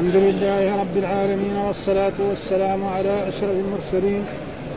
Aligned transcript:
الحمد 0.00 0.16
لله 0.16 0.80
رب 0.80 0.96
العالمين 0.96 1.56
والصلاة 1.56 2.12
والسلام 2.28 2.84
على 2.84 3.28
أشرف 3.28 3.50
المرسلين 3.50 4.24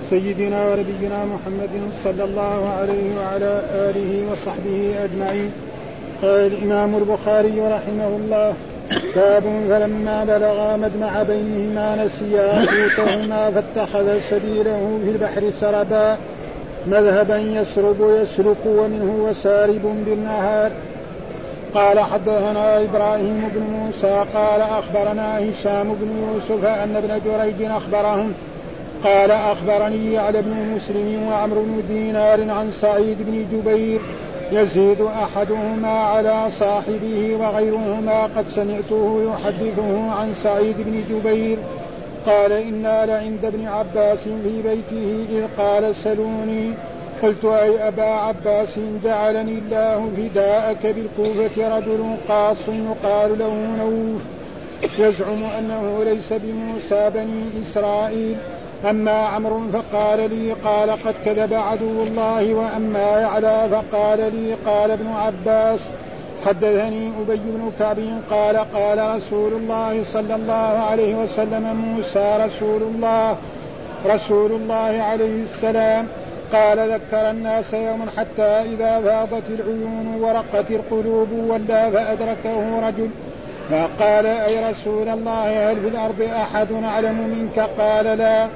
سيدنا 0.10 0.70
ونبينا 0.70 1.26
محمد 1.26 1.92
صلى 2.04 2.24
الله 2.24 2.70
عليه 2.70 3.18
وعلى 3.20 3.62
آله 3.72 4.32
وصحبه 4.32 5.04
أجمعين. 5.04 5.52
قال 6.22 6.54
الإمام 6.54 6.96
البخاري 6.96 7.62
رحمه 7.62 8.08
الله 8.08 8.54
باب 9.16 9.44
فلما 9.70 10.24
بلغا 10.24 10.78
مجمع 10.78 11.24
بينهما 11.24 12.06
نسيا 12.06 12.66
حوتهما 12.66 13.52
فاتخذ 13.52 14.20
سبيله 14.30 15.00
في 15.04 15.10
البحر 15.10 15.52
سربا 15.60 16.18
مذهبا 16.88 17.38
يسرب 17.38 17.98
يسلك 18.00 18.66
ومنه 18.66 19.24
وسارب 19.24 20.06
بالنهار 20.06 20.72
قال 21.74 22.00
حدثنا 22.00 22.84
إبراهيم 22.84 23.50
بن 23.56 23.62
موسى 23.62 24.26
قال 24.34 24.62
أخبرنا 24.62 25.40
هشام 25.40 25.94
بن 25.94 26.10
يوسف 26.18 26.66
أن 26.66 26.96
ابن 26.96 27.22
جريج 27.26 27.62
أخبرهم. 27.62 28.34
قال 29.04 29.32
أخبرني 29.32 30.18
على 30.18 30.42
بن 30.42 30.76
مسلم 30.76 31.28
وعمرو 31.28 31.64
بن 31.64 31.84
دينار 31.88 32.50
عن 32.50 32.72
سعيد 32.72 33.18
بن 33.20 33.46
جبير. 33.52 34.02
يزيد 34.52 35.02
أحدهما 35.02 36.00
على 36.00 36.48
صاحبه 36.60 37.36
وغيرهما 37.36 38.24
قد 38.24 38.48
سمعته 38.48 39.34
يحدثه 39.34 40.12
عن 40.12 40.34
سعيد 40.34 40.76
بن 40.78 41.04
جبير. 41.10 41.58
قال 42.26 42.52
إنا 42.52 43.06
لعند 43.06 43.46
ابن 43.46 43.68
عباس 43.68 44.24
في 44.24 44.62
بيته 44.62 45.26
إذ 45.30 45.48
قال 45.58 45.96
سلوني. 45.96 46.74
قلت 47.24 47.46
أي 47.46 47.88
أبا 47.88 48.04
عباس 48.04 48.80
جعلني 49.04 49.52
الله 49.52 50.12
فداءك 50.18 50.96
بالكوفة 50.96 51.78
رجل 51.78 52.16
قاص 52.30 52.68
يقال 52.68 53.40
له 53.40 53.54
نوف. 53.54 54.22
يزعم 55.00 55.44
أنه 55.44 56.04
ليس 56.04 56.34
بموسى 56.34 57.10
بني 57.10 57.44
إسرائيل. 57.62 58.38
أما 58.90 59.12
عمرو 59.12 59.62
فقال 59.74 60.30
لي 60.30 60.54
قال 60.54 60.92
قد 60.92 61.16
كذب 61.26 61.54
عدو 61.54 62.04
الله 62.04 62.54
وأما 62.54 63.20
يعلى 63.20 63.70
فقال 63.72 64.36
لي 64.36 64.54
قال 64.66 64.92
ابن 64.92 65.08
عباس 65.08 65.80
حدثني 66.46 67.12
أبي 67.22 67.36
بن 67.36 67.72
كعب 67.80 67.98
قال 68.30 68.58
قال 68.58 69.16
رسول 69.16 69.54
الله 69.54 70.04
صلى 70.04 70.36
الله 70.36 70.54
عليه 70.90 71.16
وسلم 71.16 71.76
موسى 71.76 72.38
رسول 72.40 72.82
الله. 72.82 73.38
رسول 74.06 74.52
الله 74.52 75.04
عليه 75.04 75.44
السلام. 75.44 76.08
قال 76.54 76.80
ذكر 76.80 77.30
الناس 77.30 77.74
يوما 77.74 78.06
حتى 78.18 78.44
إذا 78.44 79.02
فاضت 79.02 79.44
العيون 79.50 80.18
ورقت 80.22 80.72
القلوب 80.72 81.32
ولى 81.32 81.92
فأدركه 81.94 82.88
رجل. 82.88 83.10
فقال 83.70 84.26
أي 84.26 84.72
رسول 84.72 85.10
الله 85.10 85.72
هل 85.72 85.82
في 85.82 85.88
الأرض 85.88 86.22
أحد 86.22 86.68
أعلم 86.84 87.16
منك؟ 87.16 87.70
قال 87.80 88.06
لا. 88.06 88.48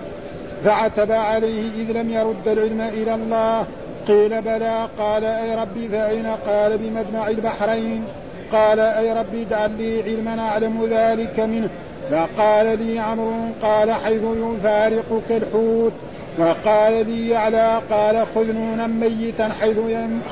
فعتب 0.64 1.12
عليه 1.12 1.72
إذ 1.84 1.92
لم 1.92 2.10
يرد 2.10 2.48
العلم 2.48 2.82
إلى 2.82 3.16
الله. 3.16 3.66
قيل 4.08 4.42
بلى. 4.42 4.88
قال 5.00 5.24
أي 5.24 5.56
ربي 5.56 5.88
فأين؟ 5.88 6.28
قال 6.48 6.78
بمجمع 6.78 7.28
البحرين. 7.28 8.04
قال 8.52 8.80
أي 8.80 9.14
ربي 9.14 9.46
اجعل 9.48 9.72
لي 9.72 10.04
علما 10.04 10.42
أعلم 10.42 10.86
ذلك 10.92 11.40
منه. 11.40 11.70
فقال 12.12 12.86
لي 12.86 13.00
عمرو. 13.00 13.34
قال 13.62 13.92
حيث 13.92 14.22
يفارقك 14.24 15.32
الحوت. 15.32 15.94
وقال 16.38 17.10
لي 17.10 17.30
يعلى 17.30 17.82
قال 17.90 18.26
خذ 18.36 18.52
نونا 18.54 18.88
ميتا 18.88 19.50
حيث 19.60 19.78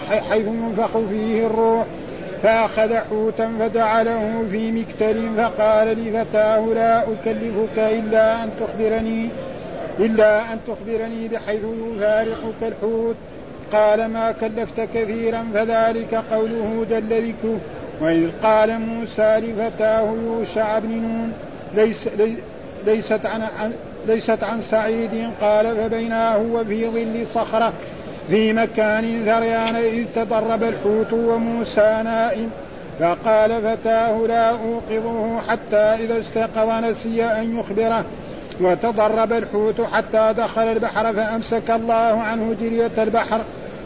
حيث 0.09 0.47
ينفخ 0.47 0.97
فيه 1.09 1.47
الروح. 1.47 1.85
فأخذ 2.43 2.95
حوتا 2.95 3.51
فجعله 3.59 4.45
في 4.51 4.71
مكتل 4.71 5.29
فقال 5.37 5.87
لفتاه 5.87 6.59
لا 6.59 7.03
أكلفك 7.03 7.77
إلا 7.77 8.43
أن 8.43 8.49
تخبرني 8.59 9.29
إلا 9.99 10.53
أن 10.53 10.59
تخبرني 10.67 11.27
بحيث 11.27 11.61
يفارقك 11.95 12.61
الحوت. 12.61 13.15
قال 13.73 14.05
ما 14.05 14.31
كلفت 14.31 14.81
كثيرا 14.93 15.45
فذلك 15.53 16.15
قوله 16.31 16.85
جل 16.89 17.27
ذكره. 17.27 17.59
وإذ 18.01 18.29
قال 18.43 18.79
موسى 18.79 19.39
لفتاه 19.39 20.13
يوشع 20.25 20.79
بن 20.79 20.89
نون 20.89 21.33
ليس 21.75 22.09
ليست 22.85 23.25
عن 23.25 23.41
ليست 24.07 24.43
عن 24.43 24.61
سعيد 24.61 25.29
قال 25.41 25.75
فبينا 25.75 26.35
هو 26.35 26.63
في 26.65 26.89
ظل 26.89 27.27
صخرة 27.33 27.73
في 28.27 28.53
مكان 28.53 29.23
ذريان 29.25 29.75
إذ 29.75 30.05
تضرب 30.15 30.63
الحوت 30.63 31.13
وموسى 31.13 32.01
نائم 32.03 32.49
فقال 32.99 33.61
فتاه 33.61 34.27
لا 34.27 34.49
أوقظه 34.49 35.41
حتى 35.47 35.77
إذا 35.77 36.19
استيقظ 36.19 36.83
نسي 36.83 37.23
أن 37.23 37.59
يخبره. 37.59 38.05
وتضرب 38.61 39.33
الحوت 39.33 39.81
حتى 39.81 40.33
دخل 40.37 40.61
البحر 40.61 41.13
فأمسك 41.13 41.71
الله 41.71 42.21
عنه 42.21 42.55
جرية 42.61 43.03
البحر 43.03 43.41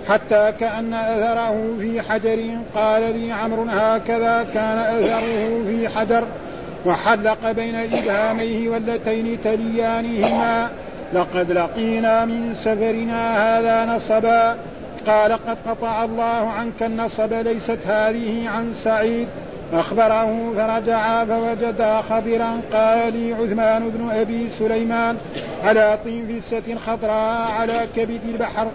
حتى 0.07 0.53
كأن 0.59 0.93
أثره 0.93 1.77
في 1.79 2.01
حجر. 2.01 2.57
قال 2.75 3.19
لي 3.19 3.31
عمرو 3.31 3.63
هكذا 3.63 4.47
كان 4.53 4.77
أثره 4.77 5.63
في 5.63 5.89
حجر. 5.89 6.23
وحلق 6.85 7.51
بين 7.51 7.75
إبهاميه 7.75 8.69
واللتين 8.69 9.37
تليانهما 9.43 10.69
لقد 11.13 11.51
لقينا 11.51 12.25
من 12.25 12.53
سفرنا 12.53 13.57
هذا 13.59 13.85
نصبا 13.95 14.57
قال 15.07 15.31
قد 15.31 15.57
قطع 15.67 16.03
الله 16.03 16.49
عنك 16.51 16.83
النصب 16.83 17.33
ليست 17.33 17.79
هذه 17.87 18.49
عن 18.49 18.73
سعيد. 18.73 19.27
أخبره 19.73 20.53
فرجعا 20.55 21.25
فوجدا 21.25 22.01
خضرا 22.01 22.61
قال 22.73 23.13
لي 23.13 23.33
عثمان 23.33 23.89
بن 23.89 24.09
أبي 24.09 24.49
سليمان 24.59 25.17
على 25.63 25.99
طينفسة 26.03 26.75
خضراء 26.85 27.51
على 27.51 27.87
كبد 27.95 28.21
البحر 28.25 28.67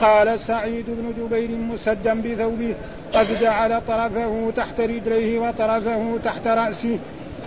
قال 0.00 0.40
سعيد 0.40 0.84
بن 0.88 1.12
جبير 1.18 1.50
مسدا 1.50 2.14
بثوبه 2.14 2.74
قد 3.14 3.26
جعل 3.40 3.80
طرفه 3.88 4.52
تحت 4.56 4.80
رجليه 4.80 5.38
وطرفه 5.38 6.18
تحت 6.24 6.46
رأسه 6.46 6.98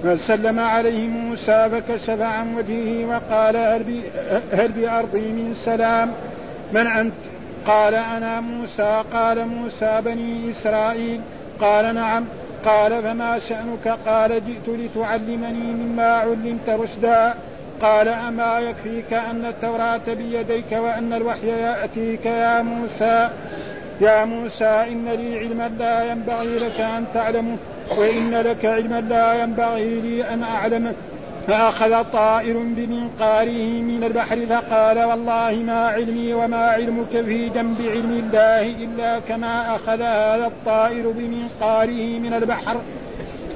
فسلم 0.03 0.59
عليه 0.59 1.07
موسى 1.07 1.69
فكشف 1.69 2.21
عن 2.21 2.55
وجهه 2.55 3.05
وقال 3.05 3.57
هل, 3.57 4.01
هل 4.53 4.71
بأرضي 4.71 5.19
من 5.19 5.55
سلام؟ 5.65 6.11
من 6.73 6.87
أنت؟ 6.87 7.13
قال 7.67 7.95
أنا 7.95 8.39
موسى. 8.39 9.03
قال 9.13 9.47
موسى 9.47 10.01
بني 10.05 10.51
إسرائيل. 10.51 11.21
قال 11.59 11.95
نعم. 11.95 12.25
قال 12.65 13.03
فما 13.03 13.39
شأنك؟ 13.39 13.87
قال 14.05 14.29
جئت 14.45 14.79
لتعلمني 14.79 15.73
مما 15.73 16.07
علمت 16.07 16.69
رشدا. 16.69 17.33
قال 17.81 18.07
أما 18.07 18.59
يكفيك 18.59 19.13
أن 19.13 19.45
التوراة 19.45 20.01
بيديك 20.07 20.71
وأن 20.71 21.13
الوحي 21.13 21.47
يأتيك 21.47 22.25
يا 22.25 22.61
موسى؟ 22.61 23.29
يا 24.01 24.25
موسى 24.25 24.65
إن 24.65 25.05
لي 25.05 25.39
علما 25.39 25.71
لا 25.79 26.11
ينبغي 26.11 26.59
لك 26.59 26.79
أن 26.79 27.05
تعلمه 27.13 27.57
وإن 27.97 28.31
لك 28.31 28.65
علما 28.65 29.01
لا 29.01 29.43
ينبغي 29.43 30.01
لي 30.01 30.33
أن 30.33 30.43
أعلمه 30.43 30.93
فأخذ 31.47 32.03
طائر 32.03 32.57
بمنقاره 32.57 33.81
من 33.81 34.03
البحر 34.03 34.45
فقال 34.45 35.03
والله 35.03 35.55
ما 35.65 35.87
علمي 35.87 36.33
وما 36.33 36.65
علمك 36.65 37.09
في 37.09 37.49
جنب 37.49 37.81
علم 37.81 38.11
الله 38.11 38.61
إلا 38.61 39.19
كما 39.19 39.75
أخذ 39.75 40.01
هذا 40.01 40.45
الطائر 40.45 41.11
بمنقاره 41.11 42.19
من 42.19 42.33
البحر. 42.33 42.77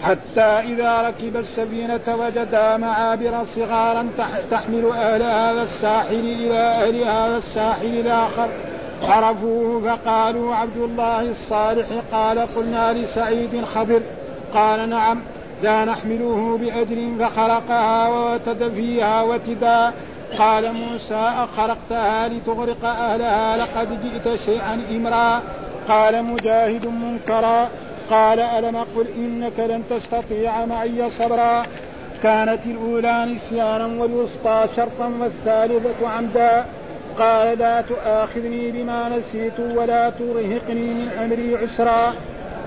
حتى 0.04 0.42
إذا 0.42 1.02
ركب 1.02 1.38
السفينة 1.38 2.16
وجدا 2.16 2.78
معابر 2.78 3.46
صغارا 3.56 4.08
تحمل 4.52 4.86
أهل 4.86 5.22
هذا 5.22 5.64
الساحل 5.64 6.16
إلى 6.16 6.60
أهل 6.60 6.96
هذا 7.02 7.38
الساحل 7.38 8.00
الآخر. 8.00 8.50
عرفوه 9.04 9.82
فقالوا 9.82 10.56
عبد 10.56 10.78
الله 10.78 11.22
الصالح 11.22 11.88
قال 12.12 12.40
قلنا 12.40 12.94
لسعيد 12.94 13.66
خضر. 13.66 14.02
قال 14.54 14.90
نعم 14.90 15.20
لا 15.64 15.86
نحمله 15.86 16.60
بأجر 16.62 17.10
فخرقها 17.20 18.10
ووتد 18.10 18.74
فيها 18.76 19.22
وتدا. 19.22 19.92
قال 20.38 20.74
موسى 20.74 21.32
أخرقتها 21.38 22.28
لتغرق 22.28 22.86
أهلها 22.86 23.58
لقد 23.58 24.00
جئت 24.04 24.40
شيئا 24.40 24.74
إمرا. 24.92 25.42
قال 25.88 26.24
مجاهد 26.24 26.86
منكرا. 26.86 27.70
قال 28.10 28.40
ألم 28.40 28.76
أقل 28.76 29.08
إنك 29.18 29.60
لن 29.60 29.84
تستطيع 29.90 30.66
معي 30.66 31.10
صبرا؟ 31.10 31.64
كانت 32.24 32.66
الأولى 32.66 33.26
نسيانا 33.26 34.02
والوسطى 34.02 34.66
شرطا 34.76 35.12
والثالثة 35.20 36.08
عمدا. 36.08 36.66
قال 37.20 37.58
لا 37.60 37.82
تؤاخذني 37.82 38.72
بما 38.72 39.10
نسيت 39.10 39.60
ولا 39.60 40.10
ترهقني 40.10 40.94
من 40.94 41.10
أمري 41.24 41.58
عسرا. 41.58 42.14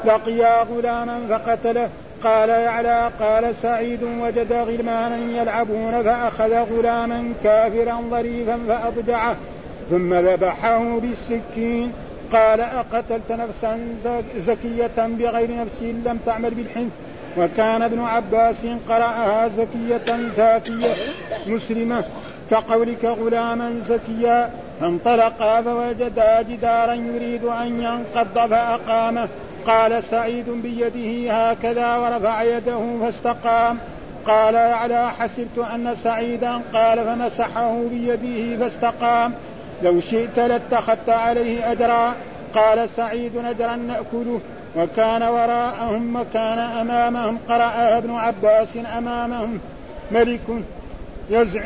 لقيا 0.04 0.62
غلاما 0.62 1.20
فقتله. 1.28 1.88
قال 2.24 2.48
يعلى 2.48 3.10
قال 3.20 3.56
سعيد 3.56 4.02
وجد 4.02 4.52
غلمانا 4.52 5.40
يلعبون 5.42 6.02
فأخذ 6.02 6.52
غلاما 6.52 7.32
كافرا 7.44 8.02
ظريفا 8.10 8.58
فأضجعه 8.68 9.36
ثم 9.90 10.14
ذبحه 10.14 10.98
بالسكين. 11.00 11.92
قال 12.32 12.60
أقتلت 12.60 13.32
نفسا 13.32 13.78
زكية 14.36 15.06
بغير 15.18 15.56
نفس 15.56 15.82
لم 15.82 16.18
تعمل 16.26 16.54
بالحنث. 16.54 16.92
وكان 17.38 17.82
ابن 17.82 18.00
عباس 18.00 18.66
قرأها 18.88 19.48
زكية 19.48 20.28
زاكية 20.36 20.94
مسلمة. 21.46 22.04
كقولك 22.50 23.04
غلاما 23.04 23.80
زكيا 23.88 24.50
فانطلقا 24.80 25.62
فوجدا 25.62 26.42
جدارا 26.42 26.94
يريد 26.94 27.44
أن 27.44 27.80
ينقض 27.80 28.50
فأقامه. 28.50 29.28
قال 29.66 30.04
سعيد 30.04 30.50
بيده 30.50 31.32
هكذا 31.32 31.96
ورفع 31.96 32.42
يده 32.42 32.80
فاستقام. 33.00 33.78
قال 34.26 34.56
على 34.56 35.10
حسبت 35.10 35.58
أن 35.74 35.94
سعيدا؟ 35.94 36.60
قال 36.74 37.04
فمسحه 37.04 37.82
بيده 37.90 38.56
فاستقام. 38.56 39.32
لو 39.82 40.00
شئت 40.00 40.38
لاتخذت 40.38 41.08
عليه 41.08 41.72
أجرا. 41.72 42.14
قال 42.54 42.88
سعيد 42.88 43.36
أجرا 43.36 43.76
نأكله. 43.76 44.40
وكان 44.76 45.22
وراءهم 45.22 46.16
وكان 46.16 46.58
أمامهم 46.58 47.38
قرأها 47.48 47.98
ابن 47.98 48.14
عباس 48.14 48.78
أمامهم. 48.98 49.60
ملك 50.10 50.40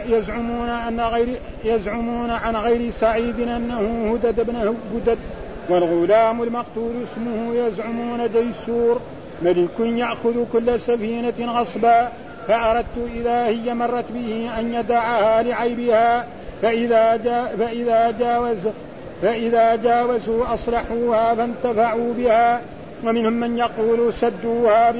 يزعمون 0.08 0.68
أن 0.68 1.00
غير 1.00 1.28
يزعمون 1.64 2.30
عن 2.30 2.56
غير 2.56 2.90
سعيد 2.90 3.40
أنه 3.40 4.12
هدد 4.14 4.40
بن 4.40 4.56
هدد 4.56 5.18
والغلام 5.68 6.42
المقتول 6.42 6.92
اسمه 7.02 7.54
يزعمون 7.54 8.30
ديسور 8.32 9.00
ملك 9.42 9.80
يأخذ 9.80 10.44
كل 10.52 10.80
سفينة 10.80 11.52
غصبا 11.52 12.08
فأردت 12.48 13.10
إذا 13.16 13.46
هي 13.46 13.74
مرت 13.74 14.12
به 14.12 14.50
أن 14.58 14.74
يدعها 14.74 15.42
لعيبها 15.42 16.26
فإذا 16.62 17.16
جا 17.16 17.46
فإذا 17.46 18.10
جاوز 18.10 18.68
فإذا 19.22 19.76
جاوزوا 19.76 20.54
أصلحوها 20.54 21.34
فانتفعوا 21.34 22.14
بها 22.14 22.60
ومنهم 23.04 23.32
من 23.32 23.58
يقول 23.58 24.12
سدوها 24.12 24.94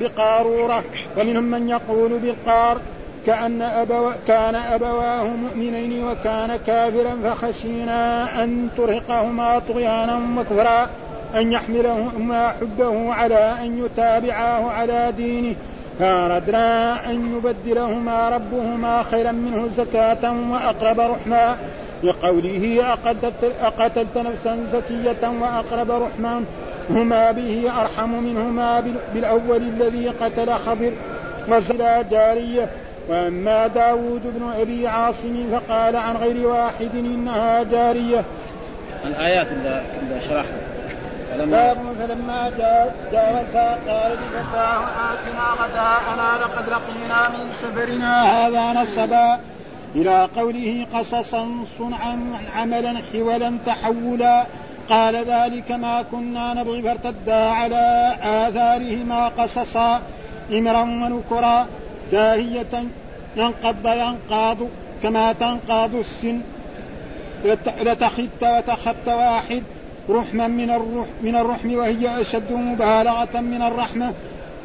بقارورة 0.00 0.84
ومنهم 1.18 1.44
من 1.44 1.68
يقول 1.68 2.18
بالقار 2.18 2.78
كأن 3.26 3.62
أبو 3.62 4.10
كان 4.26 4.54
أبواه 4.54 5.24
مؤمنين 5.24 6.04
وكان 6.04 6.58
كافرا 6.66 7.16
فخشينا 7.24 8.44
أن 8.44 8.68
ترهقهما 8.76 9.58
طغيانا 9.58 10.20
وكفرا 10.38 10.88
أن 11.34 11.52
يحملهما 11.52 12.48
حبه 12.48 13.12
على 13.14 13.54
أن 13.62 13.84
يتابعاه 13.84 14.70
على 14.70 15.12
دينه. 15.16 15.54
فأردنا 15.98 17.10
أن 17.10 17.36
يبدلهما 17.36 18.28
ربهما 18.28 19.02
خيرا 19.02 19.32
منه 19.32 19.68
زكاة 19.68 20.50
وأقرب 20.50 21.00
رحما 21.00 21.56
لقوله 22.02 22.92
أقتلت 23.62 24.18
نفسا 24.18 24.66
زكية 24.72 25.28
وأقرب 25.40 25.90
رحما 25.90 26.44
هما 26.90 27.32
به 27.32 27.80
أرحم 27.80 28.10
منهما 28.10 28.82
بالأول 29.14 29.62
الذي 29.62 30.08
قتل 30.08 30.54
خضر 30.54 30.92
وزلا 31.48 32.02
جارية. 32.02 32.68
وأما 33.10 33.66
داود 33.66 34.22
بن 34.24 34.52
أبي 34.60 34.88
عاصم 34.88 35.50
فقال 35.52 35.96
عن 35.96 36.16
غير 36.16 36.46
واحد 36.46 36.90
إنها 36.94 37.62
جارية. 37.62 38.24
الآيات 39.04 39.46
اللي 39.52 40.20
شرحها. 40.20 40.60
فلما 41.30 41.74
فلما 41.74 42.50
جاوزها 43.12 43.78
قال 43.88 44.12
لفتاه 44.12 44.82
آتنا 45.12 45.46
غداءنا 45.60 46.44
لقد 46.44 46.68
لقينا 46.68 47.28
من 47.28 47.52
سفرنا 47.62 48.22
هذا 48.22 48.72
نصبا. 48.72 49.40
إلى 49.94 50.28
قوله 50.36 50.86
قصصا 50.94 51.48
صنعا 51.78 52.18
عملا 52.54 53.02
حولا 53.12 53.58
تحولا. 53.66 54.46
قال 54.90 55.16
ذلك 55.16 55.70
ما 55.70 56.02
كنا 56.02 56.54
نبغي 56.54 56.82
فارتدا 56.82 57.44
على 57.50 58.16
آثارهما 58.22 59.28
قصصا. 59.28 60.00
إمرا 60.52 60.82
ونكرا. 60.82 61.66
داهية 62.12 62.84
ينقض 63.36 63.86
ينقاض 63.86 64.56
كما 65.02 65.32
تنقاض 65.32 65.94
السن. 65.94 66.40
لتخت 67.80 68.42
وتخت 68.42 69.08
واحد 69.08 69.62
رحما 70.10 70.48
من 70.48 70.70
الرح 70.70 71.06
من 71.22 71.36
الرحم 71.36 71.74
وهي 71.74 72.20
أشد 72.20 72.52
مبالغة 72.52 73.40
من 73.40 73.62
الرحمة. 73.62 74.14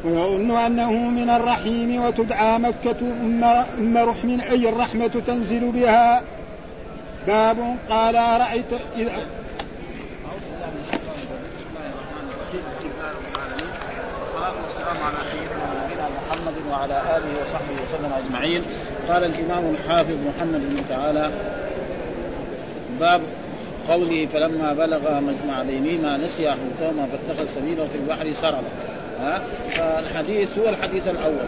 ويظن 0.04 0.50
أنه 0.50 0.92
من 0.92 1.30
الرحيم 1.30 2.04
وتدعى 2.04 2.58
مكة 2.58 3.00
أم 3.78 3.98
رحم. 3.98 4.40
أي 4.40 4.68
الرحمة 4.68 5.22
تنزل 5.26 5.70
بها؟ 5.70 6.22
باب 7.26 7.76
قال 7.90 8.16
أرأيت 8.16 8.72
إذا 8.96 9.26
والسلام 14.64 15.02
على 15.02 15.16
سيدنا 15.30 15.45
وعلى 16.70 17.00
آله 17.16 17.40
وصحبه 17.42 17.82
وسلم 17.82 18.12
أجمعين. 18.12 18.62
قال 19.08 19.24
الإمام 19.24 19.74
الحافظ 19.74 20.14
محمد 20.14 20.60
بن 20.60 20.82
تعالى 20.88 21.30
باب 23.00 23.20
قوله 23.88 24.26
فلما 24.26 24.72
بلغ 24.72 25.20
مجمع 25.20 25.62
بينهما 25.62 26.16
نسي 26.16 26.50
حوتهما 26.50 27.06
فاتخذ 27.06 27.46
سبيله 27.54 27.88
في 27.92 27.98
البحر 27.98 28.32
سربا. 28.32 28.68
ها؟ 29.20 29.42
فالحديث 29.70 30.58
هو 30.58 30.68
الحديث 30.68 31.08
الأول. 31.08 31.46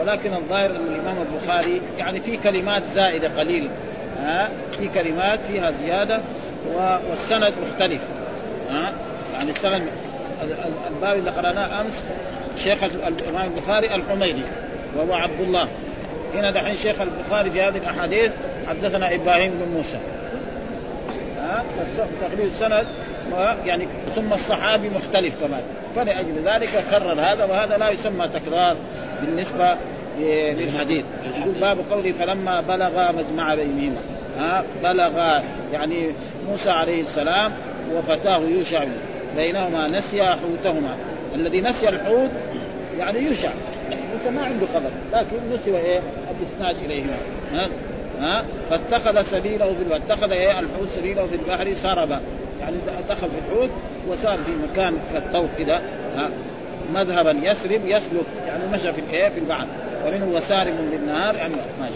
ولكن 0.00 0.34
الظاهر 0.34 0.70
أن 0.70 0.86
الإمام 0.94 1.16
البخاري 1.22 1.80
يعني 1.98 2.20
في 2.20 2.36
كلمات 2.36 2.82
زائدة 2.94 3.28
قليل. 3.38 3.70
ها؟ 4.22 4.50
في 4.78 4.88
كلمات 4.88 5.40
فيها 5.40 5.70
زيادة 5.70 6.20
والسند 7.10 7.54
مختلف. 7.62 8.00
ها؟ 8.70 8.92
يعني 9.32 9.50
السند 9.50 9.82
الباب 10.90 11.18
اللي 11.18 11.30
قرأناه 11.30 11.80
أمس 11.80 12.06
شيخ 12.56 12.84
الإمام 12.84 13.52
البخاري 13.52 13.94
الحميدي 13.94 14.42
وهو 14.96 15.14
عبد 15.14 15.40
الله 15.40 15.68
هنا 16.34 16.50
دحين 16.50 16.74
شيخ 16.74 16.96
البخاري 17.00 17.50
في 17.50 17.62
هذه 17.62 17.76
الأحاديث 17.76 18.32
حدثنا 18.68 19.14
إبراهيم 19.14 19.50
بن 19.50 19.76
موسى. 19.76 19.98
ها؟ 21.38 21.64
تقريب 22.20 22.46
السند 22.46 22.86
يعني 23.64 23.88
ثم 24.14 24.32
الصحابي 24.32 24.88
مختلف 24.88 25.34
كمان. 25.40 25.62
فلأجل 25.96 26.34
ذلك 26.44 26.84
كرر 26.90 27.20
هذا 27.20 27.44
وهذا 27.44 27.76
لا 27.76 27.90
يسمى 27.90 28.28
تكرار 28.28 28.76
بالنسبة 29.20 29.76
للحديث. 30.52 31.04
يقول 31.38 31.54
باب 31.60 31.78
قوله 31.90 32.12
فلما 32.12 32.60
بلغ 32.60 33.12
مجمع 33.12 33.54
بينهما 33.54 34.00
ها؟ 34.38 34.64
بلغ 34.82 35.40
يعني 35.72 36.10
موسى 36.48 36.70
عليه 36.70 37.02
السلام 37.02 37.52
وفتاه 37.94 38.38
يوشع 38.38 38.84
بينهما 39.36 39.88
نسي 39.88 40.22
حوتهما. 40.24 40.96
الذي 41.34 41.60
نسي 41.60 41.88
الحوت 41.88 42.30
يعني 42.98 43.18
يوشع 43.18 43.52
موسى 44.12 44.30
ما 44.30 44.42
عنده 44.42 44.66
قدر. 44.74 44.90
لكن 45.12 45.54
نسي 45.54 45.76
إيه 45.76 46.00
الإسناد 46.40 46.84
إليهما. 46.84 47.16
ها؟ 47.52 47.68
ها؟ 48.20 48.44
فاتخذ 48.70 49.22
سبيله 49.22 49.74
في 49.74 49.82
البحر. 49.82 49.96
اتخذ 49.96 50.30
إيه؟ 50.30 50.60
الحوت 50.60 50.88
سبيله 50.88 51.26
في 51.26 51.34
البحر 51.34 51.74
سربا. 51.74 52.20
يعني 52.60 52.76
دخل 53.08 53.28
في 53.28 53.36
الحوت 53.48 53.70
وسار 54.08 54.38
في 54.38 54.50
مكان 54.72 54.94
كالطوق 55.12 55.48
كده 55.58 55.80
ها؟ 56.16 56.30
مذهبا 56.94 57.30
يسرب 57.30 57.80
يسلك. 57.84 58.26
يعني 58.46 58.66
مشى 58.72 58.92
في 58.92 59.00
الإيه؟ 59.00 59.28
في 59.28 59.40
البحر. 59.40 59.66
ومنه 60.06 60.36
وسارب 60.36 60.74
بالنهار 60.90 61.34
يعني 61.34 61.54
ماشي. 61.80 61.94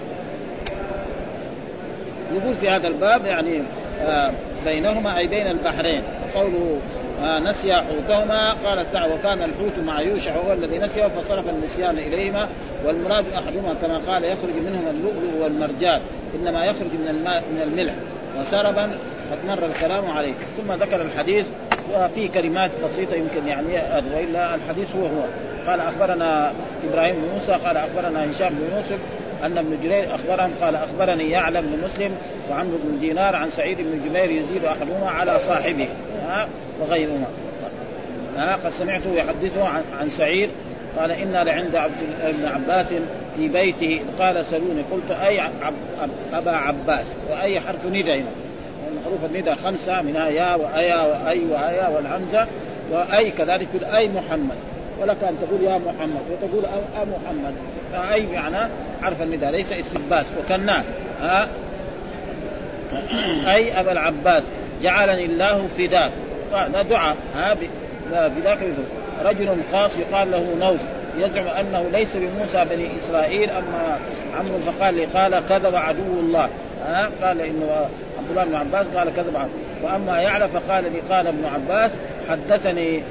يقول 2.34 2.54
في 2.54 2.68
هذا 2.68 2.88
الباب 2.88 3.24
يعني 3.24 3.62
آه 4.00 4.30
بينهما 4.64 5.18
أي 5.18 5.26
بين 5.26 5.46
البحرين. 5.46 6.02
قوله 6.34 6.78
آه 7.22 7.38
نسي 7.38 7.74
حوتهما. 7.74 8.52
قال 8.52 8.92
تعالى 8.92 9.14
وكان 9.14 9.42
الحوت 9.42 9.78
مع 9.84 10.00
يوشع 10.00 10.36
هو 10.36 10.52
الذي 10.52 10.78
نسيه 10.78 11.06
فصرف 11.06 11.48
النسيان 11.48 11.98
إليهما. 11.98 12.48
والمراد 12.86 13.24
أحدهما 13.32 13.74
كما 13.74 13.98
قال 13.98 14.24
يخرج 14.24 14.56
منهما 14.66 14.90
اللؤلؤ 14.90 15.42
والمرجان 15.42 16.00
إنما 16.34 16.64
يخرج 16.64 16.92
من 17.00 17.08
الماء 17.08 17.42
من 17.54 17.62
الملح. 17.62 17.94
وسربا 18.40 18.90
قد 19.30 19.46
مر 19.48 19.66
الكلام 19.66 20.10
عليه. 20.10 20.34
ثم 20.56 20.72
ذكر 20.72 21.02
الحديث 21.02 21.46
وفي 21.94 22.28
كلمات 22.28 22.70
بسيطة 22.84 23.14
يمكن 23.16 23.46
يعني 23.46 23.72
وإلا 24.14 24.54
الحديث 24.54 24.96
هو 24.96 25.06
هو. 25.06 25.24
قال 25.66 25.80
أخبرنا 25.80 26.52
إبراهيم 26.90 27.14
بن 27.14 27.28
موسى 27.34 27.52
قال 27.52 27.76
أخبرنا 27.76 28.30
هشام 28.30 28.54
بن 28.54 28.76
يوسف 28.76 28.98
أن 29.44 29.58
ابن 29.58 29.78
جرير 29.82 30.14
أخبرهم 30.14 30.50
قال 30.60 30.76
أخبرني 30.76 31.30
يعلم 31.30 31.60
بن 31.60 31.84
مسلم 31.84 32.16
وعمرو 32.50 32.78
بن 32.84 33.00
دينار 33.00 33.36
عن 33.36 33.50
سعيد 33.50 33.78
بن 33.78 34.08
جبير 34.08 34.30
يزيد 34.30 34.64
أحدهما 34.64 35.10
على 35.10 35.40
صاحبه. 35.40 35.88
ها 36.26 36.48
وغيرهما. 36.80 37.26
ها 38.36 38.56
قد 38.56 38.70
سمعته 38.70 39.14
يحدثه 39.14 39.64
عن, 39.64 39.82
عن 40.00 40.10
سعيد 40.10 40.50
قال 40.98 41.10
إنا 41.10 41.44
لعند 41.44 41.76
عبد 41.76 41.94
ابن 42.22 42.44
عباس 42.46 42.86
في 43.36 43.48
بيته 43.48 44.00
قال 44.18 44.46
سلوني 44.46 44.82
قلت 44.92 45.10
أي 45.10 45.40
أبا 46.32 46.50
عباس؟ 46.50 47.06
وأي 47.30 47.60
حرف 47.60 47.86
ندى 47.86 48.14
هنا؟ 48.14 48.30
حروف 49.04 49.24
الندى 49.24 49.54
خمسة 49.54 50.02
منها 50.02 50.28
يا 50.28 50.54
وأيا 50.54 51.02
وأي 51.02 51.44
وأيا 51.50 51.88
والهمزة 51.88 52.46
وأي 52.90 53.30
كذلك 53.30 53.66
تقول 53.72 53.94
أي 53.94 54.08
محمد. 54.08 54.56
ولك 55.00 55.24
أن 55.24 55.36
تقول 55.42 55.62
يا 55.62 55.78
محمد 55.78 56.22
وتقول 56.30 56.64
أ 56.96 57.04
محمد. 57.04 57.54
فأي 57.92 58.26
معنى؟ 58.26 58.70
حرف 59.02 59.22
الندى 59.22 59.46
ليس 59.46 59.72
استباس 59.72 60.26
وكنا. 60.38 60.84
أي 63.46 63.80
أبا 63.80 63.92
العباس 63.92 64.44
جعلني 64.82 65.24
الله 65.24 65.68
فداك 65.78 66.10
هذا 66.54 66.82
دعاء 66.82 67.16
ها 67.34 67.56
فداك 68.10 68.58
رجل 69.24 69.56
قاص 69.72 69.98
يقال 69.98 70.30
له 70.30 70.54
نوف 70.60 70.80
يزعم 71.18 71.46
أنه 71.46 71.84
ليس 71.92 72.16
بموسى 72.16 72.64
بني 72.64 72.90
إسرائيل 72.98 73.50
أما 73.50 73.98
عمرو 74.38 74.58
فقال 74.58 74.94
لي 74.94 75.04
قال 75.04 75.42
كذب 75.48 75.74
عدو 75.74 76.20
الله. 76.20 76.48
ها 76.86 77.10
قال 77.22 77.40
إنه 77.40 77.86
عبد 78.18 78.30
الله 78.30 78.44
بن 78.44 78.54
عباس 78.54 78.86
قال 78.96 79.14
كذب 79.16 79.36
عدو. 79.36 79.50
وأما 79.82 80.20
يعلى 80.20 80.48
فقال 80.48 80.84
لي 80.84 81.14
قال 81.14 81.26
ابن 81.26 81.44
عباس 81.54 81.90
حدثني 82.28 83.02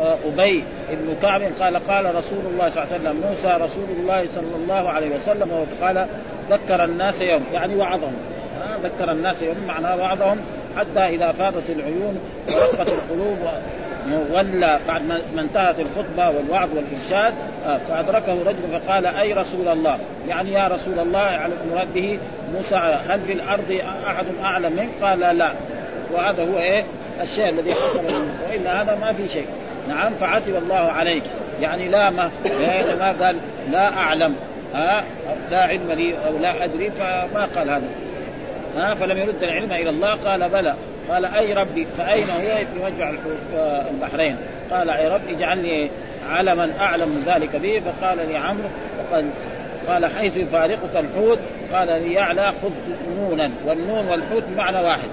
أبي 0.00 0.64
بن 0.90 1.16
كعب 1.22 1.42
قال 1.60 1.76
قال 1.88 2.14
رسول 2.14 2.38
الله 2.52 2.68
صلى 2.70 2.82
الله 2.82 2.94
عليه 2.94 3.02
وسلم 3.02 3.22
موسى 3.28 3.64
رسول 3.64 3.88
الله 4.00 4.26
صلى 4.34 4.56
الله 4.56 4.88
عليه 4.88 5.16
وسلم 5.16 5.66
وقال 5.82 6.06
ذكر 6.50 6.84
الناس 6.84 7.22
يوم 7.22 7.44
يعني 7.52 7.76
وعظهم. 7.76 8.16
ذكر 8.82 9.12
الناس 9.12 9.42
يوم 9.42 9.56
معناه 9.66 9.96
وعظهم. 9.96 10.38
حتى 10.78 11.00
إذا 11.00 11.32
فاضت 11.32 11.70
العيون 11.70 12.20
ورقت 12.48 12.88
القلوب 12.88 13.38
ولى 14.30 14.78
بعد 14.88 15.02
ما 15.34 15.40
انتهت 15.40 15.76
الخطبة 15.80 16.28
والوعظ 16.36 16.68
والإرشاد 16.76 17.34
آه، 17.66 17.78
فأدركه 17.88 18.32
رجل 18.32 18.80
فقال 18.80 19.06
أي 19.06 19.32
رسول 19.32 19.68
الله؟ 19.68 19.98
يعني 20.28 20.52
يا 20.52 20.68
رسول 20.68 20.98
الله 20.98 21.18
على 21.18 21.52
المراد 21.64 21.94
به 21.94 22.18
موسى 22.54 22.76
هل 23.08 23.20
في 23.20 23.32
الأرض 23.32 23.80
أحد 24.06 24.26
اعلم 24.42 24.72
منك؟ 24.72 24.90
قال 25.02 25.38
لا. 25.38 25.52
وهذا 26.12 26.52
هو 26.52 26.58
إيه؟ 26.58 26.84
الشيء 27.22 27.48
الذي 27.48 27.74
حصل 27.74 27.98
لموسى 27.98 28.42
وإلا 28.50 28.82
هذا 28.82 28.94
ما 28.94 29.12
في 29.12 29.28
شيء. 29.28 29.46
نعم 29.88 30.14
فعتب 30.14 30.56
الله 30.56 30.76
عليك. 30.76 31.22
يعني 31.60 31.88
لا 31.88 32.10
ما 32.10 32.30
ما 32.98 33.24
قال 33.26 33.36
لا 33.70 33.88
أعلم 33.88 34.34
ها 34.74 35.04
لا 35.50 35.60
علم 35.60 35.92
لي 35.92 36.14
أو 36.26 36.38
لا 36.38 36.64
أدري. 36.64 36.90
فما 36.90 37.48
قال 37.56 37.70
هذا. 37.70 37.88
ها 38.78 38.94
فلم 38.94 39.18
يرد 39.18 39.42
العلم 39.42 39.72
إلى 39.72 39.90
الله. 39.90 40.14
قال 40.14 40.48
بلى. 40.48 40.74
قال 41.08 41.24
أي 41.24 41.52
ربي 41.52 41.86
فأين 41.98 42.30
هو؟ 42.30 42.56
في 42.56 42.84
مجمع 42.84 43.12
البحرين. 43.90 44.36
قال 44.70 44.90
أي 44.90 45.08
رب 45.08 45.28
اجعلني 45.28 45.90
علما 46.30 46.72
أعلم 46.80 47.24
ذلك 47.26 47.56
به. 47.56 47.80
فقال 47.80 48.28
لي 48.28 48.36
عمرو 48.36 48.68
وقد 48.98 49.30
قال 49.88 50.06
حيث 50.06 50.36
يفارقك 50.36 50.96
الحوت 50.96 51.38
قال 51.72 51.88
لي 51.88 52.12
يعلى 52.12 52.52
خذ 52.62 52.70
نونا. 53.18 53.50
والنون 53.66 54.06
والحوت 54.06 54.42
بمعنى 54.48 54.78
واحد. 54.86 55.08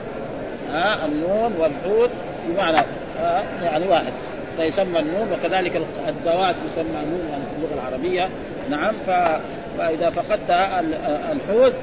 ها 0.71 1.05
النون 1.05 1.53
والحوت 1.59 2.09
بمعنى 2.47 2.85
يعني 3.63 3.87
واحد. 3.87 4.13
فيسمى 4.57 4.99
النون 4.99 5.31
وكذلك 5.31 5.81
الدوات 6.07 6.55
تسمى 6.71 6.85
نون 6.85 7.27
يعني 7.31 7.43
في 7.43 7.55
اللغة 7.57 7.73
العربية. 7.73 8.29
نعم 8.69 8.93
ف... 9.07 9.09
فإذا 9.77 10.09
فقدت 10.09 10.49
الحوت 11.31 11.73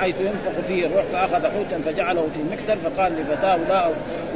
حيث 0.00 0.14
ينفق 0.20 0.60
فيه 0.68 0.86
الروح 0.86 1.04
فأخذ 1.04 1.46
حوتا 1.46 1.78
فجعله 1.86 2.28
في 2.34 2.40
المكتل 2.40 2.78
فقال 2.78 3.12
لفتاه 3.12 3.56
لا 3.56 3.90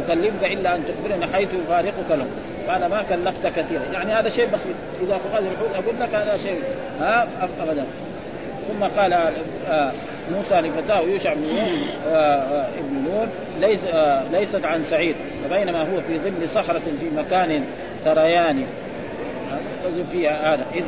أكلمك 0.04 0.44
إلا 0.44 0.74
أن 0.74 0.82
تخبرني 0.84 1.26
حيث 1.26 1.48
يفارقك 1.64 2.10
له. 2.10 2.26
قال 2.68 2.86
ما 2.86 3.02
كلفت 3.02 3.46
كثيرا. 3.56 3.82
يعني 3.92 4.12
هذا 4.12 4.28
شيء 4.28 4.46
بسيط. 4.46 4.76
إذا 5.02 5.18
فقد 5.18 5.44
الحوت 5.44 5.84
أقول 5.84 6.00
لك 6.00 6.14
هذا 6.14 6.36
شيء 6.36 6.62
ها 7.00 7.28
ابدا. 7.62 7.84
ثم 8.68 8.84
قال 8.84 9.12
آه، 9.68 9.92
موسى 10.32 10.54
لفتاه 10.54 11.00
يوشع 11.00 11.34
بن 11.34 11.42
نون 11.42 11.86
آه، 12.06 12.16
آه، 12.16 12.66
ابن 12.78 12.94
نون 13.04 13.28
ليس 13.60 13.80
ليست 14.32 14.64
عن 14.64 14.84
سعيد 14.84 15.14
وبينما 15.46 15.80
هو 15.82 16.00
في 16.00 16.18
ظل 16.18 16.48
صخرة 16.48 16.82
في 17.00 17.10
مكان 17.16 17.64
ثريان 18.04 18.66
فيها 20.12 20.54
هذا 20.54 20.66
إذ 20.74 20.84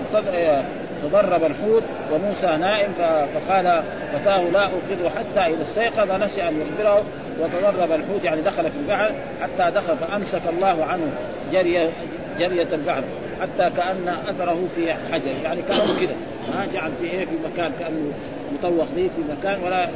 تضرب 1.04 1.44
الحوت 1.44 1.82
وموسى 2.12 2.46
نائم 2.46 2.92
فقال 3.34 3.82
فتاه 4.12 4.40
لا 4.40 4.62
أوقظه 4.62 5.10
حتى 5.10 5.54
إذا 5.54 5.62
استيقظ 5.62 6.12
نسي 6.22 6.48
أن 6.48 6.60
يخبره 6.60 7.04
وتضرب 7.40 7.92
الحوت 7.92 8.24
يعني 8.24 8.40
دخل 8.40 8.70
في 8.70 8.78
البحر 8.78 9.12
حتى 9.42 9.70
دخل 9.70 9.96
فأمسك 9.96 10.42
الله 10.50 10.84
عنه 10.84 11.10
جري 11.52 11.90
جرية 12.38 12.68
البحر 12.72 13.02
حتى 13.40 13.70
كأن 13.76 14.16
أثره 14.28 14.68
في 14.76 14.94
حجر 15.12 15.32
يعني 15.44 15.62
كأنه 15.62 16.00
كده. 16.00 16.14
ما 16.54 16.66
جعل 16.72 16.90
في 17.00 17.10
إيه 17.10 17.24
في 17.24 17.32
مكان 17.52 17.72
كأنه 17.80 18.12
مطوق 18.52 18.86
به 18.96 19.10
في 19.16 19.32
مكان 19.32 19.64
ولا 19.64 19.88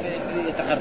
يتحرك. 0.47 0.79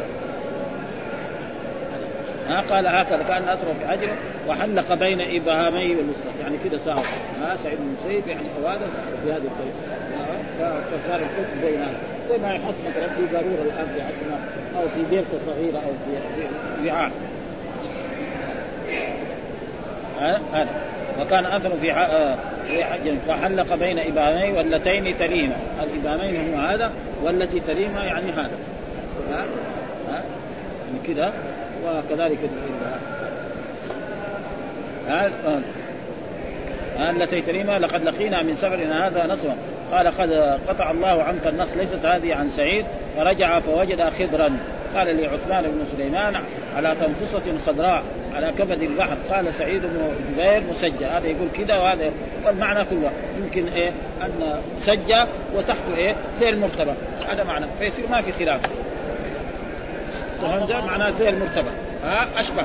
ها 2.49 2.61
قال 2.61 2.87
هكذا 2.87 3.23
كأن 3.29 3.49
اثره 3.49 3.75
في 3.81 3.89
حجره 3.89 4.17
وحلق 4.49 4.95
بين 4.95 5.21
إبهاميه 5.21 5.97
والوسطى 5.97 6.29
يعني 6.41 6.57
كده 6.65 6.79
ساوى 6.79 7.03
ها 7.43 7.57
سعيد 7.57 7.79
بن 7.79 7.97
مسيب 8.01 8.29
يعني 8.29 8.43
هذا 8.67 8.89
في 9.25 9.33
هذه 9.33 9.37
الطريقة 9.37 9.79
فصار 10.81 11.17
الحكم 11.17 11.61
بين 11.63 11.81
زي 12.31 12.39
ما 12.39 12.55
يحط 12.55 12.75
مثلا 12.89 13.09
في 13.09 13.37
قاروره 13.37 13.63
الآن 13.63 13.87
في 13.95 14.01
عصرنا 14.01 14.39
أو 14.77 14.89
في 14.89 15.11
بيرته 15.11 15.39
صغيره 15.47 15.77
أو 15.77 15.93
في 16.05 16.91
وعاء. 16.91 17.11
هذا. 20.53 20.69
وكان 21.21 21.47
اثر 21.47 21.71
في 21.71 21.95
في 22.69 22.85
حج 22.85 23.15
فحلق 23.29 23.75
بين 23.75 23.99
إبهاميه 23.99 24.59
واللتين 24.59 25.19
تليهما 25.19 25.57
الإبهامين 25.83 26.41
هما 26.41 26.75
هذا 26.75 26.93
والتي 27.23 27.61
تليهما 27.61 28.05
يعني 28.05 28.33
هذا. 28.33 28.59
ها 29.31 29.45
ها 30.11 30.23
يعني 30.87 31.15
كذا 31.15 31.33
وكذلك 31.87 32.39
التي 36.99 37.43
تريما 37.43 37.79
لقد 37.79 38.03
لقينا 38.03 38.43
من 38.43 38.57
سفرنا 38.57 39.07
هذا 39.07 39.27
نصرا. 39.27 39.55
قال 39.93 40.09
قد 40.09 40.59
قطع 40.69 40.91
الله 40.91 41.23
عنك 41.23 41.47
النص 41.47 41.69
ليست 41.77 42.05
هذه 42.05 42.35
عن 42.35 42.51
سعيد 42.51 42.85
فرجع 43.17 43.61
فوجد 43.61 44.03
خضرا. 44.03 44.59
قال 44.95 45.17
لعثمان 45.17 45.63
بن 45.63 45.85
سليمان 45.97 46.43
على 46.77 46.97
تنفسة 47.01 47.59
خضراء 47.67 48.03
على 48.35 48.53
كبد 48.59 48.83
البحر 48.83 49.17
قال 49.31 49.55
سعيد 49.55 49.83
بن 49.83 50.11
جبير 50.33 50.63
مسجى. 50.71 51.05
هذا 51.05 51.27
يقول 51.27 51.49
كذا 51.55 51.77
وهذا 51.77 52.11
والمعنى 52.47 52.85
كله. 52.85 53.11
يمكن 53.39 53.69
إيه؟ 53.73 53.93
أن 54.23 54.61
سجى 54.81 55.25
وتحته 55.57 55.97
إيه؟ 55.97 56.15
زي 56.41 56.49
المرتبه 56.49 56.95
هذا 57.29 57.45
معنى. 57.45 57.67
فيصير 57.79 58.05
ما 58.11 58.23
في 58.23 58.33
خلاف. 58.33 58.61
طهنجة 60.43 60.81
معناه 60.87 61.11
زي 61.19 61.29
المرتبة 61.29 61.71
ها؟ 62.05 62.29
أشبه. 62.37 62.63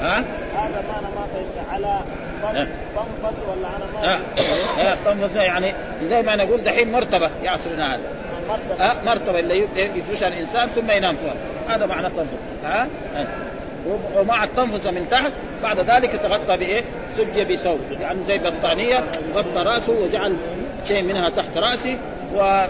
ها؟ 0.00 0.18
هذا 0.18 0.84
ما 0.88 0.98
أنا 0.98 1.08
ما 1.08 1.26
فهمت. 1.34 1.68
على 1.72 2.00
طنفس 2.96 3.38
ولا 3.48 3.68
على 3.68 3.84
ما؟ 4.76 4.96
طنفس 5.04 5.36
يعني 5.36 5.74
زي 6.08 6.22
ما 6.22 6.36
نقول 6.36 6.64
دحين 6.64 6.92
مرتبة 6.92 7.30
يا 7.42 7.50
عصرنا 7.50 7.94
هذا. 7.94 8.00
مرتبة. 8.48 9.12
مرتبة 9.12 9.38
اللي 9.38 9.68
يفرشها 9.76 10.28
الإنسان 10.28 10.68
ثم 10.68 10.90
ينام 10.90 11.16
فيها. 11.16 11.34
هذا 11.74 11.86
معنى 11.86 12.06
التنفس 12.06 12.30
ها؟ 12.64 12.88
ومع 14.16 14.44
التنفس 14.44 14.86
من 14.86 15.08
تحت 15.10 15.32
بعد 15.62 15.78
ذلك 15.78 16.12
تغطى 16.12 16.56
بإيه؟ 16.56 16.84
سج 17.16 17.52
بثوب. 17.52 17.80
يعني 18.00 18.22
زي 18.22 18.38
بطانيه 18.38 19.04
غطى 19.34 19.58
رأسه 19.58 19.92
وجعل 19.92 20.36
شيء 20.84 21.02
منها 21.02 21.30
تحت 21.30 21.56
راسه 21.58 21.96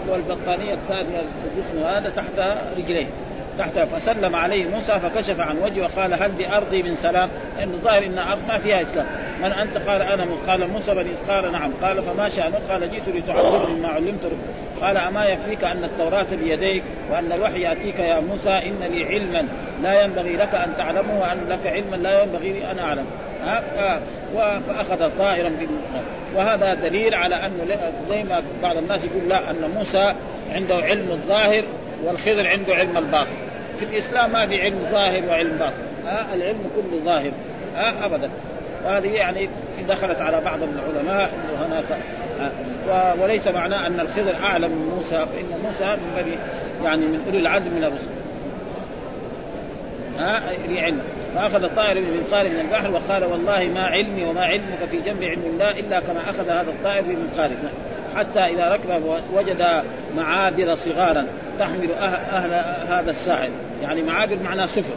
والبطانية 0.09 0.73
الثانية 0.73 1.21
الجسم 1.51 1.83
هذا 1.85 2.09
تحت 2.09 2.57
رجليه. 2.77 3.07
تحت 3.61 3.79
فسلم 3.79 4.35
عليه 4.35 4.65
موسى 4.65 4.99
فكشف 4.99 5.39
عن 5.39 5.57
وجهه 5.57 5.83
وقال 5.83 6.13
هل 6.13 6.31
بأرضي 6.31 6.83
من 6.83 6.95
سلام؟ 6.95 7.29
لأنه 7.57 7.73
الظاهر 7.73 8.05
أن 8.05 8.17
أرض 8.17 8.39
ما 8.47 8.57
فيها 8.57 8.81
إسلام. 8.81 9.05
من 9.41 9.51
أنت؟ 9.51 9.77
قال 9.77 10.01
أنا. 10.01 10.25
قال 10.47 10.67
موسى 10.67 10.95
بني 10.95 11.09
قال 11.27 11.51
نعم. 11.51 11.71
قال 11.83 12.03
فما 12.03 12.29
شأنك؟ 12.29 12.61
قال 12.69 12.91
جئت 12.91 13.09
لتعلمني 13.15 13.81
ما 13.81 13.87
علمت 13.87 14.31
قال 14.81 14.97
أما 14.97 15.25
يكفيك 15.25 15.63
أن 15.63 15.83
التوراة 15.83 16.25
بيديك 16.43 16.83
وأن 17.11 17.31
الوحي 17.31 17.61
يأتيك 17.61 17.99
يا 17.99 18.19
موسى؟ 18.19 18.49
إن 18.49 18.91
لي 18.91 19.05
علما 19.05 19.47
لا 19.81 20.03
ينبغي 20.03 20.35
لك 20.35 20.55
أن 20.55 20.73
تعلمه 20.77 21.19
وأن 21.19 21.37
لك 21.49 21.67
علما 21.67 21.95
لا 21.95 22.23
ينبغي 22.23 22.53
لي 22.53 22.71
أن 22.71 22.79
أعلم. 22.79 23.05
فأخذ 24.67 25.17
طائرا 25.17 25.51
وهذا 26.35 26.73
دليل 26.73 27.15
على 27.15 27.35
أنه 27.35 27.77
زي 28.09 28.23
ما 28.23 28.43
بعض 28.63 28.77
الناس 28.77 29.01
يقول 29.03 29.29
لا 29.29 29.51
أن 29.51 29.71
موسى 29.75 30.13
عنده 30.51 30.75
علم 30.75 31.11
الظاهر 31.11 31.63
والخضر 32.03 32.47
عنده 32.47 32.75
علم 32.75 32.97
الباطن. 32.97 33.50
في 33.81 33.93
الإسلام 33.93 34.31
ما 34.31 34.47
في 34.47 34.61
علم 34.61 34.79
ظاهر 34.91 35.25
وعلم 35.29 35.57
باطن. 35.57 36.05
ها 36.05 36.33
العلم 36.33 36.59
كله 36.75 36.99
ظاهر. 37.05 37.31
ها 37.75 38.05
ابدا. 38.05 38.29
وهذه 38.85 39.07
يعني 39.07 39.49
دخلت 39.87 40.21
على 40.21 40.41
بعض 40.41 40.59
العلماء 40.63 41.29
إنه 41.33 41.65
هناك 41.65 41.97
وليس 43.21 43.47
معناه 43.47 43.87
أن 43.87 43.99
الخضر 43.99 44.35
أعلم 44.43 44.71
من 44.71 44.93
موسى 44.95 45.25
فإن 45.25 45.59
موسى 45.65 45.85
من 45.85 46.23
بني 46.23 46.35
يعني 46.85 47.05
من 47.05 47.23
أولي 47.25 47.39
العزم 47.39 47.71
من 47.71 47.83
الرسل. 47.83 48.11
ها 50.19 50.41
لعلم. 50.69 51.01
فأخذ 51.35 51.63
الطائر 51.63 52.01
من 52.01 52.17
منقار 52.17 52.49
من 52.49 52.59
البحر 52.59 52.91
وقال 52.91 53.25
والله 53.25 53.65
ما 53.65 53.83
علمي 53.83 54.23
وما 54.23 54.41
علمك 54.41 54.85
في 54.91 55.01
جنب 55.01 55.23
علم 55.23 55.43
الله 55.45 55.79
إلا 55.79 55.99
كما 55.99 56.29
أخذ 56.29 56.49
هذا 56.49 56.69
الطائر 56.71 57.03
من 57.03 57.15
منقاره 57.15 57.57
حتى 58.17 58.39
إذا 58.39 58.69
ركب 58.69 59.03
وجد 59.33 59.83
معابر 60.15 60.75
صغارا 60.75 61.27
تحمل 61.59 61.91
أهل, 61.91 62.53
أهل 62.53 62.53
هذا 62.91 63.11
الساحل. 63.11 63.51
يعني 63.81 64.01
معابر 64.01 64.37
معناه 64.43 64.65
سفن. 64.65 64.93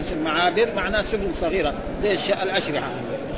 مش 0.00 0.12
معابر 0.24 0.68
معناه 0.76 1.02
سفن 1.02 1.32
صغيرة 1.40 1.74
زي 2.02 2.12
الأشرحة. 2.42 2.88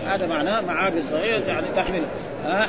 هذا 0.06 0.26
معناه 0.26 0.61
معابر 0.61 1.02
صغيرة 1.11 1.45
يعني 1.47 1.66
تحمل 1.76 2.02
ها 2.47 2.68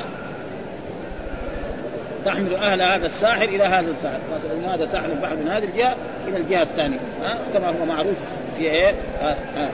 تحمل 2.26 2.56
أهل 2.56 2.82
هذا 2.82 3.06
الساحل 3.06 3.44
إلى 3.44 3.64
هذا 3.64 3.92
الساحل. 3.92 4.20
مثلا 4.36 4.76
هذا 4.76 4.86
ساحل 4.86 5.12
البحر 5.12 5.36
من 5.36 5.48
هذه 5.48 5.64
الجهة 5.64 5.96
إلى 6.28 6.38
الجهة 6.38 6.64
الثانية. 6.64 7.00
ها 7.22 7.38
كما 7.54 7.68
هو 7.68 7.86
معروف 7.86 8.16
في 8.58 8.64
إيه؟ 8.64 8.94
ها 9.22 9.38
ها, 9.56 9.70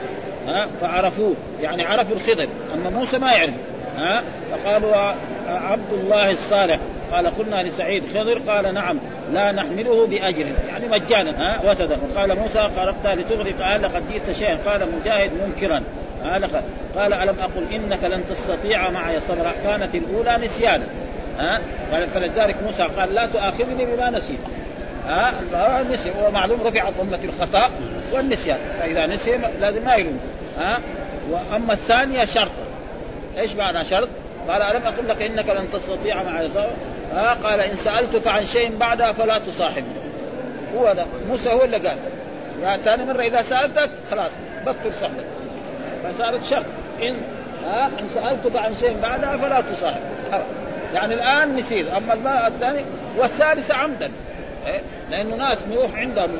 ها 0.46 0.68
فعرفوه. 0.80 1.34
يعني 1.60 1.84
عرفوا 1.84 2.16
الخضر. 2.16 2.48
أما 2.74 2.90
موسى 2.90 3.18
ما 3.18 3.32
يعرف 3.32 3.54
ها؟ 3.96 4.22
فقالوا 4.50 4.96
عبد 5.46 5.92
الله 5.92 6.30
الصالح. 6.30 6.78
قال 7.12 7.26
قلنا 7.26 7.62
لسعيد 7.62 8.04
خضر. 8.14 8.38
قال 8.38 8.74
نعم 8.74 8.98
لا 9.32 9.52
نحمله 9.52 10.06
بأجر. 10.06 10.46
يعني 10.68 10.88
مجانا 10.88 11.30
ها؟ 11.30 11.70
وتد 11.70 11.98
قال 12.16 12.38
موسى 12.38 12.58
قربت 12.58 13.06
لتغرق 13.06 13.62
قال 13.62 13.82
لقد 13.82 14.02
جئت 14.12 14.36
شيئا. 14.36 14.58
قال 14.66 14.88
مجاهد 15.00 15.30
منكرا. 15.46 15.82
قال 16.96 17.12
ألم 17.12 17.36
أقل 17.40 17.72
إنك 17.72 18.04
لن 18.04 18.24
تستطيع 18.30 18.90
معي 18.90 19.20
صبرا؟ 19.20 19.52
كانت 19.64 19.94
الأولى 19.94 20.46
نسيانا 20.46 20.84
ها؟ 21.38 21.60
فلذلك 22.06 22.56
موسى 22.62 22.82
قال 22.82 23.14
لا 23.14 23.26
تؤاخذني 23.26 23.84
بما 23.84 24.10
نسيت. 24.10 24.38
ها 25.06 25.82
نسي 25.82 26.12
ومعلوم 26.26 26.60
رفعت 26.60 26.92
أمة 27.00 27.18
الخطأ 27.24 27.70
والنسيان. 28.12 28.58
فإذا 28.78 29.06
نسي 29.06 29.36
لازم 29.60 29.84
ما 29.84 29.94
يلوم 29.94 30.20
ها؟ 30.58 30.78
وأما 31.30 31.72
الثانية 31.72 32.24
شرط. 32.24 32.50
إيش 33.38 33.54
معنى 33.54 33.84
شرط؟ 33.84 34.08
قال 34.48 34.62
ألم 34.62 34.82
أقل 34.86 35.08
لك 35.08 35.22
إنك 35.22 35.50
لن 35.50 35.68
تستطيع 35.72 36.22
معي 36.22 36.48
ها 37.12 37.34
قال 37.34 37.60
إن 37.60 37.76
سألتك 37.76 38.26
عن 38.26 38.46
شيء 38.46 38.76
بعدها 38.76 39.12
فلا 39.12 39.38
تصاحبني 39.38 40.04
هو 40.76 40.92
ده. 40.92 41.06
موسى 41.28 41.52
هو 41.52 41.64
اللي 41.64 41.88
قال. 41.88 41.98
يعني 42.62 42.82
ثاني 42.82 43.04
مرة 43.04 43.22
إذا 43.22 43.42
سألتك 43.42 43.90
خلاص 44.10 44.30
بطل 44.66 44.94
صحبك 45.00 45.24
فصارت 46.04 46.44
شرط. 46.44 46.64
إن 47.02 47.16
ها 47.64 47.86
إن 47.86 48.08
سألتك 48.14 48.56
عن 48.56 48.74
شيء 48.74 49.00
بعدها 49.00 49.36
فلا 49.36 49.60
تصاحب 49.60 50.00
يعني 50.94 51.14
الآن 51.14 51.56
نسيت 51.56 51.86
أما 51.88 52.46
الثاني 52.48 52.84
والثالثه 53.18 53.74
عمدا. 53.74 54.10
إيه؟ 54.66 54.80
لأنه 55.10 55.36
ناس 55.36 55.58
نروح 55.70 55.94
عندهم 55.94 56.30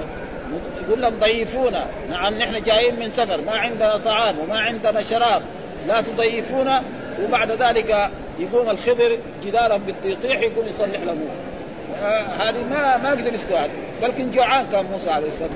يقول 0.86 1.02
لهم 1.02 1.18
ضيفونا. 1.18 1.86
نعم 2.10 2.34
نحن 2.34 2.62
جايين 2.62 3.00
من 3.00 3.10
سفر. 3.10 3.40
ما 3.40 3.52
عندنا 3.52 3.96
طعام 3.96 4.38
وما 4.38 4.58
عندنا 4.58 5.02
شراب. 5.02 5.42
لا 5.86 6.00
تضيفونا 6.00 6.82
وبعد 7.22 7.50
ذلك 7.50 8.10
يقوم 8.38 8.70
الخضر 8.70 9.18
جدارا 9.44 9.80
يطيح 10.04 10.40
يقوم 10.40 10.66
يصلح 10.66 11.00
له. 11.00 11.16
آه 12.02 12.22
هذه 12.22 12.64
ما 12.70 12.96
ما 12.96 13.10
قدر 13.10 13.34
يسكت 13.34 13.70
بلكن 14.02 14.30
جوعان 14.30 14.66
كان 14.72 14.84
موسى 14.84 15.10
عليه 15.10 15.28
السلام. 15.28 15.50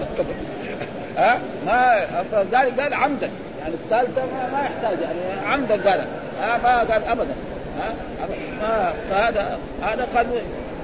ها 1.17 1.35
آه 1.69 2.05
ما 2.33 2.45
ذلك 2.53 2.81
قال 2.81 2.95
عمدا. 2.95 3.31
يعني 3.61 3.75
الثالثة 3.75 4.23
ما, 4.27 4.51
ما 4.53 4.61
يحتاج 4.61 5.01
يعني 5.01 5.47
عمدا 5.47 5.91
قال. 5.91 6.01
آه 6.41 6.57
ما 6.57 6.79
قال 6.79 7.05
ابدا. 7.05 7.35
ها 7.79 7.95
آه 8.63 8.93
فهذا 9.11 9.59
هذا 9.83 10.09
قال 10.15 10.27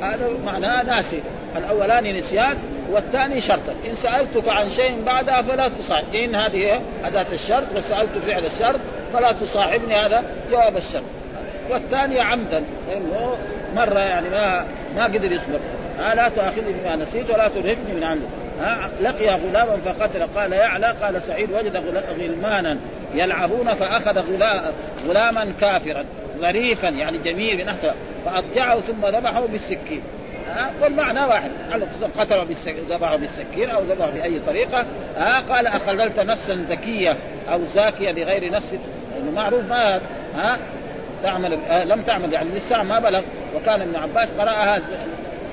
هذا 0.03 0.31
معناه 0.45 0.83
ناسي. 0.83 1.21
الأولاني 1.57 2.21
نسيان 2.21 2.57
والثاني 2.91 3.41
شرطا 3.41 3.75
إن 3.91 3.95
سألتك 3.95 4.49
عن 4.49 4.71
شيء 4.71 5.03
بعدها 5.07 5.43
فلا 5.43 5.69
تصاحب 5.69 6.15
إن 6.15 6.35
هذه 6.35 6.81
أداة 7.05 7.27
الشرط 7.33 7.67
وسألت 7.77 8.19
فعل 8.27 8.45
الشرط 8.45 8.81
فلا 9.15 9.33
تصاحبني 9.33 9.95
هذا 9.95 10.25
جواب 10.51 10.77
الشرط 10.77 11.03
والثانية 11.71 12.23
عمدا 12.23 12.65
لأنه 12.89 13.37
مرة 13.75 13.99
يعني 13.99 14.29
ما 14.29 14.65
ما 14.97 15.05
قدر 15.05 15.33
يصبر. 15.33 15.61
آه 16.01 16.15
لا 16.15 16.29
تؤاخذني 16.29 16.73
بما 16.73 16.97
نسيت 16.97 17.31
ولا 17.31 17.49
ترهقني 17.49 17.95
من 17.95 18.05
عندك. 18.05 18.27
آه 18.63 18.91
لقي 19.01 19.29
غلاما 19.29 19.77
فقتل 19.85 20.27
قال 20.37 20.53
يعلى 20.53 20.87
قال 20.87 21.23
سعيد 21.23 21.53
وجد 21.53 21.83
غلمانا 22.19 22.79
يلعبون 23.15 23.75
فأخذ 23.75 24.19
غلاما 25.09 25.53
كافرا 25.61 26.05
ظريفا 26.39 26.87
يعني 26.87 27.19
جميل 27.19 27.59
من 27.59 27.69
احسن 27.69 27.93
فأضجعه 28.25 28.81
ثم 28.81 29.07
ذبحه 29.07 29.47
بالسكين. 29.47 30.03
ها 30.51 30.71
والمعنى 30.83 31.21
واحد 31.21 31.51
قتله 32.19 32.47
ذبحه 32.89 33.17
بالسكين 33.17 33.71
أو 33.71 33.83
ذبحه 33.83 34.11
بأي 34.11 34.41
طريقة. 34.47 34.87
ها 35.17 35.41
قال 35.41 35.67
أخذلت 35.67 36.21
نفسا 36.21 36.65
زكية 36.69 37.17
أو 37.53 37.65
زاكية 37.65 38.13
بغير 38.13 38.53
نفس. 38.53 38.77
لأنه 39.25 39.37
معروف 39.37 39.69
ما 39.69 40.01
ها 40.35 40.59
تعمل 41.23 41.59
آه 41.71 41.85
لم 41.85 42.03
تعمل 42.03 42.33
يعني 42.33 42.49
لسه 42.55 42.83
ما 42.83 42.99
بلغ. 42.99 43.23
وكان 43.57 43.81
ابن 43.81 43.97
عباس 43.97 44.33
قرأها 44.39 44.81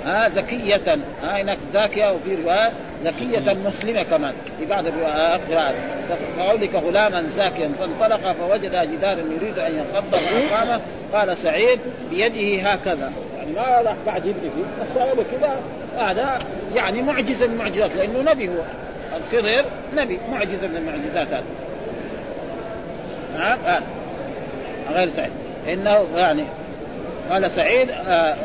ها 0.06 0.30
زكية 0.30 0.98
ها 1.24 1.42
هناك 1.42 1.58
زاكية 1.74 2.12
وفي 2.12 2.36
رواية 2.36 2.72
زكية 3.04 3.54
مسلمة 3.54 4.04
كمان. 4.04 4.34
في 4.60 4.66
بعض 4.66 4.86
القراءات 4.88 5.42
فقولك 6.38 6.76
غلاما 6.76 7.22
زاكيا 7.22 7.72
فانطلق 7.80 8.32
فوجد 8.32 8.72
جدارا 8.72 9.22
يريد 9.36 9.60
أن 9.60 9.76
ينقض 9.76 10.16
فاقامه 10.16 10.82
قال 11.14 11.38
سعيد 11.38 11.80
بيده 12.10 12.70
هكذا. 12.70 13.12
يعني 13.38 13.52
ما 13.52 13.82
راح 13.82 13.96
بعد 14.06 14.26
يبني 14.26 14.50
فيه. 14.50 14.84
بس 14.84 15.26
كذا 15.32 15.56
هذا 15.98 16.46
يعني 16.76 17.02
معجزة 17.02 17.48
من 17.48 17.54
المعجزات 17.54 17.96
لأنه 17.96 18.32
نبي 18.32 18.50
هو. 18.50 18.62
الخضر 19.18 19.66
نبي 19.96 20.20
معجزة 20.32 20.68
من 20.68 20.78
المعجزات 20.78 21.34
هذه. 21.34 21.44
نعم 23.38 23.58
آه. 23.66 23.82
غير 24.94 25.10
سعيد. 25.10 25.32
إنه 25.68 26.06
يعني 26.16 26.46
قال 27.30 27.52
سعيد 27.52 27.90
آه 28.08 28.36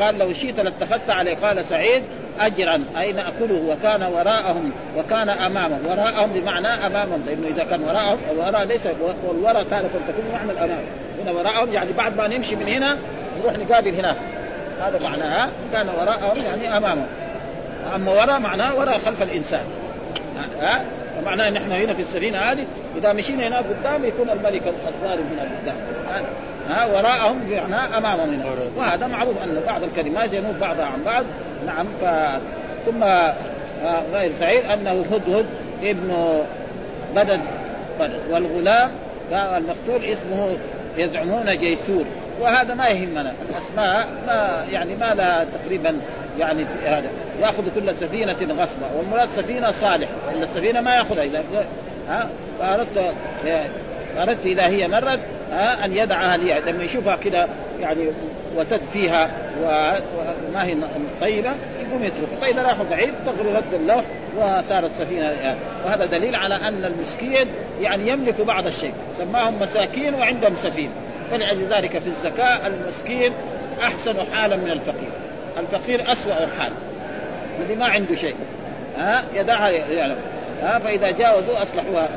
قال 0.00 0.18
لو 0.18 0.32
شئت 0.32 0.60
لاتخذت 0.60 1.10
عليه. 1.10 1.36
قال 1.36 1.64
سعيد 1.64 2.02
اجرا. 2.40 2.84
اي 2.98 3.12
ناكله 3.12 3.62
وكان 3.68 4.02
وراءهم 4.02 4.72
وكان 4.96 5.28
امامهم 5.28 5.86
وراءهم 5.86 6.30
بمعنى 6.32 6.68
أمامهم. 6.68 7.22
لأنه 7.26 7.46
إذا 7.48 7.64
كان 7.64 7.82
وراءهم 7.82 8.18
الوراء 8.30 8.64
ليس 8.64 8.86
والوراء 9.24 9.62
أن 9.62 9.66
تكون 10.08 10.32
معنى 10.32 10.50
الأمام. 10.50 10.84
هنا 11.22 11.32
وراءهم 11.32 11.72
يعني 11.72 11.92
بعد 11.92 12.16
ما 12.16 12.28
نمشي 12.28 12.56
من 12.56 12.68
هنا 12.68 12.96
نروح 13.40 13.58
نقابل 13.58 13.94
هناك 13.94 14.16
هذا 14.82 14.98
معناها 15.02 15.48
كان 15.72 15.88
وراءهم 15.88 16.36
يعني 16.36 16.76
امامهم 16.76 17.06
أما 17.94 18.12
وراء 18.12 18.38
معناه 18.38 18.74
وراء 18.78 18.98
خلف 18.98 19.22
الإنسان. 19.22 19.64
ها؟ 20.60 20.84
معناه 21.24 21.48
إن 21.48 21.56
إحنا 21.56 21.76
هنا 21.76 21.94
في 21.94 22.02
السفينة 22.02 22.38
هذه 22.38 22.66
إذا 22.96 23.12
مشينا 23.12 23.48
هناك 23.48 23.64
قدام 23.64 24.04
يكون 24.04 24.30
الملك 24.30 24.62
الظالم 24.88 25.24
هنا 25.32 25.42
قدام. 25.62 25.76
ها 26.68 26.86
وراءهم 26.86 27.38
بمعنى 27.38 27.96
أمامهم 27.98 28.30
هنا. 28.30 28.44
وهذا 28.76 29.06
معروف 29.06 29.42
أن 29.42 29.62
بعض 29.66 29.82
الكلمات 29.82 30.32
ينوب 30.32 30.54
بعضها 30.60 30.86
عن 30.86 31.04
بعض. 31.04 31.24
نعم 31.66 31.86
ف 32.00 32.04
ثم 32.86 33.04
غير 34.12 34.32
سعيد 34.38 34.64
أنه 34.64 34.90
هدهد 34.90 35.46
ابن 35.82 36.42
بدد 37.14 37.40
بدد. 38.00 38.20
والغلام 38.30 38.90
المقتول 39.32 40.04
اسمه 40.04 40.56
يزعمون 40.96 41.56
جيسور 41.56 42.04
وهذا 42.40 42.74
ما 42.74 42.88
يهمنا. 42.88 43.34
الأسماء 43.50 44.08
ما 44.26 44.64
يعني 44.70 44.96
ما 44.96 45.14
لها 45.14 45.44
تقريبا 45.44 46.00
يعني 46.38 46.64
في 46.64 46.88
هذا. 46.88 47.08
يأخذ 47.40 47.62
كل 47.74 47.94
سفينة 47.94 48.62
غصبا 48.62 48.86
والمراد 48.96 49.28
سفينة 49.28 49.70
صالح 49.70 50.08
إلا 50.32 50.44
السفينة 50.44 50.80
ما 50.80 50.94
يأخذها 50.94 51.24
اذا 51.24 51.44
ها؟ 52.08 52.28
فاردت 52.58 53.14
أردت 54.18 54.46
إذا 54.46 54.66
هي 54.66 54.88
مرت 54.88 55.20
أن 55.84 55.92
يدعها 55.92 56.36
لي 56.36 56.60
لما 56.66 56.84
يشوفها 56.84 57.16
كذا 57.16 57.48
يعني 57.80 58.08
وتد 58.56 58.80
فيها 58.92 59.30
وما 59.62 60.64
هي 60.64 60.76
طيبة 61.20 61.50
يقوم 61.88 62.04
يتركها. 62.04 62.36
فاذا 62.40 62.62
راحوا 62.62 62.84
بعيد 62.90 63.12
تغري 63.26 63.52
رد 63.52 63.74
الله 63.74 64.04
وصارت 64.36 64.90
السفينه 64.90 65.56
وهذا 65.84 66.06
دليل 66.06 66.36
على 66.36 66.54
أن 66.54 66.84
المسكين 66.84 67.48
يعني 67.80 68.08
يملك 68.08 68.40
بعض 68.40 68.66
الشيء. 68.66 68.92
سماهم 69.16 69.62
مساكين 69.62 70.14
وعندهم 70.14 70.54
سفينة. 70.56 70.92
فلأجل 71.30 71.66
ذلك 71.70 71.98
في 71.98 72.06
الزكاة 72.06 72.66
المسكين 72.66 73.32
أحسن 73.80 74.16
حالا 74.32 74.56
من 74.56 74.70
الفقير. 74.70 75.10
الفقير 75.58 76.12
أسوأ 76.12 76.34
حال 76.34 76.72
الذي 77.60 77.74
ما 77.74 77.86
عنده 77.86 78.14
شيء. 78.14 78.34
ها؟ 78.98 79.24
يدعها 79.34 79.70
يعلم. 79.70 80.16
ها؟ 80.62 80.78
فإذا 80.78 81.10
جاوزوا 81.10 81.62
أصلحوها. 81.62 82.08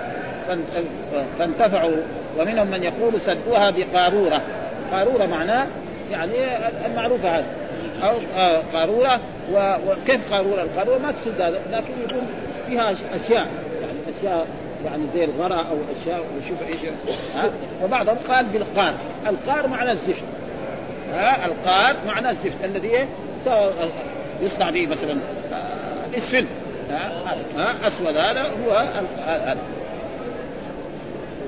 فانتفعوا. 1.39 1.95
ومنهم 2.39 2.67
من 2.67 2.83
يقول 2.83 3.21
سدوها 3.21 3.71
بقارورة. 3.71 4.41
قارورة 4.91 5.25
معناه 5.25 5.67
يعني 6.11 6.33
المعروفة 6.85 7.29
هذه. 7.29 7.45
أو 8.03 8.19
قارورة. 8.73 9.19
وكيف 9.87 10.33
قارورة؟ 10.33 10.61
القارورة 10.61 10.97
ما 10.97 11.11
تسد 11.11 11.41
هذا. 11.41 11.61
لكن 11.71 11.93
يكون 12.03 12.27
فيها 12.67 12.91
أشياء. 12.91 13.47
يعني 13.81 14.17
أشياء 14.19 14.47
يعني 14.85 15.03
زي 15.13 15.23
الغرة 15.23 15.67
أو 15.67 15.77
أشياء. 16.01 16.23
وشوف 16.37 16.61
إيش. 16.67 16.79
ها؟ 17.35 17.49
وبعضهم 17.83 18.17
قال 18.27 18.45
بالقار. 18.45 18.93
القار 19.27 19.67
معنى 19.67 19.91
الزفت. 19.91 20.23
ها؟ 21.13 21.45
القار 21.45 21.95
معنى 22.07 22.29
الزفت. 22.29 22.65
الذي 22.65 22.87
إيه؟ 22.87 23.07
يصنع 24.41 24.69
به 24.69 24.87
مثلا 24.87 25.17
الاسفل 26.09 26.45
ها, 26.91 27.11
ها 27.57 27.87
أسود 27.87 28.17
هذا 28.17 28.41
هو 28.41 28.71
هذا 29.25 29.57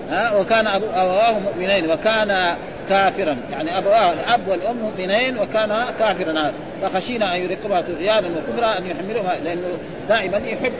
ها 0.10 0.40
وكان 0.40 0.68
أبو 0.68 0.86
أبواه 0.86 1.40
مؤمنين 1.40 1.92
وكان 1.92 2.56
كافرا. 2.90 3.38
يعني 3.52 3.78
أبواه 3.80 4.14
الأب 4.14 4.48
والأم 4.48 4.78
مؤمنين 4.78 5.38
وكان 5.38 5.94
كافرا. 6.00 6.54
فخشينا 6.82 7.36
أن 7.36 7.42
يرقبها 7.42 7.82
طغيانا 7.82 8.28
وكفرا 8.28 8.80
أن 8.80 8.86
يحملوها 8.86 9.40
لأنه 9.40 9.78
دائما 10.10 10.38
يحب 10.38 10.74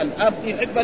الأب 0.00 0.34
يحب 0.44 0.78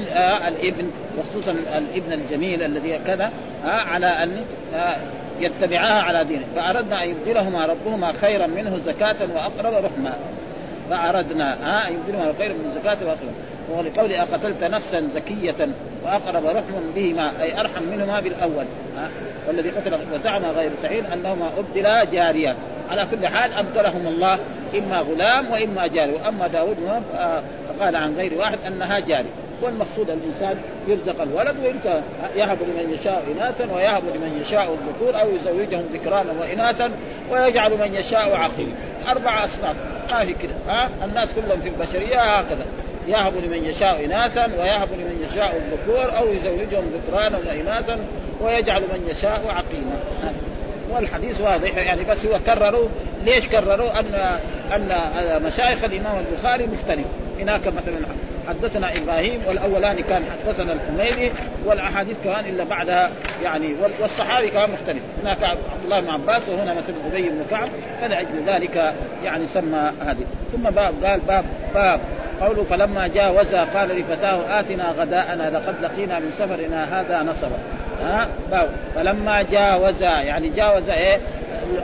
الإبن 0.48 0.90
وخصوصا 1.18 1.52
الإبن 1.52 2.12
الجميل 2.12 2.62
الذي 2.62 2.98
كذا 3.06 3.30
على 3.64 4.06
أن 4.06 4.44
يتبعاها 5.40 6.02
على 6.02 6.24
دينه. 6.24 6.44
فأردنا 6.56 7.04
أن 7.04 7.08
يبدلهما 7.08 7.66
ربهما 7.66 8.12
خيرا 8.12 8.46
منه 8.46 8.78
زكاة 8.78 9.16
وأقرب 9.34 9.84
رحمة. 9.84 10.12
فأردنا 10.90 11.54
ها 11.62 11.88
يبدلها 11.88 12.32
خير 12.38 12.52
من 12.52 12.72
الزكاه 12.76 13.08
واخره 13.08 13.32
ولقول 13.70 14.26
قتلت 14.26 14.64
نفسا 14.64 15.08
زكية 15.14 15.68
وأقرب 16.04 16.46
رحم 16.46 16.92
بهما 16.94 17.32
أي 17.42 17.60
أرحم 17.60 17.82
منهما 17.82 18.20
بالأول. 18.20 18.64
والذي 19.48 19.70
قتل 19.70 19.98
وزعم 20.14 20.44
غير 20.44 20.70
سعيد 20.82 21.04
أنهما 21.06 21.50
أبدلا 21.58 22.04
جاريا. 22.04 22.56
على 22.90 23.06
كل 23.10 23.26
حال 23.26 23.52
أبدلهم 23.52 24.06
الله 24.06 24.38
إما 24.74 24.98
غلام 24.98 25.50
وإما 25.50 25.86
جاري. 25.86 26.12
وأما 26.12 26.46
داود 26.46 26.76
فقال 27.78 27.96
عن 27.96 28.14
غير 28.14 28.34
واحد 28.34 28.58
أنها 28.66 28.98
جاري 28.98 29.28
والمقصود 29.62 30.10
الإنسان 30.10 30.56
يرزق 30.88 31.22
الولد 31.22 31.56
ويرزق 31.62 32.02
يهب 32.36 32.58
لمن 32.62 32.92
يشاء 32.94 33.24
اناثا 33.36 33.74
ويهب 33.74 34.02
لمن 34.14 34.38
يشاء 34.40 34.74
الذكور 34.74 35.20
أو 35.20 35.34
يزوجهم 35.34 35.84
ذكرانا 35.92 36.32
واناثا 36.40 36.90
ويجعل 37.30 37.78
من 37.78 37.94
يشاء 37.94 38.36
عقيم. 38.36 38.74
أربع 39.08 39.44
أصناف. 39.44 39.76
ما 40.12 40.24
في 40.24 40.32
كده. 40.32 40.54
ها؟ 40.68 40.88
الناس 41.04 41.34
كلهم 41.34 41.60
في 41.60 41.68
البشرية 41.68 42.20
هكذا. 42.20 42.66
يهب 43.06 43.32
لمن 43.44 43.64
يشاء 43.64 44.04
اناثا 44.04 44.46
ويهب 44.46 44.88
لمن 44.92 45.26
يشاء 45.30 45.56
الذكور 45.56 46.18
أو 46.18 46.32
يزوجهم 46.32 46.84
ذكرانا 46.94 47.38
واناثا 47.38 47.98
ويجعل 48.40 48.80
من 48.80 49.08
يشاء 49.10 49.48
عقيما. 49.48 50.00
والحديث 50.90 51.40
واضح. 51.40 51.76
يعني 51.76 52.04
بس 52.04 52.26
هو 52.26 52.38
كرروا. 52.46 52.88
ليش 53.24 53.46
كرروا؟ 53.46 54.00
ان 54.00 54.38
أن 54.72 55.42
مشايخ 55.42 55.84
الإمام 55.84 56.24
البخاري 56.30 56.66
مختلف. 56.66 57.06
هناك 57.40 57.66
مثلا 57.66 57.96
حدثنا 58.48 58.96
إبراهيم 58.96 59.40
والاولاني 59.48 60.02
كان 60.02 60.22
حدثنا 60.46 60.72
الحميدي 60.72 61.32
والأحاديث 61.64 62.16
كمان 62.24 62.44
إلا 62.44 62.64
بعدها 62.64 63.10
يعني 63.42 63.74
والصحابي 64.00 64.50
كمان 64.50 64.70
مختلف. 64.70 65.02
هناك 65.22 65.44
عبد 65.44 65.58
الله 65.84 66.00
بن 66.00 66.08
عباس 66.08 66.48
وهنا 66.48 66.74
مثلا 66.74 66.96
أبي 67.06 67.28
بن 67.28 67.44
كعب 67.50 67.68
فلأجل 68.00 68.42
ذلك 68.46 68.94
يعني 69.24 69.46
سمى 69.46 69.92
هذه. 70.06 70.24
ثم 70.52 70.62
باب 70.62 70.94
قال 71.04 71.20
باب 71.20 71.44
باب 71.74 72.00
قوله 72.40 72.62
فلما 72.62 73.06
جاوزا 73.06 73.64
قال 73.64 73.88
لفتاه 73.88 74.60
آتنا 74.60 74.90
غداءنا 74.98 75.50
لقد 75.50 75.74
لقينا 75.82 76.18
من 76.18 76.32
سفرنا 76.38 77.00
هذا 77.00 77.22
نصبا. 77.22 77.58
ها؟ 78.02 78.28
باب. 78.50 78.68
فلما 78.94 79.42
جاوزا 79.42 80.20
يعني 80.20 80.48
جاوز 80.48 80.88
إيه؟ 80.88 81.20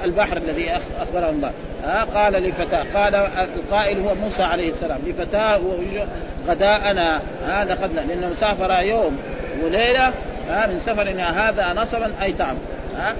البحر 0.05 0.37
الذي 0.37 0.71
أخبره 1.01 1.31
الله. 1.31 1.51
ها؟ 1.85 2.05
قال 2.05 2.33
لفتاه 2.33 2.85
قال 2.95 3.15
القائل 3.57 4.01
هو 4.01 4.15
موسى 4.15 4.43
عليه 4.43 4.69
السلام. 4.69 5.01
لفتاة 5.07 5.61
غداءنا. 6.49 7.21
هذا 7.47 7.75
قد 7.75 7.95
لأنه 7.95 8.33
سافر 8.41 8.81
يوم 8.81 9.19
وليلة 9.65 10.13
ها؟ 10.49 10.67
من 10.67 10.81
سفرنا 10.81 11.49
هذا 11.49 11.83
نصبا 11.83 12.13
أي 12.23 12.33
تعب 12.33 12.57
ها؟ 12.97 13.15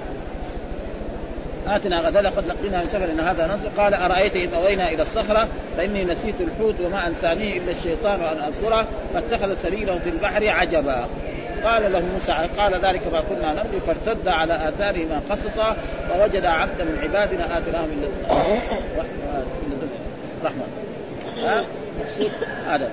آتنا 1.67 1.99
غدا 1.99 2.21
لقد 2.21 2.47
لقينا 2.47 2.81
من 2.81 2.87
سفرنا 2.87 3.31
هذا 3.31 3.47
نصب. 3.47 3.79
قال 3.79 3.93
أرأيت 3.93 4.35
إذ 4.35 4.53
أوينا 4.53 4.89
إلى 4.89 5.01
الصخرة؟ 5.01 5.47
فإني 5.77 6.03
نسيت 6.03 6.35
الحوت 6.41 6.75
وما 6.85 7.07
أنسانيه 7.07 7.57
إلا 7.57 7.71
الشيطان 7.71 8.21
أن 8.21 8.37
أذكره 8.37 8.87
فاتخذ 9.13 9.55
سبيله 9.55 9.99
في 10.03 10.09
البحر 10.09 10.49
عجبا. 10.49 11.05
قال 11.65 11.93
له 11.93 12.03
موسى 12.13 12.31
قال 12.57 12.73
ذلك 12.73 13.01
ما 13.13 13.21
كنا 13.29 13.53
نبغي 13.53 13.79
فارتد 13.87 14.27
على 14.27 14.69
اثارهما 14.69 15.21
قصصا 15.29 15.75
فوجد 16.09 16.45
عبدا 16.45 16.83
من 16.83 16.99
عبادنا 17.03 17.57
اتناه 17.57 17.81
من 17.81 18.07
رحمة. 20.43 20.63
ها؟ 21.43 21.65
مقصود 21.99 22.31
هذا. 22.67 22.89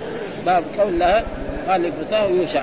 باب 0.47 0.65
قول 0.79 0.99
لها 0.99 1.23
قال 1.69 1.83
لفتاه 1.83 2.25
يوشع. 2.25 2.63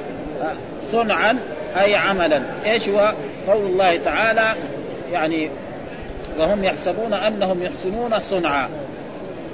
صنعا 0.91 1.39
أي 1.77 1.95
عملا. 1.95 2.41
إيش 2.65 2.89
هو؟ 2.89 3.13
قول 3.47 3.65
الله 3.65 3.97
تعالى 3.97 4.53
يعني 5.11 5.49
وهم 6.37 6.63
يحسبون 6.63 7.13
أنهم 7.13 7.63
يحسنون 7.63 8.19
صنعا. 8.19 8.69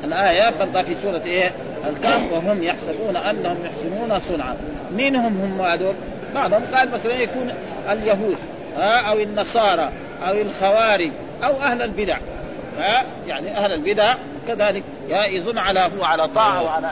الآية 0.03 0.49
برضه 0.59 0.81
في 0.81 0.95
سورة 0.95 1.21
إيه؟ 1.25 1.51
الكهف. 1.89 2.33
وهم 2.33 2.63
يحسبون 2.63 3.15
أنهم 3.15 3.57
يحسنون 3.65 4.19
صنعا. 4.19 4.57
من 4.91 5.15
هم 5.15 5.41
هم 5.41 5.61
هذول؟ 5.61 5.95
بعضهم 6.34 6.63
قال 6.76 6.91
مثلا 6.91 7.13
يكون 7.13 7.54
اليهود 7.89 8.38
ها 8.78 9.12
أو 9.12 9.19
النصارى 9.19 9.91
أو 10.24 10.34
الخوارج 10.41 11.12
أو 11.43 11.52
أهل 11.52 11.82
البدع 11.82 12.17
ها 12.78 13.04
يعني 13.28 13.58
أهل 13.58 13.74
البدع 13.74 14.15
كذلك 14.48 14.84
يظن 15.10 15.58
على 15.58 15.80
هو 15.80 16.04
على 16.04 16.28
طاعة 16.28 16.63
وعلى 16.63 16.91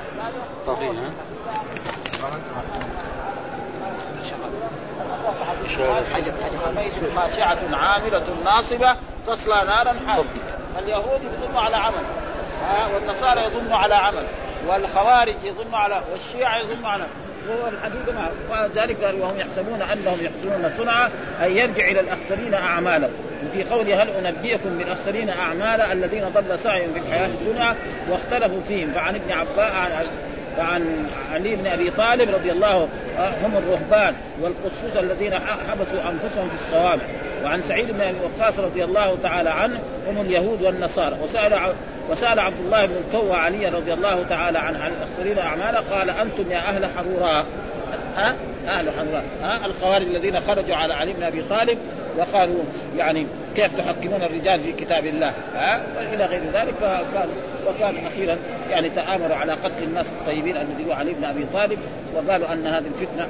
حجب 6.14 6.34
حجب 6.44 7.16
خاشعة 7.16 7.60
عاملة 7.74 8.24
ناصبة 8.44 8.96
تصلى 9.28 9.64
نارا 9.68 9.96
حامية. 10.08 10.26
اليهود 10.80 11.22
يظنوا 11.24 11.62
على 11.62 11.76
عمل 11.76 12.04
ها 12.62 12.88
والنصارى 12.88 13.42
يظنوا 13.46 13.78
على 13.78 13.96
عمل 13.96 14.24
والخوارج 14.68 15.36
يظنوا 15.44 15.78
على 15.78 16.02
والشيعة 16.12 16.58
يظنوا 16.58 16.90
على 16.90 17.06
وهو 17.50 17.68
الحقيقة 17.68 18.12
ما 18.12 18.30
ولذلك 18.52 19.04
قال 19.04 19.16
وهم 19.22 19.40
يحسبون 19.40 19.82
أنهم 19.82 20.18
يحسنون 20.22 20.72
صنعا 20.78 21.10
أي 21.44 21.58
يرجع 21.58 21.88
إلى 21.88 22.00
الأخسرين 22.00 22.54
أعمالا 22.54 23.10
وفي 23.48 23.64
قوله 23.64 24.04
هل 24.04 24.10
أنبئكم 24.10 24.78
بالأخسرين 24.78 25.30
أعمالا 25.30 25.94
الذين 25.94 26.30
ضل 26.30 26.60
سعيهم 26.60 26.94
في 26.94 27.00
الحياة 27.00 27.28
الدنيا 27.28 27.76
واختلفوا 28.10 28.62
فيهم؟ 28.68 28.92
فعن 28.92 29.16
ابن 29.16 29.32
عباس 29.32 30.08
فعن 30.58 31.08
علي 31.32 31.56
بن 31.56 31.68
أبي 31.68 31.92
طالب 31.92 32.30
رضي 32.36 32.52
الله 32.52 32.88
هم 33.44 33.58
الرهبان 33.58 34.16
والقصوص 34.42 34.98
الذين 34.98 35.34
حبسوا 35.34 36.00
أنفسهم 36.10 36.50
في 36.50 36.56
الصوامع 36.56 37.04
وعن 37.44 37.62
سعيد 37.62 37.92
بن 37.92 38.02
أبي 38.02 38.18
وقاص 38.24 38.60
رضي 38.60 38.84
الله 38.84 39.18
تعالى 39.24 39.50
عنه 39.50 39.80
هم 40.08 40.22
اليهود 40.22 40.62
والنصارى. 40.62 41.18
وسأل 41.24 41.54
وسأل 42.10 42.40
عبد 42.40 42.60
الله 42.66 42.86
بن 42.86 42.96
الكوى 43.08 43.34
علي 43.34 43.70
رضي 43.70 43.94
الله 43.94 44.24
تعالى 44.30 44.60
عن 44.60 44.76
عن 44.76 44.92
الاخسرين 44.92 45.40
اعمالا 45.40 45.80
قال 45.80 46.10
أنتم 46.10 46.52
يا 46.52 46.58
أهل 46.58 46.86
حروراء 46.98 47.46
ها؟ 48.16 48.36
أهل 48.68 48.90
حروراء 48.90 49.24
ها؟ 49.44 49.66
الخوارج 49.66 50.06
الذين 50.06 50.40
خرجوا 50.40 50.76
على 50.76 50.94
علي 50.94 51.14
بن 51.14 51.24
أبي 51.24 51.42
طالب 51.42 51.78
وقالوا 52.18 52.64
يعني 52.98 53.28
كيف 53.56 53.78
تحكمون 53.78 54.24
الرجال 54.24 54.60
في 54.60 54.72
كتاب 54.72 55.06
الله؟ 55.06 55.34
ها؟ 55.56 55.82
وإلى 55.98 56.26
غير 56.26 56.42
ذلك 56.54 56.74
فكان 56.82 57.30
وكان 57.68 58.06
أخيرا 58.08 58.38
يعني 58.70 58.90
تآمروا 58.90 59.36
على 59.36 59.54
قتل 59.54 59.84
الناس 59.84 60.06
الطيبين 60.10 60.58
الذي 60.58 60.86
هو 60.88 60.92
علي 60.92 61.14
بن 61.14 61.24
أبي 61.24 61.46
طالب 61.54 61.80
وقالوا 62.16 62.54
أن 62.54 62.68
هذه 62.68 62.86
الفتنة. 62.86 63.28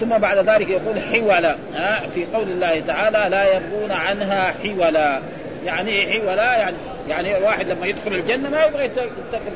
ثم 0.00 0.18
بعد 0.18 0.38
ذلك 0.48 0.70
يقول 0.70 1.00
حولا 1.00 1.56
ها 1.74 2.02
في 2.14 2.26
قول 2.34 2.48
الله 2.48 2.80
تعالى 2.80 3.26
لا 3.30 3.56
يبغون 3.56 3.92
عنها 3.92 4.54
حولا. 4.62 5.20
يعني 5.64 5.90
إيه 5.90 6.20
حولا؟ 6.20 6.56
يعني 6.56 6.76
يعني 7.08 7.34
واحد 7.34 7.68
لما 7.68 7.86
يدخل 7.86 8.12
الجنة 8.12 8.50
ما 8.50 8.64
يبغى 8.64 8.84
ينتقل 8.84 9.08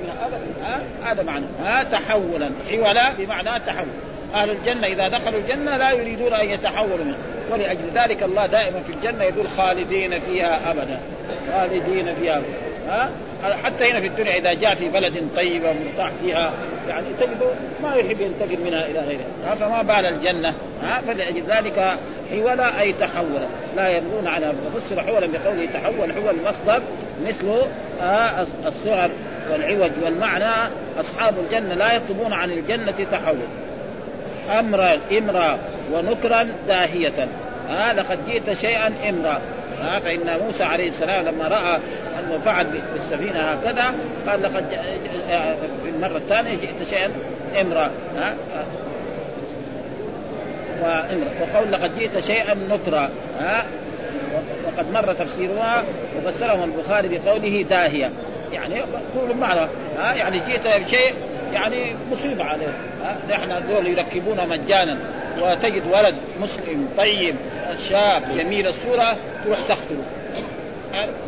منها. 0.03 0.27
ابدا 0.27 0.41
ها 0.63 1.13
هذا 1.13 1.23
معنى. 1.23 1.45
ها 1.65 1.83
تحولا. 1.83 2.51
حولا 2.71 3.13
بمعنى 3.19 3.61
تحول. 3.67 3.89
أهل 4.35 4.51
الجنة 4.51 4.87
إذا 4.87 5.09
دخلوا 5.09 5.41
الجنة 5.41 5.77
لا 5.77 5.91
يريدون 5.91 6.33
أن 6.33 6.49
يتحولوا 6.49 7.05
منها. 7.05 7.17
ولأجل 7.51 7.91
ذلك 7.95 8.23
الله 8.23 8.47
دائما 8.47 8.81
في 8.81 8.93
الجنة 8.93 9.25
يقول 9.25 9.49
خالدين 9.49 10.21
فيها 10.21 10.71
أبدا. 10.71 11.01
خالدين 11.53 12.15
فيها. 12.15 12.43
ها؟ 12.91 13.11
حتى 13.65 13.91
هنا 13.91 14.01
في 14.01 14.07
الدنيا 14.07 14.37
إذا 14.37 14.53
جاء 14.53 14.75
في 14.75 14.89
بلد 14.89 15.29
طيبة 15.37 15.73
مرتاح 15.73 16.11
فيها 16.23 16.53
يعني 16.89 17.07
تجده 17.21 17.51
ما 17.83 17.95
يحب 17.95 18.21
ينتقل 18.21 18.59
منها 18.65 18.87
إلى 18.87 18.99
غيرها. 18.99 19.55
فما 19.55 19.83
بال 19.83 20.07
الجنة 20.07 20.55
ها؟ 20.83 21.01
فلأجل 21.01 21.43
ذلك 21.49 21.99
حولا 22.31 22.81
أي 22.81 22.93
تحولا. 22.93 23.47
لا 23.77 23.89
يبغون 23.89 24.27
على 24.27 24.53
فسر 24.75 25.03
حولا 25.03 25.27
بقوله 25.27 25.67
تحول 25.75 26.13
حول 26.13 26.35
المصدر 26.35 26.83
مثل 27.27 27.63
الصغر 28.67 29.11
والعوج 29.51 29.91
والمعنى. 30.03 30.71
أصحاب 31.01 31.35
الجنة 31.39 31.75
لا 31.75 31.95
يطلبون 31.95 32.33
عن 32.33 32.51
الجنة 32.51 33.07
تحول. 33.13 33.37
أمرا 34.59 34.99
إمرا 35.19 35.59
ونكرا 35.93 36.49
داهية. 36.69 37.29
ها؟ 37.69 37.93
لقد 37.93 38.19
جئت 38.27 38.53
شيئا 38.53 38.93
إمرا. 39.09 39.41
ها 39.81 39.99
فإن 39.99 40.41
موسى 40.47 40.65
عليه 40.65 40.89
السلام 40.89 41.25
لما 41.25 41.49
رأى 41.49 41.81
أنه 42.19 42.39
فعل 42.45 42.67
بالسفينة 42.93 43.41
هكذا 43.41 43.95
قال 44.29 44.43
لقد 44.43 44.65
في 45.83 45.89
المرة 45.97 46.17
الثانية 46.17 46.55
جئت 46.55 46.89
شيئا 46.91 47.11
امرا 47.61 47.91
ها 48.17 48.35
وامرا 50.83 51.31
وقول 51.41 51.73
لقد 51.73 51.99
جئت 51.99 52.19
شيئا 52.19 52.55
نكرا 52.55 53.11
ها 53.41 53.65
وقد 54.67 54.93
مر 54.93 55.13
تفسيرها 55.13 55.85
وفسره 56.19 56.65
البخاري 56.65 57.09
بقوله 57.09 57.65
داهية. 57.71 58.11
يعني 58.53 58.81
قول 59.17 59.37
معنى 59.37 59.61
ها 59.99 60.13
يعني 60.13 60.39
جئت 60.39 60.85
بشيء 60.85 61.15
يعني 61.53 61.97
مصيبة 62.13 62.45
عليه 62.45 62.75
نحن 63.31 63.67
دول 63.69 63.87
يركبون 63.87 64.49
مجانا. 64.49 64.99
وتجد 65.43 65.83
ولد 65.93 66.15
مسلم 66.41 66.89
طيب 66.97 67.37
شاب 67.89 68.23
جميل 68.37 68.67
الصورة 68.67 69.17
تروح 69.45 69.59
تقتله 69.69 70.03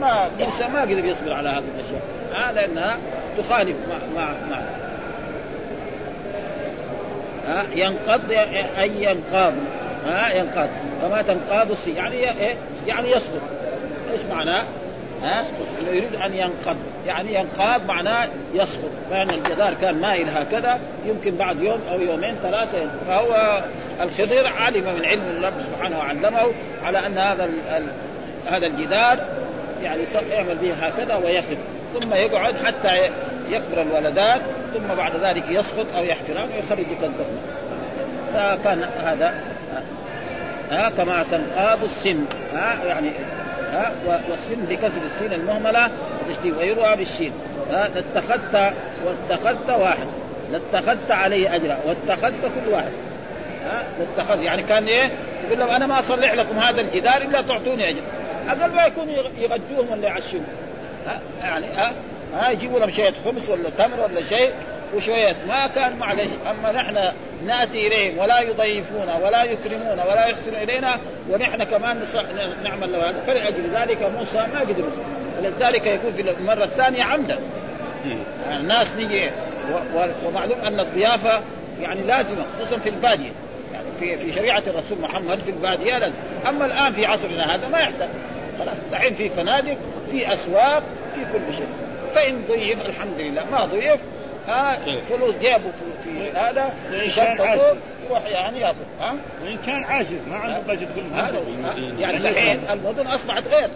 ما 0.00 0.30
موسى 0.40 0.68
ما 0.68 0.80
قدر 0.80 1.04
يصبر 1.04 1.32
على 1.32 1.48
هذه 1.48 1.64
الأشياء. 1.74 2.02
آه 2.34 2.52
لأنها 2.52 2.98
تخالف 3.38 3.76
مع 3.88 4.22
مع, 4.22 4.32
مع 4.50 4.62
ينقض 7.74 8.32
أي 8.78 8.90
ينقاض. 9.02 9.52
ها؟ 10.06 10.34
ينقاض. 10.34 10.68
فما 11.02 11.22
تنقاض 11.22 11.70
السي 11.70 11.92
يعني 11.92 12.14
إيه؟ 12.16 12.56
يعني 12.86 13.10
يسقط 13.10 13.40
إيش 14.12 14.20
معناه؟ 14.30 14.62
ها؟ 15.22 15.44
يريد 15.86 16.14
أن 16.14 16.34
ينقض. 16.34 16.76
يعني 17.06 17.34
ينقاد 17.34 17.86
معناه 17.86 18.28
يسقط. 18.54 18.90
كان 19.10 19.30
الجدار 19.30 19.74
كان 19.74 20.00
مائل 20.00 20.28
هكذا 20.28 20.80
يمكن 21.06 21.36
بعد 21.36 21.62
يوم 21.62 21.80
أو 21.92 22.00
يومين 22.00 22.34
ثلاثة 22.42 22.88
فهو 23.08 23.62
الخضر 24.00 24.46
علم 24.46 24.84
من 24.98 25.04
علم 25.04 25.22
الله 25.36 25.52
سبحانه 25.66 25.98
وعلمه 25.98 26.52
على 26.84 27.06
أن 27.06 27.18
هذا 27.18 27.50
هذا 28.46 28.66
الجدار 28.66 29.18
يعني 29.82 30.02
يعمل 30.30 30.54
به 30.54 30.72
هكذا 30.72 31.14
ويخف. 31.14 31.56
ثم 32.00 32.14
يقعد 32.14 32.56
حتى 32.56 33.10
يكبر 33.50 33.82
الولدان 33.82 34.40
ثم 34.74 34.94
بعد 34.96 35.12
ذلك 35.16 35.44
يسقط 35.48 35.86
أو 35.96 36.04
يحفران 36.04 36.48
ويخرج 36.54 36.86
كالزبنه 37.00 37.40
فكان 38.34 38.82
هذا 39.04 39.34
ها؟ 40.70 40.90
كما 40.96 41.24
تنقاد 41.30 41.82
السن. 41.82 42.24
ها؟ 42.54 42.84
يعني 42.84 43.10
ها 43.72 43.92
والسن 44.30 44.64
بكسر 44.68 45.02
السين 45.14 45.32
المهملة 45.32 45.90
وتشتيه 46.28 46.52
ويروى 46.52 46.96
بالشين. 46.96 47.32
ها 47.70 47.88
لاتخذت 47.88 48.74
واتخذت 49.06 49.70
واحد. 49.70 50.06
لاتخذت 50.52 51.10
عليه 51.10 51.54
أجرا 51.54 51.78
واتخذت 51.86 52.42
كل 52.42 52.72
واحد. 52.72 52.92
ها 53.66 53.84
لاتخذ 53.98 54.42
يعني 54.42 54.62
كان 54.62 54.86
إيه؟ 54.86 55.10
يقول 55.46 55.58
لهم 55.58 55.68
أنا 55.68 55.86
ما 55.86 55.98
أصلح 55.98 56.34
لكم 56.34 56.58
هذا 56.58 56.80
الجدار 56.80 57.22
إلا 57.22 57.42
تعطوني 57.42 57.90
اجر 57.90 58.00
أقل 58.48 58.70
ما 58.74 58.86
يكون 58.86 59.08
يغجوهم 59.38 59.90
ولا 59.90 60.08
يعشوهم. 60.08 60.46
ها 61.06 61.20
يعني 61.42 61.66
ها 61.66 61.92
ها 62.34 62.50
يجيبوا 62.50 62.78
لهم 62.78 62.90
شوية 62.90 63.12
خبز 63.24 63.50
ولا 63.50 63.70
تمر 63.78 64.00
ولا 64.00 64.22
شيء 64.22 64.52
وشوية. 64.94 65.36
ما 65.48 65.66
كان 65.66 65.96
معلش 65.96 66.30
أما 66.50 66.72
نحن 66.72 66.98
نأتي 67.46 67.86
إليهم 67.86 68.18
ولا 68.18 68.40
يضيفونا 68.40 69.16
ولا 69.16 69.44
يكرمونا 69.44 70.04
ولا 70.04 70.26
يحسنوا 70.26 70.62
إلينا 70.62 70.98
ونحن 71.30 71.64
كمان 71.64 72.02
نعمل 72.64 72.92
له 72.92 73.10
هذا. 73.10 73.22
فلأجل 73.26 73.70
ذلك 73.74 74.02
موسى 74.18 74.46
ما 74.54 74.60
قدر 74.60 74.84
ولذلك 75.38 75.86
يكون 75.86 76.12
في 76.12 76.22
المرة 76.22 76.64
الثانية 76.64 77.02
عمدا. 77.02 77.38
يعني 78.04 78.60
الناس 78.60 78.94
نيجي 78.94 79.30
ومعلوم 80.26 80.60
أن 80.60 80.80
الضيافة 80.80 81.42
يعني 81.80 82.02
لازمة 82.02 82.44
خصوصا 82.58 82.78
في 82.78 82.88
البادية. 82.88 83.30
يعني 83.72 83.86
في 84.00 84.16
في 84.16 84.32
شريعة 84.32 84.62
الرسول 84.66 85.00
محمد 85.00 85.38
في 85.38 85.50
البادية 85.50 85.98
لازم 85.98 86.14
أما 86.48 86.66
الآن 86.66 86.92
في 86.92 87.06
عصرنا 87.06 87.54
هذا 87.54 87.68
ما 87.68 87.78
يحتاج. 87.78 88.08
خلاص 88.58 88.74
الحين 88.92 89.14
في 89.14 89.28
فنادق 89.28 89.76
في 90.10 90.34
أسواق 90.34 90.82
في 91.14 91.20
كل 91.32 91.54
شيء. 91.56 91.68
فإن 92.14 92.44
ضيف 92.48 92.86
الحمد 92.86 93.20
لله 93.20 93.44
ما 93.50 93.64
ضيف 93.64 94.00
ها 94.48 94.78
فلوس 95.08 95.34
جابوا 95.42 95.70
في, 95.70 96.10
في 96.10 96.38
هذا 96.38 96.74
شنطته 97.06 97.76
يروح 98.06 98.26
يعني 98.26 98.60
ياخذ 98.60 98.74
ها؟ 99.00 99.14
وإن 99.42 99.58
كان 99.58 99.84
عاجز 99.84 100.08
ما 100.30 100.36
عنده 100.36 100.60
بجت 100.60 100.88
كل 100.94 101.02
يعني 102.00 102.16
الحين 102.16 102.60
المدن 102.70 103.06
أصبحت 103.06 103.42
غير 103.48 103.70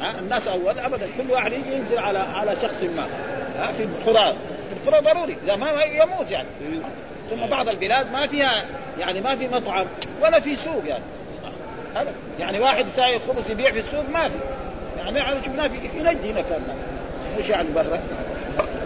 ها؟ 0.00 0.18
الناس 0.18 0.48
أول 0.48 0.78
ابدا 0.78 1.06
كل 1.18 1.32
واحد 1.32 1.52
يجي 1.52 1.72
ينزل 1.72 1.98
على 1.98 2.18
على 2.18 2.56
شخص 2.56 2.82
ما 2.82 3.06
ها؟ 3.58 3.72
في 3.72 3.82
القرى 3.82 4.34
في 4.68 4.88
القرى 4.88 5.12
ضروري 5.12 5.36
إذا 5.44 5.56
ما 5.56 5.82
يموت 5.82 6.30
يعني. 6.30 6.48
ثم 7.30 7.46
بعض 7.46 7.68
البلاد 7.68 8.12
ما 8.12 8.26
فيها 8.26 8.64
يعني 8.98 9.20
ما 9.20 9.36
في 9.36 9.48
مطعم 9.48 9.86
ولا 10.22 10.40
في 10.40 10.56
سوق 10.56 10.82
يعني. 10.86 11.04
يعني 12.38 12.60
واحد 12.60 12.86
سايق 12.96 13.20
خبز 13.28 13.50
يبيع 13.50 13.72
في 13.72 13.78
السوق 13.78 14.08
ما 14.12 14.28
في. 14.28 14.34
يعني 14.96 15.44
شفناه 15.44 15.68
في 15.68 15.88
في 15.88 15.98
نجد 15.98 16.24
هنا 16.24 16.42
كان 16.42 16.62
مش 17.38 17.48
يعني 17.48 17.68
برا. 17.70 18.00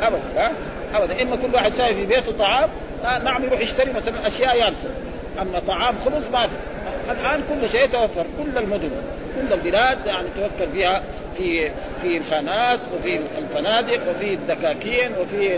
ابدا 0.00 0.20
ها؟ 0.36 0.52
ابدا 0.96 1.22
إما 1.22 1.36
كل 1.36 1.54
واحد 1.54 1.72
ساوي 1.72 1.94
في 1.94 2.06
بيته 2.06 2.32
طعام 2.38 2.68
آه 3.04 3.18
نعم 3.18 3.44
يروح 3.44 3.60
يشتري 3.60 3.92
مثلا 3.92 4.26
أشياء 4.26 4.56
يابسة. 4.56 4.88
أما 5.40 5.62
طعام 5.66 5.94
خبز 6.04 6.28
ما 6.28 6.46
في. 6.46 6.54
الآن 7.10 7.42
كل 7.48 7.68
شيء 7.68 7.84
يتوفر. 7.84 8.26
كل 8.38 8.58
المدن 8.58 8.90
كل 9.36 9.52
البلاد 9.52 10.06
يعني 10.06 10.28
توكل 10.36 10.72
فيها 10.72 11.02
في 11.36 11.70
في 12.02 12.16
الخانات 12.16 12.80
وفي 12.94 13.20
الفنادق 13.38 14.10
وفي 14.10 14.34
الدكاكين 14.34 15.12
وفي 15.20 15.56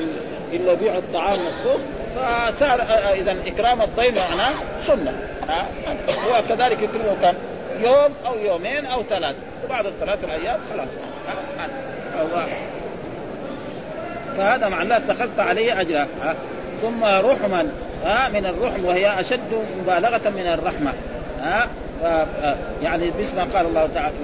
اللي 0.52 0.72
يبيعوا 0.72 0.98
الطعام 0.98 1.38
مطبوخ 1.46 1.80
فصار 2.14 2.80
آه، 2.80 2.84
آه، 2.84 3.14
اذا 3.14 3.36
إكرام 3.46 3.82
الضيف 3.82 4.14
معناه 4.14 4.54
سنة. 4.86 5.12
هو 6.08 6.42
كذلك 6.48 6.82
يكرمه 6.82 7.16
كم؟ 7.22 7.34
يوم 7.84 8.14
أو 8.26 8.38
يومين 8.38 8.86
أو 8.86 9.02
ثلاث. 9.02 9.36
وبعد 9.64 9.86
الثلاث 9.86 10.24
الأيام 10.24 10.60
خلاص. 10.72 10.88
فهذا 14.38 14.68
معناه 14.68 14.96
اتخذت 14.96 15.38
عليه 15.38 15.80
أجرا. 15.80 16.06
ثم 16.82 17.04
رحما 17.04 17.62
من؟ 18.32 18.46
الرحم 18.46 18.84
وهي 18.84 19.20
أشد 19.20 19.54
مبالغة 19.80 20.28
من 20.30 20.46
الرحمة. 20.46 20.92
يعني 22.82 23.10
باسم 23.10 23.36
ما 23.36 23.46
قال 23.54 23.66
الله 23.66 23.88
تعالى 23.94 24.14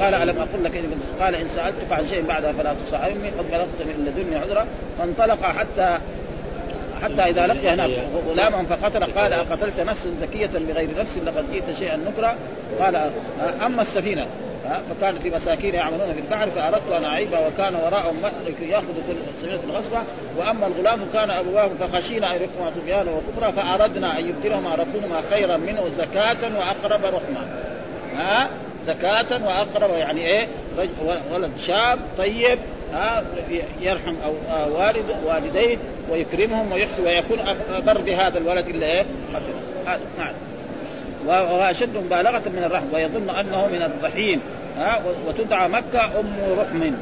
قال 0.00 0.14
ألم 0.14 0.38
أقل 0.38 0.64
لك 0.64 0.84
قال 1.20 1.34
إن 1.34 1.48
سألتك 1.48 1.92
عن 1.92 2.06
شيء 2.06 2.24
بعدها 2.28 2.52
فلا 2.52 2.74
تصاحبني 2.86 3.28
قد 3.28 3.50
بلغت 3.50 3.80
من 3.80 4.04
لدني 4.06 4.36
عذرا. 4.36 4.66
فانطلق 4.98 5.42
حتى 5.42 5.98
حتى 7.02 7.22
إذا 7.22 7.46
لقي 7.46 7.68
هناك 7.68 7.90
غلاما 8.28 8.64
فقتل 8.64 9.04
قال 9.04 9.32
أقتلت 9.32 9.80
نفسا 9.80 10.10
زكية 10.20 10.50
بغير 10.68 10.88
نفس 10.98 11.18
لقد 11.26 11.44
جئت 11.52 11.76
شيئا 11.78 11.96
نكرا؟ 11.96 12.34
قال 12.80 13.10
أما 13.66 13.82
السفينة. 13.82 14.26
فكان 14.90 15.18
في 15.18 15.30
مساكين 15.30 15.74
يعملون 15.74 16.12
في 16.12 16.20
البحر 16.20 16.50
فأردت 16.50 16.92
أن 16.92 17.04
أعيبها 17.04 17.48
وكان 17.48 17.74
وراءهم 17.74 18.16
مهلك 18.22 18.60
يأخذ 18.60 18.84
كل 18.84 19.16
السفينه 19.34 19.60
الغصبة. 19.64 20.02
وأما 20.38 20.66
الغلام 20.66 20.98
فكان 20.98 21.30
أبواه 21.30 21.68
فخشينا 21.80 22.36
أن 22.36 22.42
يرقما 22.42 22.70
طغيانا 22.82 23.10
وكفرا 23.10 23.50
فأردنا 23.50 24.18
أن 24.18 24.28
يبدلهما 24.28 24.74
ربهما 24.74 25.20
خيرا 25.30 25.56
منه 25.56 25.88
زكاة 25.98 26.36
وأقرب 26.58 27.04
رحما 27.04 27.46
ها 28.14 28.50
زكاة 28.86 29.46
وأقرب 29.46 29.90
يعني 29.90 30.20
إيه؟ 30.20 30.48
ولد 31.32 31.50
شاب 31.56 31.98
طيب 32.18 32.58
ها 32.92 33.24
يرحم 33.80 34.14
أو 34.24 34.34
والد 34.78 35.04
والديه 35.26 35.76
ويكرمهم 36.10 36.72
ويحسن 36.72 37.04
ويكون 37.04 37.38
أبر 37.72 38.00
بهذا 38.00 38.38
الولد 38.38 38.66
إلا 38.66 38.86
إيه؟ 38.86 39.04
هذا 39.86 40.00
نعم. 40.18 40.32
واشد 41.26 41.96
مبالغة 41.96 42.42
من 42.46 42.62
الرحم 42.64 42.86
ويظن 42.92 43.30
أنه 43.30 43.66
من 43.66 43.82
الضحين 43.82 44.40
ها 44.78 45.02
وتدعى 45.26 45.68
مكة 45.68 46.04
أم 46.04 46.58
رحم. 46.58 46.92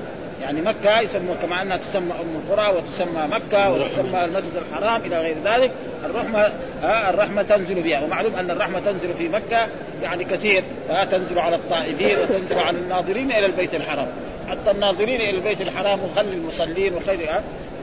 يعني 0.43 0.61
مكة 0.61 1.01
يسموها 1.01 1.37
كما 1.43 1.63
أنها 1.63 1.77
تسمى 1.77 2.13
أم 2.21 2.37
القرى 2.37 2.77
وتسمى 2.77 3.29
مكة 3.31 3.71
وتسمى 3.71 4.25
المسجد 4.25 4.53
الحرام 4.57 5.03
إلى 5.05 5.21
غير 5.21 5.37
ذلك. 5.45 5.71
الرحمة 6.05 6.53
ها 6.83 7.11
الرحمة 7.11 7.43
تنزل 7.43 7.83
بها. 7.83 8.05
ومعلوم 8.05 8.35
أن 8.35 8.51
الرحمة 8.51 8.81
تنزل 8.81 9.15
في 9.15 9.29
مكة 9.29 9.67
يعني 10.03 10.25
كثير. 10.25 10.65
ها 10.91 11.05
تنزل 11.05 11.39
على 11.39 11.57
الطائفين 11.57 12.19
وتنزل 12.19 12.59
على 12.59 12.79
الناظرين 12.79 13.33
إلى 13.33 13.47
البيت 13.47 13.75
الحرام. 13.75 14.07
حتى 14.49 14.71
الناظرين 14.71 15.21
إلى 15.21 15.31
البيت 15.31 15.61
الحرام 15.61 15.99
وخلي 16.05 16.35
المصلين 16.35 16.95
وخير 16.95 17.19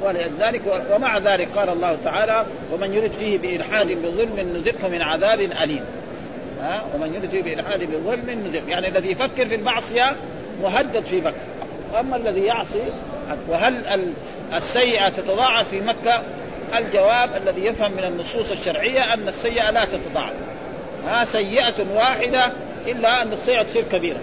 ولذلك 0.04 0.62
ومع 0.92 1.18
ذلك 1.18 1.48
قال 1.56 1.70
الله 1.70 1.98
تعالى 2.04 2.46
ومن 2.74 2.94
يرد 2.94 3.12
فيه 3.12 3.38
بإلحاد 3.38 3.88
بظلم 3.88 4.40
نذقه 4.56 4.88
من 4.88 5.02
عذاب 5.02 5.40
أليم. 5.40 5.82
ها؟ 6.62 6.84
ومن 6.96 7.14
يرد 7.14 7.30
فيه 7.30 7.44
بإلحاد 7.44 7.84
بظلم 7.84 8.30
نذقه 8.30 8.70
يعني 8.70 8.88
الذي 8.88 9.12
يفكر 9.12 9.46
في 9.46 9.56
المعصية 9.56 10.16
مهدد 10.64 11.06
في 11.06 11.22
مكة. 11.22 11.36
واما 11.94 12.16
الذي 12.18 12.42
يعصي 12.42 12.84
وهل 13.48 14.04
السيئة 14.54 15.10
تتضاعف 15.10 15.70
في 15.70 15.82
مكة؟ 15.82 16.22
الجواب 16.78 17.30
الذي 17.36 17.66
يفهم 17.66 17.92
من 17.92 18.04
النصوص 18.04 18.52
الشرعية 18.52 19.14
أن 19.14 19.28
السيئة 19.28 19.72
لا 19.72 19.86
تتضاعف. 19.86 20.34
ها؟ 21.08 21.26
سيئة 21.26 21.86
واحدة 21.96 22.52
إلا 22.88 23.22
أن 23.22 23.34
السيئة 23.34 23.64
تصير 23.64 23.84
كبيرة. 23.84 24.20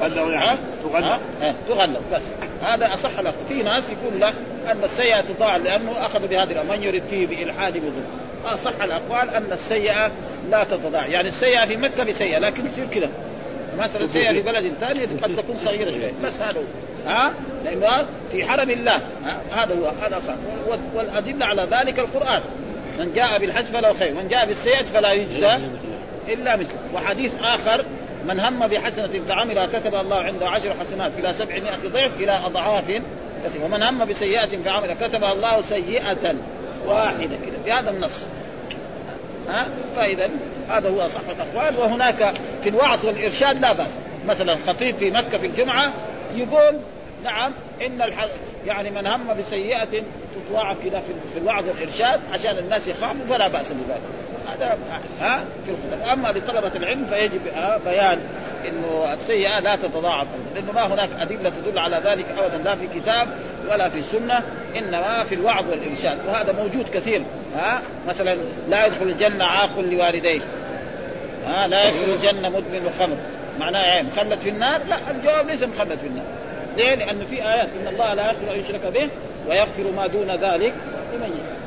تغلب 0.00 0.30
يعني. 0.30 0.58
تغلب. 0.82 1.20
تغلب. 1.68 2.02
بس. 2.12 2.22
هذا 2.62 2.94
أصح 2.94 3.20
له. 3.20 3.32
في 3.48 3.62
ناس 3.62 3.84
يقول 3.90 4.20
لا 4.20 4.28
أن 4.70 4.84
السيئة 4.84 5.20
تضاعف 5.20 5.62
لأنه 5.62 5.92
أخذ 6.06 6.28
بهذه 6.28 6.62
من 6.62 6.82
يرد 6.82 7.02
فيه 7.10 7.26
بإلحاد 7.26 7.72
بظلم؟ 7.76 8.06
أصح 8.46 8.82
الأقوال 8.82 9.30
أن 9.30 9.52
السيئة 9.52 10.10
لا 10.50 10.64
تتضاعف 10.64 11.08
يعني 11.08 11.28
السيئة 11.28 11.64
في 11.64 11.76
مكة 11.76 12.04
بسيئة 12.04 12.38
لكن 12.38 12.68
تصير 12.68 12.86
كذا. 12.86 13.08
مثلا 13.78 14.06
سيئة 14.06 14.32
في 14.32 14.42
بلد 14.42 14.72
ثاني 14.80 15.00
قد 15.00 15.36
تكون 15.36 15.56
صغيرة 15.64 15.90
شوية 15.90 16.12
بس 16.24 16.40
هذا 16.40 16.58
هو. 16.58 16.64
ها؟ 17.10 17.32
لأنه 17.64 18.06
في 18.32 18.44
حرم 18.44 18.70
الله. 18.70 19.00
هذا 19.52 19.74
هو 19.74 19.86
هذا 19.86 20.20
صح 20.20 20.34
والأدلة 20.94 21.46
على 21.46 21.68
ذلك 21.70 21.98
القرآن. 21.98 22.40
من 22.98 23.12
جاء 23.14 23.38
بالحج 23.38 23.64
فله 23.64 23.92
خير 23.92 24.14
من 24.14 24.28
جاء 24.28 24.46
بالسيئة 24.46 24.84
فلا 24.84 25.12
يجزى 25.12 25.58
إلا 26.28 26.56
مثله. 26.56 26.78
وحديث 26.94 27.32
آخر 27.42 27.84
من 28.28 28.40
هم 28.40 28.66
بحسنة 28.66 29.20
فعمل 29.28 29.66
كتب 29.66 29.94
الله 29.94 30.16
عنده 30.16 30.48
عشر 30.48 30.74
حسنات 30.80 31.12
إلى 31.18 31.32
سبعمائة 31.32 31.88
ضعف 31.92 32.10
إلى 32.16 32.32
أضعاف 32.46 33.00
ومن 33.62 33.82
هم 33.82 34.04
بسيئة 34.04 34.62
فعمل 34.64 34.92
كتب 34.92 35.24
الله 35.24 35.62
سيئة. 35.62 36.34
واحدة 36.86 37.36
كده 37.46 37.56
بهذا 37.64 37.90
النص. 37.90 38.28
ها؟ 39.48 39.68
فإذا 39.96 40.30
هذا 40.68 40.90
هو 40.90 41.00
أصح 41.00 41.20
الأقوال. 41.28 41.80
وهناك 41.80 42.34
في 42.62 42.68
الوعظ 42.68 43.06
والإرشاد 43.06 43.60
لا 43.60 43.72
بأس. 43.72 43.90
مثلا 44.26 44.56
خطيب 44.66 44.96
في 44.96 45.10
مكة 45.10 45.38
في 45.38 45.46
الجمعة 45.46 45.92
يقول 46.34 46.78
نعم 47.24 47.52
إن 47.86 48.02
الح... 48.02 48.26
يعني 48.66 48.90
من 48.90 49.06
هم 49.06 49.34
بسيئة 49.34 50.02
تتضاعف 50.34 50.76
كذا 50.84 51.02
في 51.32 51.38
الوعظ 51.38 51.68
والإرشاد 51.68 52.20
عشان 52.32 52.58
الناس 52.58 52.88
يخافوا 52.88 53.26
فلا 53.28 53.48
بأس 53.48 53.66
بذلك. 53.72 54.00
هذا 54.48 54.78
ها؟ 55.20 55.44
الخطب 55.68 56.08
أما 56.12 56.28
لطلبة 56.28 56.76
العلم 56.76 57.06
فيجب 57.06 57.40
بيان 57.84 58.18
إنه 58.68 59.12
السيئة 59.12 59.58
لا 59.60 59.76
تتضاعف 59.76 60.26
لأنه 60.54 60.72
ما 60.72 60.86
هناك 60.86 61.08
أدلة 61.20 61.50
تدل 61.50 61.78
على 61.78 62.00
ذلك 62.04 62.26
ابدا 62.38 62.58
لا 62.64 62.74
في 62.74 63.00
كتاب 63.00 63.28
ولا 63.70 63.88
في 63.88 63.98
السنة 63.98 64.42
إنما 64.76 65.24
في 65.24 65.34
الوعظ 65.34 65.70
والإرشاد 65.70 66.18
وهذا 66.26 66.52
موجود 66.52 66.88
كثير 66.88 67.22
ها؟ 67.56 67.82
مثلا 68.08 68.36
لا 68.68 68.86
يدخل 68.86 69.02
الجنة 69.02 69.44
عاق 69.44 69.78
لوالديه 69.80 70.40
ها؟ 71.46 71.66
لا 71.66 71.88
يدخل 71.88 72.12
الجنة 72.12 72.48
مدمن 72.48 72.86
الخمر 72.86 73.16
معناه 73.58 73.94
إيه 73.94 74.02
مخلد 74.02 74.38
في 74.38 74.48
النار؟ 74.48 74.80
لا 74.88 74.96
الجواب 75.10 75.48
ليس 75.48 75.62
مخلد 75.62 75.98
في 75.98 76.06
النار. 76.06 76.24
ليه؟ 76.76 76.94
لأن 76.94 77.26
في 77.26 77.36
آيات 77.36 77.68
إن 77.82 77.88
الله 77.88 78.14
لا 78.14 78.26
يغفر 78.26 78.54
أن 78.54 78.60
يشرك 78.60 78.86
به 78.86 79.08
ويغفر 79.48 79.90
ما 79.96 80.06
دون 80.06 80.30
ذلك 80.30 80.72
لمن 81.14 81.30
قل 81.30 81.61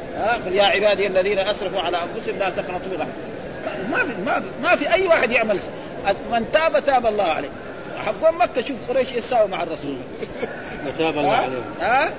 يا 0.51 0.63
عبادي 0.63 1.07
الذين 1.07 1.39
أسرفوا 1.39 1.81
على 1.81 1.97
أنفسهم 1.97 2.39
لا 2.39 2.49
تقنطوا 2.49 2.87
من 2.91 2.97
رحمة. 2.99 3.13
ما 3.89 3.97
في 3.97 4.21
ما 4.25 4.39
في 4.39 4.45
ما 4.61 4.75
في 4.75 4.93
أي 4.93 5.07
واحد 5.07 5.31
يعمل 5.31 5.59
من 6.31 6.51
تاب 6.51 6.85
تاب 6.85 7.05
الله 7.05 7.23
عليه. 7.23 7.49
حقون 7.97 8.37
مكة 8.37 8.61
شوف 8.61 8.77
قريش 8.89 9.13
إيش 9.13 9.33
مع 9.33 9.63
الرسول. 9.63 9.97
وتاب 10.87 11.17
الله 11.17 11.35
عليه 11.35 11.61
ها؟ 11.81 12.11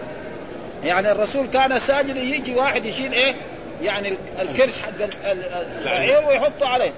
يعني 0.85 1.13
الرسول 1.13 1.47
كان 1.47 1.79
ساجد 1.79 2.17
يجي 2.17 2.55
واحد 2.55 2.85
يشيل 2.85 3.13
إيه؟ 3.13 3.35
يعني 3.83 4.17
الكرش 4.43 4.79
حق 4.79 5.09
البعير 5.25 6.27
ويحطه 6.29 6.69
عليه. 6.69 6.93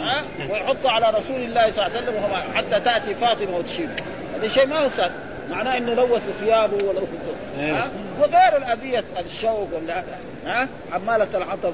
ها؟ 0.00 0.22
ويحطه 0.50 0.90
على 0.90 1.18
رسول 1.18 1.40
الله 1.40 1.70
صلى 1.70 1.86
الله 1.86 1.96
عليه 1.96 2.08
وسلم 2.08 2.54
حتى 2.54 2.80
تأتي 2.80 3.14
فاطمة 3.14 3.56
وتشيله. 3.56 3.96
هذا 4.36 4.48
شيء 4.48 4.66
ما 4.66 4.78
هو 4.78 4.88
سهل. 4.88 5.10
معناه 5.50 5.78
إنه 5.78 5.94
لوث 5.94 6.30
ثيابه 6.40 6.84
ولوث 6.84 7.08
إيه. 7.58 7.74
ها؟ 7.74 7.88
وغير 8.20 8.56
الأذية 8.56 9.04
الشوق 9.26 9.68
ولا 9.72 10.02
ها؟ 10.46 10.68
حماله 10.92 11.28
العطب 11.34 11.72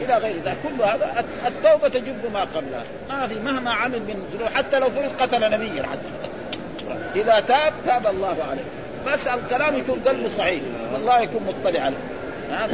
إلى 0.00 0.16
غير 0.16 0.34
ذلك. 0.44 0.56
كل 0.62 0.82
هذا 0.82 1.24
التوبة 1.46 1.88
تجب 1.88 2.32
ما 2.32 2.40
قبلها. 2.40 2.84
ما 3.08 3.26
في 3.26 3.34
مهما 3.34 3.70
عمل 3.70 3.98
من 3.98 4.26
ذنوب 4.32 4.48
حتى 4.48 4.78
لو 4.78 4.90
فرض 4.90 5.10
قتل 5.20 5.50
نبيا 5.50 5.82
حتى. 5.82 6.30
إذا 7.20 7.40
تاب 7.40 7.72
تاب 7.86 8.06
الله 8.06 8.36
عليه. 8.50 8.64
بس 9.06 9.26
الكلام 9.26 9.76
يكون 9.76 10.00
قلب 10.06 10.28
صحيح. 10.28 10.62
والله 10.92 11.20
يكون 11.20 11.42
مطلع 11.48 11.80
عليه. 11.80 11.96
ها؟ 12.50 12.68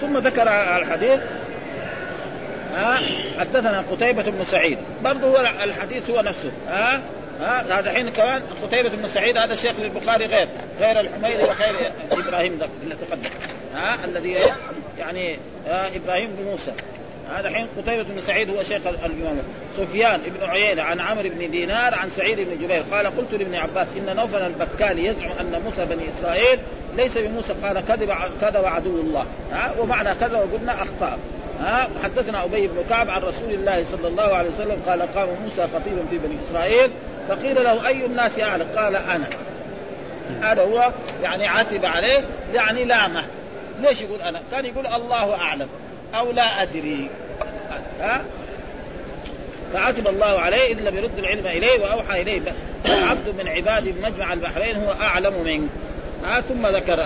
ثم 0.00 0.18
ذكر 0.18 0.48
الحديث 0.76 1.20
ها؟ 2.74 3.00
حدثنا 3.38 3.84
قتيبة 3.90 4.22
بن 4.22 4.44
سعيد. 4.44 4.78
برضه 5.04 5.26
هو 5.26 5.40
الحديث 5.64 6.10
هو 6.10 6.20
نفسه. 6.20 6.52
ها؟ 6.68 7.00
ها؟ 7.40 7.80
هذا 7.80 7.92
حين 7.92 8.08
كمان 8.08 8.42
قتيبة 8.62 8.88
بن 8.88 9.08
سعيد 9.08 9.38
هذا 9.38 9.54
شيخ 9.54 9.72
للبخاري 9.78 10.26
غير. 10.26 10.48
غير 10.80 11.00
الحميري 11.00 11.42
وغير 11.42 11.92
إبراهيم 12.12 12.58
ذاك 12.58 12.70
اللي 12.82 12.94
تقدم. 12.94 13.30
ها؟ 13.74 14.04
الذي 14.04 14.36
يعني 14.98 15.36
ها؟ 15.66 15.90
إبراهيم 15.96 16.30
بن 16.38 16.44
موسى. 16.44 16.72
هذا 17.36 17.50
حين 17.50 17.66
قتيبة 17.78 18.02
بن 18.02 18.20
سعيد 18.20 18.50
هو 18.50 18.62
شيخ 18.62 18.86
الإمام. 18.86 19.38
سفيان 19.76 20.20
بن 20.26 20.46
عيينة 20.46 20.82
عن 20.82 21.00
عمرو 21.00 21.28
بن 21.28 21.50
دينار 21.50 21.94
عن 21.94 22.10
سعيد 22.10 22.40
بن 22.40 22.64
جبير. 22.64 22.82
قال 22.92 23.06
قلت 23.06 23.32
لابن 23.32 23.54
عباس 23.54 23.86
إن 23.96 24.16
نوفل 24.16 24.42
البكالي 24.42 25.04
يزعم 25.04 25.30
أن 25.40 25.62
موسى 25.64 25.84
بني 25.84 26.02
إسرائيل 26.18 26.58
ليس 26.96 27.18
بموسى. 27.18 27.52
قال 27.52 27.86
كذب 27.86 28.12
كذب 28.40 28.64
عدو 28.64 29.00
الله. 29.00 29.26
ها؟ 29.52 29.74
ومعنى 29.78 30.14
كذب 30.14 30.50
قلنا 30.52 30.82
أخطأ. 30.82 31.18
ها 31.60 31.88
حدثنا 32.02 32.44
أبي 32.44 32.66
بن 32.66 32.84
كعب 32.90 33.10
عن 33.10 33.22
رسول 33.22 33.50
الله 33.50 33.84
صلى 33.84 34.08
الله 34.08 34.22
عليه 34.22 34.50
وسلم 34.50 34.82
قال 34.86 35.14
قام 35.14 35.28
موسى 35.44 35.62
خطيبا 35.62 36.06
في 36.10 36.18
بني 36.18 36.36
إسرائيل 36.48 36.90
فقيل 37.28 37.64
له 37.64 37.86
أي 37.88 38.06
الناس 38.06 38.40
اعلم 38.40 38.66
قال 38.76 38.96
أنا. 38.96 39.28
هذا 40.42 40.62
هو 40.62 40.92
يعني 41.22 41.46
عاتب 41.46 41.84
عليه 41.84 42.24
يعني 42.54 42.84
لامة. 42.84 43.24
ليش 43.80 44.00
يقول 44.00 44.22
أنا؟ 44.22 44.40
كان 44.52 44.64
يقول 44.64 44.86
الله 44.86 45.34
أعلم. 45.34 45.68
أو 46.14 46.32
لا 46.32 46.62
أدري. 46.62 47.10
ها؟ 48.00 48.24
فعتب 49.72 50.08
الله 50.08 50.40
عليه 50.40 50.72
إذ 50.72 50.80
لم 50.80 50.96
يرد 50.96 51.18
العلم 51.18 51.46
إليه 51.46 51.80
وأوحى 51.80 52.22
إليه 52.22 52.40
عبد 52.86 53.34
من 53.38 53.48
عباد 53.48 53.94
مجمع 54.02 54.32
البحرين 54.32 54.76
هو 54.76 54.92
أعلم 55.00 55.44
منك. 55.44 55.68
ها 56.24 56.40
ثم 56.40 56.66
ذكر 56.66 57.00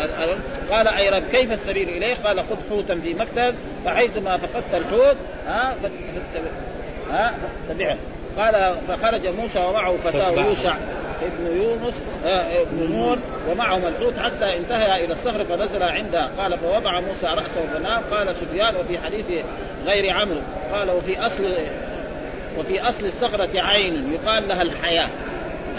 قال 0.70 0.88
أي 0.88 1.08
رب 1.10 1.22
كيف 1.32 1.52
السبيل 1.52 1.88
اليه؟ 1.88 2.14
قال 2.24 2.40
خذ 2.40 2.56
حوتا 2.70 3.00
في 3.00 3.14
مكتب 3.14 3.54
فحيثما 3.84 4.36
فقدت 4.36 4.74
الحوت 4.74 5.16
ها 5.46 5.74
فت- 5.82 7.12
ها 7.12 7.34
تبعه 7.68 7.96
قال 8.38 8.76
فخرج 8.88 9.26
موسى 9.26 9.58
ومعه 9.58 9.96
فتاة 9.96 10.10
فاتبعه. 10.24 10.44
يوشع 10.46 10.74
ابن 11.22 11.56
يونس 11.56 11.94
آه، 12.24 12.62
ابن 12.62 12.92
نون 12.92 13.18
ومعهما 13.50 13.88
الحوت 13.88 14.18
حتى 14.18 14.56
انتهى 14.56 15.04
إلى 15.04 15.12
الصخر 15.12 15.44
فنزل 15.44 15.82
عندها 15.82 16.30
قال 16.38 16.58
فوضع 16.58 17.00
موسى 17.00 17.26
رأسه 17.26 17.62
فنام 17.74 18.02
قال 18.10 18.36
سفيان 18.36 18.76
وفي 18.76 18.98
حديث 18.98 19.26
غير 19.86 20.12
عمرو. 20.12 20.40
قال 20.72 20.90
وفي 20.90 21.26
أصل 21.26 21.44
وفي 22.58 22.80
أصل 22.88 23.04
الصخرة 23.04 23.60
عين 23.60 24.12
يقال 24.12 24.48
لها 24.48 24.62
الحياة. 24.62 25.08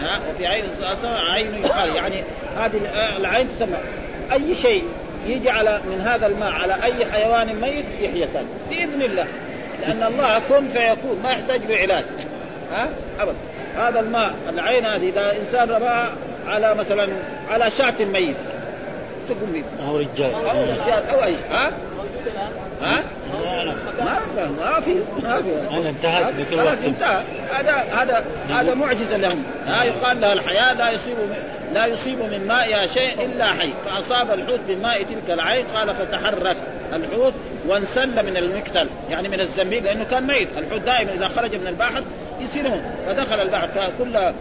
ها 0.04 0.20
وفي 0.30 0.48
عين 0.48 0.64
عين 1.04 1.56
يقال 1.56 1.96
يعني 1.96 2.24
هذه 2.58 2.82
العين 3.18 3.50
تسمى. 3.50 3.78
أي 4.32 4.56
شيء 4.56 4.84
يجي 5.26 5.50
على 5.50 5.82
من 5.86 6.02
هذا 6.02 6.28
الماء 6.28 6.52
على 6.52 6.84
أي 6.84 7.06
حيوان 7.06 7.56
ميت 7.62 7.86
يحيى 8.00 8.28
بإذن 8.70 9.02
الله. 9.02 9.28
لأن 9.82 10.04
الله 10.04 10.40
كن 10.40 10.68
فيكون 10.68 11.20
ما 11.24 11.32
يحتاج 11.32 11.62
له 11.70 11.76
علاج 11.76 12.06
ها؟ 12.72 12.90
ابدا 13.20 13.36
هذا 13.78 14.00
الماء 14.00 14.34
العين 14.50 14.86
هذه 14.86 15.10
إذا 15.10 15.36
إنسان 15.42 15.70
رماها 15.70 16.16
على 16.48 16.76
مثلا 16.76 17.10
على 17.50 17.72
شاة 17.72 18.06
ميت 18.06 18.36
تقوم 19.30 19.52
به 19.52 19.64
أو 19.88 19.98
رجال. 19.98 20.34
أو 20.34 20.64
رجال 20.64 21.04
أو 21.14 21.24
أي 21.24 21.36
ها؟ 21.52 21.72
ها؟ 22.84 23.04
ما 24.00 24.20
ما 24.50 24.82
في 24.82 24.94
ما 25.24 25.42
في. 25.42 25.78
أنا 25.78 25.90
انتهت 25.90 26.34
بكل 26.34 26.56
وقت. 26.56 26.78
انتهى 26.86 27.24
هذا 27.52 27.74
هذا 27.74 28.26
هذا 28.50 28.74
معجزة 28.74 29.18
لهم. 29.18 29.44
ها 29.66 29.84
يقال 29.84 30.22
لها 30.22 30.34
الحياة 30.34 30.74
لا 30.74 30.92
يصيب 30.92 31.18
لا 31.74 31.86
يصيب 31.86 32.20
من 32.20 32.48
مائها 32.48 32.86
شيء 32.86 33.26
إلا 33.26 33.54
حي. 33.54 33.74
فأصاب 33.86 34.32
الحوت 34.32 34.60
من 34.70 34.82
ماء 34.82 35.04
تلك 35.04 35.30
العين 35.30 35.66
قال 35.66 35.96
فتحرك 35.96 36.58
الحوت 36.94 37.34
وانسل 37.68 38.26
من 38.26 38.38
المكتل 38.38 38.90
يعني 39.10 39.30
من 39.30 39.40
الزنبيل 39.40 39.84
لأنه 39.84 40.04
كان 40.04 40.28
ميت. 40.28 40.48
الحوت 40.58 40.82
دائما 40.82 41.14
إذا 41.14 41.28
خرج 41.28 41.56
من 41.56 41.68
البحر 41.68 42.04
يصير 42.42 42.72
فدخل 43.08 43.42
البحر 43.42 43.70
كل 44.00 44.16
آه، 44.16 44.34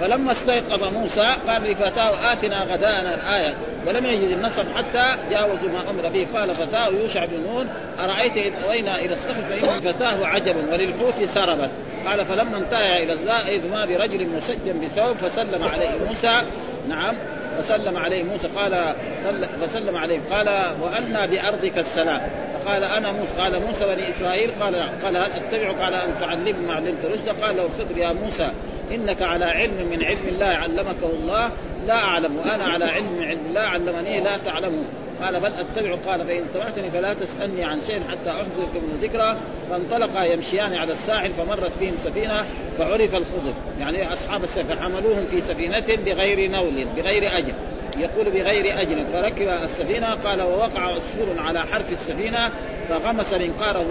فلما 0.00 0.32
استيقظ 0.32 0.84
موسى 0.84 1.36
قال 1.48 1.62
لفتاه 1.62 2.32
آتنا 2.32 2.62
غداءنا 2.62 3.14
الآية. 3.14 3.54
ولم 3.86 4.06
يجد 4.06 4.30
النصب 4.30 4.64
حتى 4.76 5.16
جاوزوا 5.30 5.70
ما 5.70 5.90
أمر 5.90 6.08
به. 6.08 6.26
قال 6.34 6.54
فتاه 6.54 6.88
يوشع 6.88 7.24
بن 7.24 7.40
نون 7.52 7.68
أرأيت 8.00 8.36
إذ 8.36 8.52
أوينا 8.66 8.98
إلى 8.98 9.12
الصخر 9.12 9.42
فإن 9.42 9.80
فتاه 9.80 10.26
عجب 10.26 10.56
وللحوت 10.72 11.24
سربت. 11.24 11.70
قال 12.06 12.26
فلما 12.26 12.58
انتهى 12.58 13.02
إلى 13.02 13.12
الزاء 13.12 13.48
إذ 13.48 13.70
ما 13.70 13.86
برجل 13.86 14.28
مسجن 14.28 14.80
بثوب 14.80 15.16
فسلم 15.16 15.64
عليه 15.64 15.90
موسى. 16.08 16.42
نعم 16.88 17.14
فسلم 17.58 17.96
عليه 17.96 18.22
موسى. 18.22 18.48
قال 18.56 18.94
سل- 19.24 19.48
فسلم 19.66 19.96
عليه. 19.96 20.20
قال 20.30 20.48
وأنا 20.82 21.26
بأرضك 21.26 21.78
السلام. 21.78 22.20
فقال 22.54 22.84
أنا 22.84 23.12
موسى. 23.12 23.32
قال 23.38 23.66
موسى 23.66 23.86
بني 23.86 24.10
إسرائيل. 24.10 24.50
قال. 24.60 24.74
قال 25.02 25.16
هل 25.16 25.30
أتبعك 25.32 25.80
على 25.80 25.96
أن 25.96 26.14
تعلمني 26.20 26.52
ما 26.52 26.74
علمت 26.74 27.04
رشدا؟ 27.04 27.46
قال 27.46 27.56
له 27.56 27.68
خذ 27.78 27.98
يا 27.98 28.12
موسى. 28.12 28.48
إنك 28.90 29.22
على 29.22 29.44
علم 29.44 29.88
من 29.90 30.04
علم 30.04 30.28
الله 30.28 30.46
علمكه 30.46 31.06
الله. 31.06 31.50
لا 31.86 31.94
أعلم. 31.94 32.36
وأنا 32.36 32.64
على 32.64 32.84
علم 32.84 33.12
من 33.12 33.24
علم 33.24 33.40
الله 33.48 33.60
علمني. 33.60 34.20
لا 34.20 34.38
تعلمه 34.44 34.82
قال 35.22 35.40
بل 35.40 35.52
أتبع. 35.52 35.96
قال 36.06 36.26
فإن 36.26 36.42
اتبعتني 36.54 36.90
فلا 36.90 37.14
تسألني 37.14 37.64
عن 37.64 37.80
شيء 37.80 38.00
حتى 38.10 38.30
احذرك 38.30 38.74
من 38.74 38.98
ذكرى. 39.02 39.36
فانطلقا 39.70 40.24
يمشيان 40.24 40.74
على 40.74 40.92
الساحل 40.92 41.30
فمرت 41.32 41.72
بهم 41.80 41.94
سفينة 42.04 42.46
فعرف 42.78 43.14
الخضر. 43.14 43.54
يعني 43.80 44.12
أصحاب 44.12 44.44
السفينة 44.44 44.74
فحملوهم 44.74 45.26
في 45.30 45.40
سفينة 45.40 45.86
بغير 46.04 46.50
نول 46.50 46.84
بغير 46.96 47.38
اجر 47.38 47.54
يقول 47.98 48.30
بغير 48.30 48.80
اجر 48.80 49.04
فركب 49.12 49.48
السفينة. 49.48 50.14
قال 50.14 50.42
ووقع 50.42 50.80
عصفور 50.80 51.38
على 51.38 51.60
حرف 51.60 51.92
السفينة 51.92 52.50
فغمس 52.88 53.32
منقاره 53.32 53.86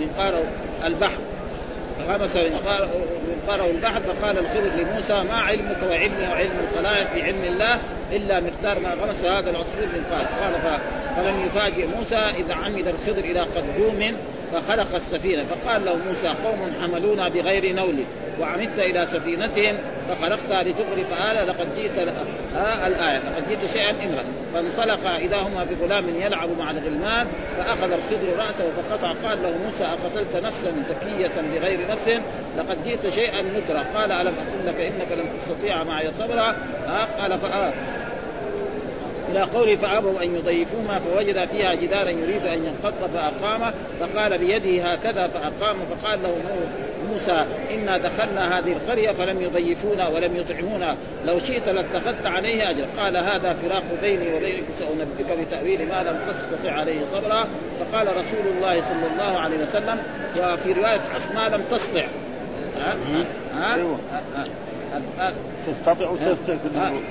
منقاره 0.00 0.44
البحر. 0.84 1.18
فغمس 2.08 2.36
منقاره 2.36 3.70
البحر 3.70 4.00
فقال 4.00 4.38
الخضر 4.38 4.70
لموسى 4.76 5.22
ما 5.22 5.34
علمك 5.34 5.82
وعلمي 5.88 6.28
وعلم 6.28 6.66
الخلائق 6.70 7.06
في 7.06 7.22
علم 7.22 7.44
الله 7.44 7.80
إلا 8.12 8.40
مقدار 8.40 8.80
ما 8.80 8.94
غمس 8.94 9.24
هذا 9.24 9.50
العصفور 9.50 9.86
منقار 9.86 10.26
قال 10.40 10.80
فلم 11.16 11.46
يفاجئ 11.46 11.86
موسى 11.86 12.16
إذا 12.16 12.54
عمد 12.54 12.88
الخضر 12.88 13.18
إلى 13.18 13.40
قدوم 13.40 14.16
فخلق 14.52 14.94
السفينة 14.94 15.44
فقال 15.44 15.84
له 15.84 15.96
موسى 16.08 16.28
قوم 16.28 16.72
حملونا 16.82 17.28
بغير 17.28 17.74
نول 17.74 17.94
وعمدت 18.40 18.78
إلى 18.78 19.06
سفينتهم 19.06 19.78
فخلقتها 20.08 20.62
لتغرق 20.62 21.30
آلة 21.30 21.44
لقد 21.44 21.68
جئت 21.76 21.98
آه 22.56 22.86
الآية 22.86 23.18
لقد 23.18 23.48
جئت 23.48 23.70
شيئا 23.72 23.90
إمرا. 23.90 24.24
فانطلقا 24.54 25.16
إذا 25.16 25.36
هما 25.36 25.64
بغلام 25.64 26.04
يلعب 26.08 26.48
مع 26.58 26.70
الغلمان 26.70 27.26
فأخذ 27.58 27.92
الخضر 27.92 28.36
رأسه 28.38 28.64
فقطع 28.76 29.12
قال 29.28 29.42
له 29.42 29.58
موسى 29.64 29.84
أقتلت 29.84 30.44
نفسا 30.44 30.72
زكية 30.88 31.32
بغير 31.52 31.90
نفس؟ 31.90 32.08
لقد 32.58 32.84
جئت 32.84 33.08
شيئا 33.08 33.42
نكرا. 33.42 33.84
قال 33.94 34.12
ألم 34.12 34.34
أقل 34.34 34.66
لك 34.66 34.80
إنك 34.80 35.12
لن 35.12 35.24
تستطيع 35.40 35.84
معي 35.84 36.12
صبرا؟ 36.12 36.56
آه 36.86 37.22
قال 37.22 37.38
إلى 39.32 39.40
قوله 39.40 39.76
فابوا 39.76 40.22
أن 40.22 40.36
يضيفوهما 40.36 40.98
فوجد 40.98 41.48
فيها 41.48 41.74
جدارا 41.74 42.10
يريد 42.10 42.46
أن 42.46 42.64
ينقض 42.64 43.10
فاقامه 43.14 43.72
فقال 44.00 44.38
بيده 44.38 44.84
هكذا 44.84 45.26
فاقام 45.26 45.76
فقال 45.90 46.22
له 46.22 46.36
موسى 47.10 47.44
إنا 47.70 47.98
دخلنا 47.98 48.58
هذه 48.58 48.72
القرية 48.72 49.12
فلم 49.12 49.42
يضيفونا 49.42 50.08
ولم 50.08 50.36
يطعمونا. 50.36 50.96
لو 51.24 51.38
شئت 51.38 51.68
لاتخذت 51.68 52.26
عليه 52.26 52.70
أجر. 52.70 52.84
قال 52.98 53.16
هذا 53.16 53.52
فراق 53.52 53.82
بيني 54.02 54.34
وبينك 54.34 54.64
سأنبئك 54.78 55.38
بتأويل 55.46 55.88
ما 55.88 56.02
لم 56.02 56.18
تستطع 56.28 56.72
عليه 56.72 57.04
صبرا. 57.12 57.48
فقال 57.80 58.16
رسول 58.16 58.46
الله 58.56 58.80
صلى 58.80 59.06
الله 59.12 59.38
عليه 59.38 59.56
وسلم 59.62 59.98
وفي 60.38 60.72
رواية 60.72 61.00
ما 61.34 61.48
لم 61.48 61.62
تستطع. 61.70 62.04
ها؟ 62.80 62.96
ها؟ 63.54 63.76
تستطيع 65.66 66.08
وتستطيع 66.08 66.56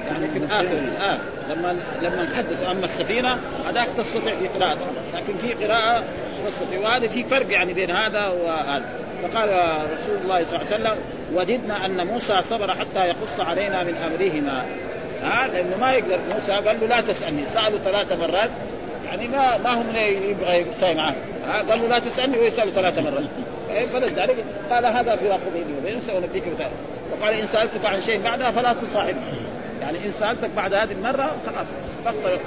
يعني 0.08 0.28
في 0.28 0.38
الآخر 0.38 0.78
الان 0.78 1.20
لما 1.50 1.76
لما 2.02 2.24
نحدث 2.24 2.64
أما 2.64 2.86
السفينة 2.86 3.40
هذاك 3.70 3.88
تستطيع 3.98 4.36
في 4.36 4.48
قراءته. 4.48 4.86
لكن 5.14 5.38
في 5.38 5.66
قراءة 5.66 6.04
تستطيع. 6.48 6.80
وهذا 6.80 7.08
في 7.08 7.24
فرق 7.24 7.52
يعني 7.52 7.74
بين 7.74 7.92
هذا 7.92 8.28
وهذا. 8.28 8.86
فقال 9.22 9.50
رسول 9.98 10.18
الله 10.24 10.44
صلى 10.44 10.60
الله 10.60 10.74
عليه 10.74 10.76
وسلم 10.76 10.96
وددنا 11.34 11.86
أن 11.86 12.08
موسى 12.08 12.42
صبر 12.42 12.72
حتى 12.72 13.00
يقص 13.00 13.40
علينا 13.40 13.84
من 13.84 13.96
أمرهما. 13.96 14.66
ها 15.24 15.48
لأنه 15.48 15.78
ما 15.82 15.94
يقدر. 15.94 16.20
موسى 16.34 16.52
قال 16.52 16.80
له 16.82 16.88
لا 16.88 17.02
تسألني. 17.02 17.44
سألوا 17.54 17.80
ثلاث 17.80 18.12
مرات. 18.12 18.50
يعني 19.06 19.28
ما 19.28 19.58
ما 19.58 19.74
هم 19.74 19.96
يبغى 20.30 20.66
يسوي 20.76 20.94
معاه 20.94 21.14
قال 21.70 21.82
له 21.82 21.88
لا 21.88 22.00
تسألني 22.00 22.40
ويسال 22.40 22.74
ثلاث 22.74 23.00
مرات. 23.00 23.24
فلذلك 23.94 24.36
قال 24.70 24.86
هذا 24.86 25.16
فراق 25.16 25.40
بيني 25.54 25.80
وبينك 25.80 26.02
سانبيك 26.02 26.44
بتاعي 26.56 26.72
وقال 27.12 27.34
إن 27.34 27.48
سألتك 27.48 27.86
عن 27.86 28.02
شيء 28.02 28.22
بعدها 28.22 28.52
فلا 28.52 28.74
تصاحبني 28.74 29.22
يعني 29.82 29.98
إن 30.06 30.12
سألتك 30.12 30.50
بعد 30.56 30.74
هذه 30.74 30.92
المرة 30.92 31.32
خلاص 31.46 31.68
فقط 32.06 32.40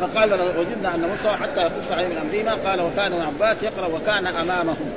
فقال 0.00 0.32
وجدنا 0.58 0.94
أن 0.94 1.00
موسى 1.00 1.28
حتى 1.28 1.60
يقص 1.60 1.90
عليه 1.90 2.08
من 2.08 2.16
أمرهما. 2.16 2.70
قال 2.70 2.80
وكان 2.80 3.12
ابن 3.12 3.22
عباس 3.22 3.62
يقرأ 3.62 3.86
وكان 3.86 4.26
أمامهم. 4.26 4.90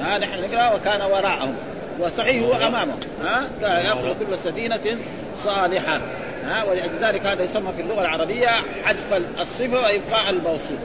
ها 0.00 0.18
نحن 0.18 0.40
نقرأ 0.40 0.74
وكان 0.74 1.02
وراءهم. 1.02 1.56
وصحيح 2.00 2.42
هو 2.42 2.52
امامهم 2.52 3.00
ها 3.24 3.46
يأخذ 3.60 4.14
كل 4.18 4.38
سفينة 4.44 4.98
صالحة. 5.44 6.00
ها 6.46 6.64
ولذلك 6.64 7.26
هذا 7.26 7.42
يسمى 7.42 7.72
في 7.72 7.82
اللغة 7.82 8.00
العربية 8.00 8.48
حذف 8.84 9.22
الصفة 9.40 9.80
وإبقاء 9.80 10.30
الموصوف. 10.30 10.78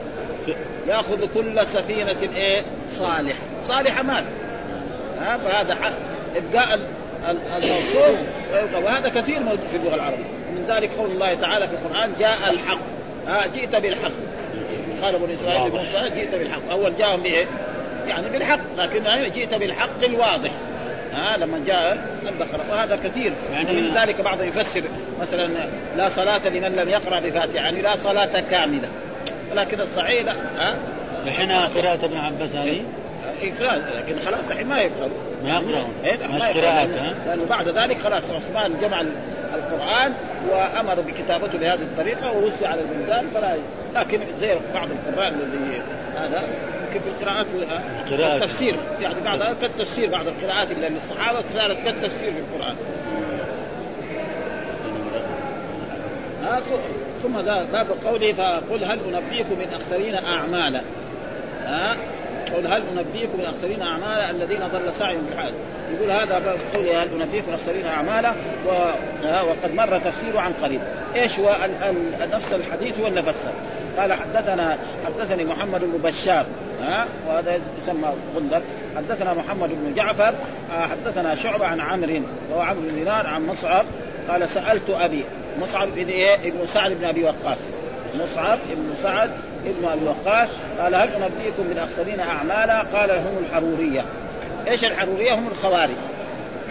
ياخذ 0.88 1.26
كل 1.34 1.66
سفينة 1.66 2.16
إيه؟ 2.36 2.62
صالحة. 2.90 3.42
صالحة 3.62 4.02
مال. 4.02 4.24
ها 5.20 5.36
فهذا 5.36 5.74
حق 5.74 5.92
إبقاء 6.36 6.80
الموصوف 7.56 8.18
وهذا 8.84 9.08
كثير 9.08 9.40
موجود 9.40 9.66
في 9.70 9.76
اللغة 9.76 9.94
العربية. 9.94 10.24
من 10.54 10.64
ذلك 10.68 10.90
قول 10.98 11.10
الله 11.10 11.34
تعالى 11.34 11.68
في 11.68 11.74
القرآن 11.74 12.12
جاء 12.18 12.50
الحق. 12.50 12.78
ها 13.26 13.46
جئت 13.46 13.76
بالحق. 13.76 14.12
قال 15.02 15.14
أبو 15.14 15.26
إسرائيل 15.26 15.68
لموسى 15.68 16.10
جئت 16.14 16.34
بالحق. 16.34 16.70
أول 16.70 16.96
جاءهم 16.96 17.22
بإيه؟ 17.22 17.46
يعني 18.06 18.28
بالحق. 18.28 18.60
لكن 18.78 19.30
جئت 19.32 19.54
بالحق 19.54 20.04
الواضح. 20.04 20.50
ها 21.14 21.36
لما 21.36 21.60
جاء 21.66 22.06
البقره 22.26 22.70
وهذا 22.70 22.96
كثير. 23.04 23.32
يعني 23.52 23.82
من 23.82 23.94
ذلك 23.94 24.20
بعض 24.20 24.42
يفسر 24.42 24.82
مثلا 25.20 25.48
لا 25.96 26.08
صلاة 26.08 26.48
لمن 26.48 26.76
لم 26.76 26.88
يقرأ 26.88 27.20
بفاتحة. 27.20 27.54
يعني 27.54 27.82
لا 27.82 27.96
صلاة 27.96 28.40
كاملة. 28.40 28.88
ولكن 29.52 29.80
الصحيح 29.80 30.24
لا. 30.24 30.32
ها؟ 30.56 30.76
الحين 31.26 31.50
قراءة 31.50 32.04
ابن 32.04 32.16
عباس 32.16 32.50
هذه؟ 32.50 32.82
إقرار 33.42 33.82
لكن 33.96 34.18
خلاص 34.26 34.40
الحين 34.50 34.66
ما 34.66 34.80
يقرأ. 34.80 35.08
ما 35.44 35.48
يقرأون 35.48 35.92
إيه؟ 36.04 36.16
مش 36.16 36.42
قراءات 36.42 36.88
لأنه, 37.26 37.44
بعد 37.44 37.68
ذلك 37.68 37.98
خلاص 37.98 38.30
عثمان 38.30 38.72
جمع 38.80 39.00
القرآن 39.54 40.12
وأمر 40.50 41.00
بكتابته 41.00 41.58
بهذه 41.58 41.82
الطريقة 41.82 42.32
ووسع 42.32 42.68
على 42.68 42.80
البلدان 42.80 43.26
فلا 43.34 43.56
لكن 43.94 44.20
زي 44.40 44.56
بعض 44.74 44.88
القراء 44.90 45.28
اللي 45.28 45.80
هذا 46.16 46.42
يمكن 46.86 47.00
في 47.00 47.08
القراءات. 47.08 47.46
التفسير 48.42 48.76
يعني 49.00 49.20
بعض 49.24 49.38
كالتفسير 49.60 50.10
بعض 50.10 50.26
القراءات 50.28 50.70
اللي 50.70 50.88
للصحابة 50.88 51.38
كذلك 51.40 51.82
كالتفسير 51.84 52.32
في 52.32 52.38
القرآن. 52.38 52.76
ثم 57.22 57.42
باب 57.72 57.86
قوله 58.04 58.32
فقل 58.32 58.84
هل 58.84 58.98
أنبئكم 59.14 59.58
من 59.58 59.68
أخسرين 59.74 60.14
أعمالا؟ 60.14 60.80
ها؟ 61.66 61.96
قل 62.56 62.66
هل 62.66 62.82
أنبئكم 62.98 63.38
من 63.38 63.44
أخسرين 63.44 63.82
أعمالا 63.82 64.30
الذين 64.30 64.68
ضل 64.68 64.92
سعيهم 64.92 65.26
في 65.26 65.32
الحال؟ 65.32 65.52
يقول 65.94 66.10
هذا 66.10 66.38
باب 66.38 66.58
قوله 66.74 67.02
هل 67.02 67.08
أنبئكم 67.22 67.48
من 67.48 67.54
أخسرين 67.54 67.86
أعمالا؟ 67.86 68.30
و... 68.66 68.70
وقد 69.24 69.74
مر 69.74 69.98
تفسيره 69.98 70.40
عن 70.40 70.52
قريب. 70.52 70.80
إيش 71.16 71.38
هو. 71.38 71.56
نفس 72.32 72.52
الحديث 72.52 73.00
اللي 73.00 73.22
فسر 73.22 73.52
قال 73.98 74.12
حدثنا 74.12 74.78
حدثني 75.06 75.44
محمد 75.44 75.80
بن 75.80 75.98
بشار 76.04 76.46
ها؟ 76.82 77.06
وهذا 77.28 77.58
يسمى 77.82 78.08
غندر. 78.36 78.62
حدثنا 78.96 79.34
محمد 79.34 79.68
بن 79.68 79.94
جعفر 79.94 80.34
آه، 80.72 80.86
حدثنا 80.86 81.34
شعبة 81.34 81.66
عن 81.66 81.80
عمرو 81.80 82.20
وهو 82.50 82.60
عمرو 82.60 82.80
بن 82.80 82.94
دينار 82.94 83.26
عن 83.26 83.46
مصعب 83.46 83.84
قال 84.28 84.48
سألت 84.48 84.90
أبي 84.90 85.24
مصعب 85.60 85.88
بن 85.88 86.08
إيه؟ 86.08 86.34
ابن 86.34 86.66
سعد 86.66 86.92
بن 86.92 87.04
أبي 87.04 87.24
وقاص. 87.24 87.58
مصعب 88.14 88.58
بن 88.70 88.94
سعد 89.02 89.30
ابن 89.66 89.88
أبي 89.88 90.04
وقاص. 90.04 90.48
قال 90.80 90.94
هل 90.94 91.08
أنبئكم 91.08 91.62
بالاخسرين 91.68 92.20
أعمالا؟ 92.20 92.80
قال 92.80 93.10
هم 93.10 93.44
الحرورية. 93.46 94.04
إيش 94.66 94.84
الحرورية؟ 94.84 95.34
هم 95.34 95.48
الخوارج. 95.48 95.96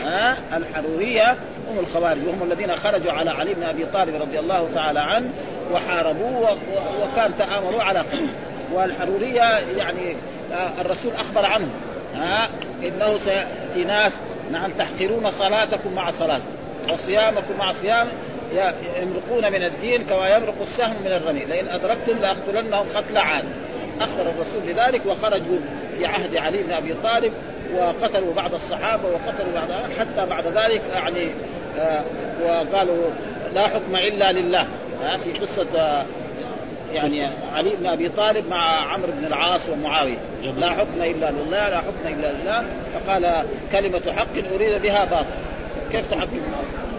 ها؟ 0.03 0.37
الحرورية 0.57 1.31
هم 1.71 1.79
الخوارج. 1.79 2.27
وهم 2.27 2.51
الذين 2.51 2.75
خرجوا 2.75 3.11
على 3.11 3.29
علي 3.29 3.53
بن 3.53 3.63
أبي 3.63 3.85
طالب 3.85 4.21
رضي 4.21 4.39
الله 4.39 4.69
تعالى 4.75 4.99
عنه 4.99 5.29
وحاربوه 5.71 6.57
وكان 7.01 7.31
تآمروا 7.39 7.83
على 7.83 7.99
قتله. 7.99 8.27
والحرورية 8.73 9.59
يعني 9.77 10.15
آه، 10.53 10.81
الرسول 10.81 11.11
أخبر 11.13 11.45
عنهم. 11.45 11.71
ها؟ 12.15 12.49
إنه 12.83 13.17
سيأتي 13.17 13.83
ناس 13.87 14.11
نعم 14.51 14.71
تحقرون 14.71 15.31
صلاتكم 15.31 15.93
مع 15.93 16.11
صلاه 16.11 16.39
وصيامكم 16.93 17.57
مع 17.59 17.73
صيام 17.73 18.07
يمرقون 19.01 19.51
من 19.51 19.63
الدين 19.63 20.03
كما 20.03 20.35
يمرق 20.35 20.55
السهم 20.61 20.95
من 21.05 21.11
الرمي 21.11 21.45
لئن 21.45 21.67
أدركتم 21.67 22.17
لأقتلنهم 22.21 22.87
قتل 22.95 23.17
عاد. 23.17 23.45
أخبر 24.01 24.21
الرسول 24.21 24.61
بذلك 24.67 25.05
وخرجوا 25.05 25.57
في 25.97 26.05
عهد 26.05 26.37
علي 26.37 26.63
بن 26.63 26.71
أبي 26.71 26.93
طالب 27.03 27.33
وقتلوا 27.75 28.33
بعض 28.33 28.53
الصحابة 28.53 29.03
وقتلوا 29.07 29.53
بعض 29.53 29.91
حتى 29.99 30.25
بعد 30.29 30.47
ذلك 30.47 30.81
يعني 30.93 31.31
آه، 31.77 32.03
وقالوا 32.43 33.09
لا 33.53 33.67
حكم 33.67 33.95
إلا 33.95 34.31
لله. 34.31 34.67
آه، 35.03 35.17
في 35.17 35.33
قصة 35.33 35.67
آه، 35.75 36.05
يعني 36.93 37.27
علي 37.53 37.69
بن 37.69 37.85
أبي 37.85 38.09
طالب 38.09 38.49
مع 38.49 38.93
عمرو 38.93 39.11
بن 39.11 39.25
العاص 39.25 39.69
ومعاوية. 39.69 40.17
لا 40.57 40.69
حكم 40.69 41.01
إلا 41.01 41.31
لله 41.31 41.69
لا 41.69 41.77
حكم 41.77 42.07
إلا 42.07 42.31
لله. 42.31 42.65
فقال 42.93 43.45
كلمة 43.71 44.13
حق 44.17 44.53
أريد 44.53 44.81
بها 44.81 45.05
باطل. 45.05 45.35
كيف 45.91 46.11
تحكم؟ 46.11 46.41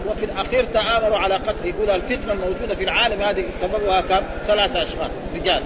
وفي 0.07 0.25
الأخير 0.25 0.63
تآمروا 0.73 1.17
على 1.17 1.35
قتل 1.35 1.65
يقول 1.65 1.89
الفتنة 1.89 2.33
الموجودة 2.33 2.75
في 2.75 2.83
العالم. 2.83 3.21
هذه 3.21 3.45
سببها 3.61 4.01
كم؟ 4.01 4.21
ثلاثة 4.47 4.81
أشخاص 4.83 5.11
رجال. 5.35 5.63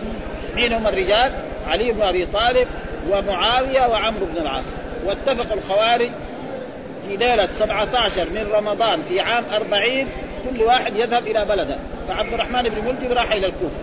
مين 0.55 0.73
هم 0.73 0.87
الرجال؟ 0.87 1.33
علي 1.67 1.91
بن 1.91 2.01
أبي 2.01 2.25
طالب 2.25 2.67
ومعاوية 3.09 3.87
وعمرو 3.87 4.25
بن 4.25 4.41
العاص. 4.41 4.65
واتفق 5.05 5.53
الخوارج 5.53 6.09
في 7.07 7.15
ليلة 7.17 7.49
17 7.55 8.29
من 8.29 8.47
رمضان 8.53 9.01
في 9.01 9.19
عام 9.19 9.43
40 9.53 10.07
كل 10.49 10.63
واحد 10.63 10.95
يذهب 10.95 11.27
إلى 11.27 11.45
بلده. 11.45 11.75
فعبد 12.07 12.33
الرحمن 12.33 12.63
بن 12.69 12.85
ملجم 12.87 13.13
راح 13.13 13.31
إلى 13.31 13.47
الكوفة. 13.47 13.79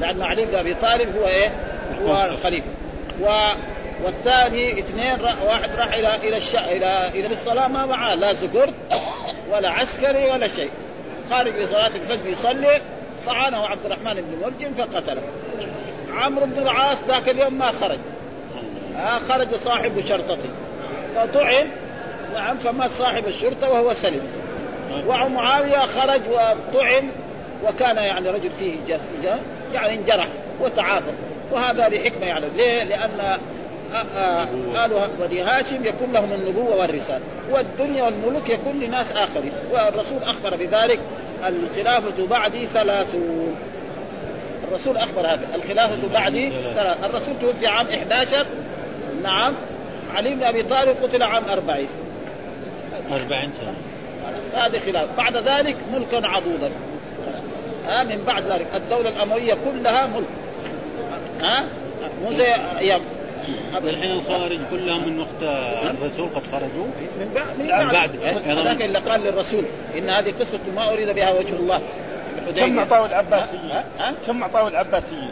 لأن 0.00 0.22
علي 0.22 0.44
بن 0.44 0.54
أبي 0.54 0.74
طالب 0.74 1.16
هو 1.16 1.26
إيه؟ 1.26 1.50
هو 2.02 2.28
الخليفة. 2.30 2.66
و 3.20 3.48
والثاني 4.04 4.78
اثنين 4.80 5.16
را- 5.20 5.42
واحد 5.46 5.70
راح 5.76 5.94
إلى 5.94 6.16
إلى 6.16 6.36
الش... 6.36 6.54
إلى 6.56 7.08
إلى 7.08 7.26
الصلاة 7.26 7.68
ما 7.68 7.86
معاه. 7.86 8.14
لا 8.14 8.32
زقرت 8.32 8.74
ولا 9.52 9.70
عسكري 9.70 10.24
ولا 10.30 10.48
شيء. 10.48 10.70
خارج 11.30 11.56
لصلاه 11.56 11.86
الفجر 11.86 12.28
يصلي 12.28 12.80
طعنه 13.26 13.66
عبد 13.66 13.84
الرحمن 13.86 14.14
بن 14.14 14.46
ملجم 14.46 14.74
فقتله. 14.74 15.22
عمرو 16.16 16.46
بن 16.46 16.62
العاص 16.62 17.04
ذاك 17.08 17.28
اليوم 17.28 17.54
ما 17.58 17.70
خرج. 17.80 17.98
آه 18.98 19.18
خرج 19.18 19.54
صاحب 19.54 20.00
شرطته. 20.08 20.48
فطعن 21.14 21.66
نعم 22.34 22.56
فمات 22.58 22.90
صاحب 22.90 23.26
الشرطة 23.26 23.70
وهو 23.70 23.94
سلم 23.94 24.26
ومعاويه 25.06 25.78
خرج 25.78 26.20
وطعن 26.30 27.10
وكان 27.68 27.96
يعني 27.96 28.28
رجل 28.30 28.50
فيه 28.58 28.76
جس 28.88 29.00
جس- 29.22 29.30
يعني 29.74 29.94
انجرح 29.94 30.28
وتعافى. 30.60 31.10
وهذا 31.52 31.88
لحكمة 31.88 32.26
يعني. 32.26 32.46
ليه؟ 32.56 32.84
لأن 32.84 33.38
آه، 33.94 34.46
آه، 34.76 34.84
آل 34.84 35.10
بني 35.20 35.42
هاشم 35.42 35.84
يكون 35.84 36.12
لهم 36.12 36.32
النبوة 36.32 36.76
والرسالة. 36.76 37.20
والدنيا 37.50 38.04
والملوك 38.04 38.50
يكون 38.50 38.80
لناس 38.80 39.12
آخرين. 39.12 39.52
والرسول 39.72 40.22
أخبر 40.22 40.56
بذلك 40.56 41.00
الخلافة 41.46 42.26
بعدي 42.26 42.66
ثلاثون. 42.66 43.56
الرسول 44.68 44.96
أخبر 44.96 45.20
هذا. 45.20 45.46
الخلافة 45.54 46.08
بعدي 46.12 46.52
ثلاث 46.74 47.04
الرسول 47.04 47.34
توفي 47.40 47.66
عام 47.66 47.86
11 47.86 48.46
نعم. 49.22 49.52
علي 50.14 50.34
بن 50.34 50.42
أبي 50.42 50.62
طالب 50.62 50.96
قتل 51.02 51.22
عام 51.22 51.42
40 51.50 51.86
40 53.12 53.52
سنة. 53.60 53.74
خلاص. 54.26 54.64
هذه 54.64 54.78
خلاف. 54.78 55.08
بعد 55.16 55.36
ذلك 55.36 55.76
ملكا 55.92 56.28
عضوضا. 56.28 56.70
ها 57.86 58.04
من 58.04 58.24
بعد 58.26 58.46
ذلك. 58.46 58.66
الدولة 58.74 59.08
الأموية 59.08 59.54
كلها 59.54 60.06
ملك. 60.06 60.26
ها؟ 61.40 61.66
مو 62.24 62.32
زي 62.32 62.54
أيام. 62.78 63.00
الحين 63.84 64.10
الخوارج 64.10 64.58
كلهم 64.70 65.08
من 65.08 65.18
وقت 65.18 65.42
الرسول 66.00 66.28
قد 66.28 66.46
خرجوا 66.52 66.86
من 67.20 67.32
بعد 67.34 67.58
من 67.58 67.68
بعد. 67.68 67.92
بعد 67.92 68.10
أيضاً. 68.24 68.40
هذاك 68.62 68.82
اللي 68.82 68.98
قال 68.98 69.20
للرسول 69.20 69.64
إن 69.98 70.10
هذه 70.10 70.34
قصة 70.40 70.58
ما 70.76 70.92
أريد 70.92 71.10
بها 71.10 71.32
وجه 71.32 71.52
الله 71.56 71.80
كم. 72.56 72.78
أعطاه 72.78 73.06
العباسيين؟ 73.06 73.70
كم 74.26 74.42
أعطاه 74.42 74.68
العباسيين؟ 74.68 75.30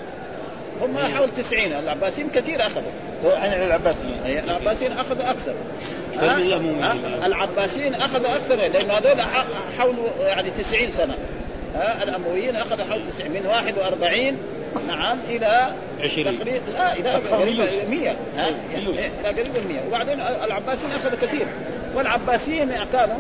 هم 0.83 0.99
حول 0.99 1.31
90 1.31 1.73
العباسيين 1.73 2.29
كثير 2.31 2.67
أخذوا 2.67 2.83
على 3.39 3.65
العباسيين 3.67 4.21
أي 4.27 4.41
العباسيين 4.45 4.93
أخذوا 4.93 5.31
أكثر؟ 5.31 5.55
العباسيين 7.27 7.95
أخذوا 7.95 8.37
أكثر 8.37 8.55
لأنه 8.57 8.93
هذول 8.95 9.21
ح- 9.21 9.47
حولوا 9.79 10.09
يعني 10.21 10.51
90 10.51 10.91
سنة 10.91 11.15
ها 11.75 12.03
الأمويين 12.03 12.57
اخذوا 12.57 12.85
حول 12.85 13.01
90 13.11 13.31
من 13.31 13.47
41 13.47 14.39
نعم 14.89 15.19
إلى 15.29 15.73
20. 16.01 16.39
تقريبا 16.39 16.71
لا 16.71 16.93
إلى 16.93 17.11
قريبا 17.11 17.65
مية. 17.65 17.85
100 17.89 18.11
ها 18.37 18.51
مية. 18.77 19.11
إلى 19.21 19.29
قريبا 19.41 19.61
100 19.69 19.87
وبعدين 19.89 20.21
العباسيين 20.21 20.93
أخذوا 20.93 21.19
كثير 21.23 21.47
والعباسيين 21.95 22.85
كانوا 22.93 23.17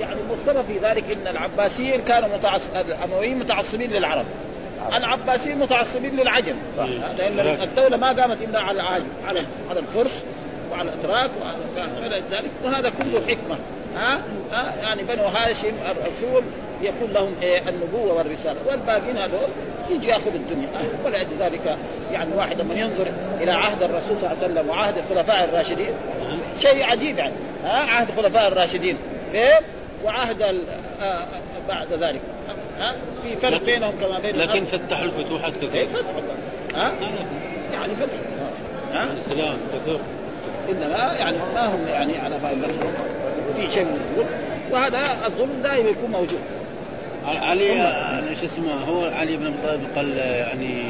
يعني 0.00 0.20
السبب 0.40 0.64
في 0.64 0.78
ذلك 0.78 1.04
إن 1.12 1.26
العباسيين 1.26 2.00
كانوا 2.00 2.28
متعصب 2.28 2.76
الأمويين 2.76 3.38
متعصبين 3.38 3.90
للعرب 3.90 4.26
العباسيين 4.96 5.58
متعصبين 5.58 6.16
للعجم 6.16 6.56
صح. 6.76 6.86
لأن 7.18 7.62
الدولة 7.62 7.96
ما 7.96 8.06
قامت 8.06 8.42
إلا 8.42 8.60
على 8.60 8.80
العجم 8.80 9.06
على 9.26 9.44
على 9.70 9.80
الفرس 9.80 10.24
وعلى 10.72 10.88
الإتراك 10.88 11.30
وعلى 11.42 12.22
ذلك 12.30 12.50
وهذا 12.64 12.90
كله 12.90 13.20
حكمة 13.28 13.56
ها؟ 13.96 14.18
ها؟ 14.52 14.74
يعني 14.82 15.02
بنو 15.02 15.22
هاشم 15.24 15.72
الرسول 15.90 16.42
يكون 16.82 17.10
لهم 17.12 17.34
إيه؟ 17.42 17.62
النبوة 17.68 18.12
والرسالة. 18.12 18.56
والباقين 18.66 19.16
هذول 19.16 19.48
يجي 19.90 20.08
ياخذ 20.08 20.34
الدنيا. 20.34 20.68
آه، 20.68 21.06
ولأجل 21.06 21.36
ذلك 21.40 21.76
يعني 22.12 22.34
واحد 22.36 22.60
لما 22.60 22.74
ينظر 22.74 23.12
إلى 23.40 23.50
عهد 23.50 23.82
الرسول 23.82 24.18
صلى 24.18 24.32
الله 24.32 24.42
عليه 24.42 24.52
وسلم 24.54 24.68
وعهد 24.70 24.98
الخلفاء 24.98 25.44
الراشدين. 25.44 25.90
شيء 26.58 26.84
عجيب 26.84 27.18
يعني. 27.18 27.34
ها؟ 27.64 27.70
عهد 27.78 28.08
الخلفاء 28.08 28.48
الراشدين. 28.48 28.96
فين؟ 29.32 29.66
وعهد 30.04 30.42
ال- 30.42 30.64
آه، 31.02 31.26
بعد 31.68 31.92
ذلك. 31.92 32.20
ها؟ 32.78 32.94
في 33.22 33.36
فرق 33.36 33.62
بينهم 33.64 33.92
كما 34.00 34.18
بين 34.20 34.36
لكن. 34.36 34.64
فتحوا 34.64 35.04
الفتوحات 35.04 35.52
إيه 35.62 35.68
كثير 35.68 35.86
فتح 35.86 36.10
الله 36.10 36.34
ها 36.82 36.92
يعني 37.72 37.94
فتح 37.94 38.18
ها؟ 38.92 39.06
السلام 39.12 39.56
كثير 39.74 39.98
إنما 40.70 41.12
يعني 41.12 41.36
ما 41.54 41.66
هم 41.66 41.86
يعني 41.88 42.18
على 42.18 42.38
في 43.56 43.70
شيء 43.70 43.84
من 43.84 44.00
الظلم 44.10 44.28
وهذا 44.70 45.26
الظلم 45.26 45.62
دائما 45.62 45.90
يكون 45.90 46.10
موجود. 46.10 46.40
علي 47.26 47.70
إيش 48.28 48.44
اسمه 48.44 48.72
هو 48.72 49.04
علي 49.04 49.36
بن 49.36 49.46
أبي 49.46 49.56
طالب 49.62 49.86
قال 49.96 50.16
يعني 50.18 50.84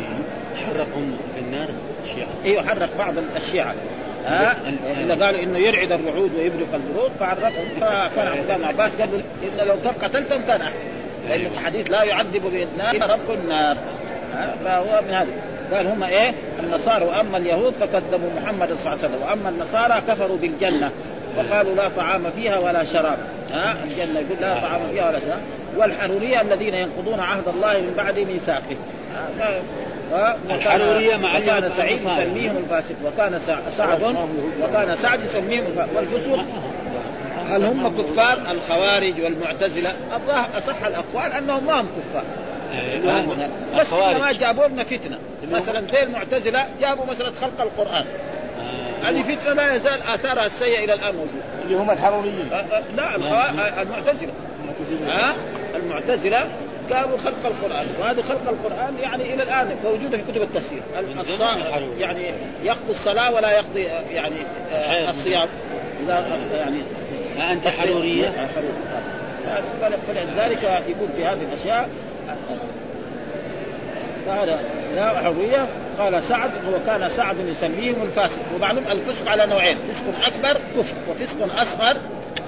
حرقهم 0.66 1.16
في 1.34 1.40
النار 1.40 1.68
الشيعة. 2.04 2.28
أيوه 2.44 2.66
حرق 2.66 2.88
بعض 2.98 3.14
الشيعة 3.36 3.74
ها؟ 4.26 4.56
اللي 5.00 5.14
قالوا 5.14 5.42
إنه 5.42 5.58
يرعد 5.58 5.92
الرعود 5.92 6.34
ويبرق 6.34 6.74
البرود 6.74 7.10
فعرقهم 7.20 7.68
فكان 7.80 8.26
عبد 8.26 8.40
الله 8.42 8.56
بن 8.56 8.64
عباس 8.64 8.96
قال 8.96 9.08
إن 9.60 9.66
لو 9.66 9.76
كان 9.84 9.92
قتلتهم 9.92 10.42
كان 10.46 10.60
أحسن. 10.60 10.88
لأن 11.28 11.46
الحديث 11.46 11.90
لا 11.90 12.02
يعذب 12.02 12.42
بالنار 12.42 13.10
رب 13.10 13.30
النار؟ 13.30 13.76
فهو 14.64 15.02
من 15.02 15.14
هذا. 15.14 15.30
قال 15.72 15.86
هم 15.86 16.02
إيه؟ 16.02 16.32
النصارى. 16.60 17.04
وأما 17.04 17.38
اليهود 17.38 17.72
فكذبوا 17.72 18.30
محمد 18.42 18.68
صلى 18.68 18.76
الله 18.78 18.88
عليه 18.90 18.98
وسلم. 18.98 19.22
وأما 19.22 19.48
النصارى 19.48 20.02
كفروا 20.08 20.36
بالجنة. 20.36 20.90
وقالوا 21.38 21.74
لا 21.74 21.88
طعام 21.88 22.22
فيها 22.36 22.58
ولا 22.58 22.84
شراب. 22.84 23.18
ها؟ 23.52 23.76
الجنة 23.84 24.20
يقول 24.20 24.36
لا 24.40 24.54
طعام 24.60 24.80
فيها 24.92 25.08
ولا 25.08 25.20
شراب. 25.20 25.40
والحرورية 25.76 26.40
الذين 26.40 26.74
ينقضون 26.74 27.20
عهد 27.20 27.48
الله 27.48 27.72
من 27.80 27.94
بعد 27.96 28.18
ميثاقه. 28.18 28.76
الحرورية 30.50 31.16
مع 31.16 31.38
وكان 31.38 31.70
سعيد. 31.70 31.98
يسميهم 32.00 32.56
الفاسق. 32.56 32.94
وكان 33.06 33.38
سع- 33.46 33.70
سعد 33.76 34.02
وكان 34.62 34.96
سعد 34.96 35.24
يسميهم 35.24 35.64
والفسوق. 35.96 36.40
هل 37.50 37.64
هم 37.64 37.88
كفار؟ 37.88 38.38
الخوارج 38.50 39.20
والمعتزلة؟ 39.22 39.90
الظاهر 40.16 40.48
أصح 40.58 40.84
الأقوال 40.86 41.32
أنهم 41.32 41.66
ما 41.66 41.80
هم 41.80 41.86
كفار. 41.86 42.24
آه، 42.74 43.78
بس 43.78 43.80
الخوارج. 43.80 44.38
جابوا 44.38 44.66
لنا 44.68 44.84
فتنة. 44.84 45.18
مثلا 45.50 45.86
زي 45.92 46.02
المعتزله 46.02 46.66
جابوا 46.80 47.04
مساله 47.06 47.32
خلق 47.40 47.60
القران 47.60 48.04
آه، 48.60 49.08
هذه 49.08 49.22
فتنه 49.22 49.52
لا 49.52 49.74
يزال 49.74 50.02
اثارها 50.02 50.46
السيئه 50.46 50.84
إلى 50.84 50.94
الان 50.94 51.14
موجوده 51.14 51.44
اللي 51.64 51.76
هم 51.76 51.90
الحروريين 51.90 52.52
أه، 52.52 52.56
أه، 52.56 52.82
لا 52.96 53.16
المعتزله 53.82 54.32
ها 55.06 55.36
المعتزله 55.76 56.48
قالوا 56.92 57.18
خلق 57.18 57.46
القران 57.46 57.86
وهذا 58.00 58.22
خلق 58.22 58.48
القران 58.48 58.94
يعني 59.02 59.34
إلى 59.34 59.42
الان 59.42 59.76
موجوده 59.84 60.18
في 60.18 60.32
كتب 60.32 60.42
التفسير. 60.42 60.82
يعني 61.98 62.32
يقضي 62.62 62.90
الصلاه 62.90 63.34
ولا 63.34 63.50
يقضي 63.50 63.90
آه، 63.90 64.00
يعني 64.10 64.36
آه،. 64.72 65.10
الصيام 65.10 65.48
اذا 66.04 66.26
يعني 66.54 66.76
آه، 67.38 67.52
انت 67.52 67.66
آه،. 67.66 69.60
فل- 69.80 69.98
فلذلك 70.06 70.62
يقول 70.88 71.08
في 71.16 71.24
هذه 71.24 71.42
الاشياء 71.48 71.88
قال 74.28 74.58
لا 74.94 75.08
حرية 75.08 75.66
قال 75.98 76.22
سعد 76.22 76.50
وكان 76.74 77.08
سعد 77.10 77.36
يسميهم 77.38 78.02
الفاسق. 78.02 78.42
ومعلوم 78.56 78.84
الفسق 78.90 79.28
على 79.28 79.46
نوعين 79.46 79.78
فسق 79.78 80.26
أكبر 80.26 80.60
كفر 80.76 80.94
وفسق 81.10 81.60
أصغر 81.60 81.96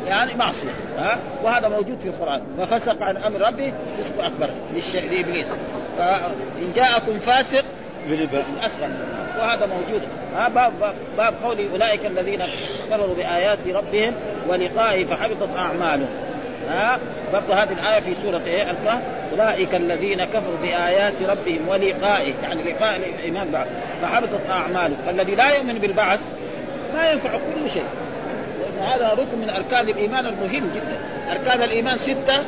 يعني 0.07 0.35
معصية. 0.35 0.71
ها؟ 0.99 1.19
وهذا 1.43 1.69
موجود 1.69 1.99
في 2.03 2.09
القرآن. 2.09 2.43
وفسق 2.59 3.03
عن 3.03 3.17
أمر 3.17 3.41
ربه 3.41 3.73
فسق 3.99 4.25
أكبر 4.25 4.49
للش... 4.75 4.97
لابليس 4.97 5.47
فإن 5.99 6.73
جاءكم 6.77 7.19
فاسق 7.19 7.65
فسق 8.09 8.65
أصغر. 8.65 8.89
وهذا 9.39 9.67
موجود. 9.67 10.03
ها؟ 10.37 10.49
باب 10.49 10.73
باب, 10.81 10.95
باب 11.17 11.35
قول 11.45 11.69
أولئك 11.73 12.07
الذين 12.07 12.43
كفروا 12.91 13.15
بآيات 13.15 13.59
ربهم 13.69 14.15
ولقائه 14.49 15.05
فحبطت 15.05 15.57
أعمالهم. 15.57 16.28
ها؟ 16.69 16.99
برضه 17.33 17.55
هذه 17.55 17.73
الآية 17.73 18.01
في 18.01 18.15
سورة 18.15 18.43
إيه؟ 18.47 18.63
الكهف 18.63 19.03
أولئك 19.33 19.75
الذين 19.75 20.25
كفروا 20.25 20.57
بآيات 20.63 21.13
ربهم 21.29 21.69
ولقائه. 21.69 22.35
يعني 22.43 22.63
لقاء 22.63 22.97
الإيمان 22.97 23.51
بعد. 23.51 23.67
فحبطت 24.03 24.51
أعمالهم. 24.51 24.97
فالذي 25.07 25.35
لا 25.35 25.51
يؤمن 25.51 25.79
بالبعث 25.79 26.21
ما 26.95 27.11
ينفع 27.11 27.31
كل 27.31 27.71
شيء. 27.71 27.85
لأن 28.61 28.89
هذا 28.89 29.13
ركن 29.13 29.39
من 29.39 29.51
أركان 29.51 29.89
الإيمان 29.89 30.27
المهم 30.27 30.71
جدا. 30.75 30.99
أركان 31.33 31.63
الإيمان 31.63 31.99
ستة. 31.99 32.45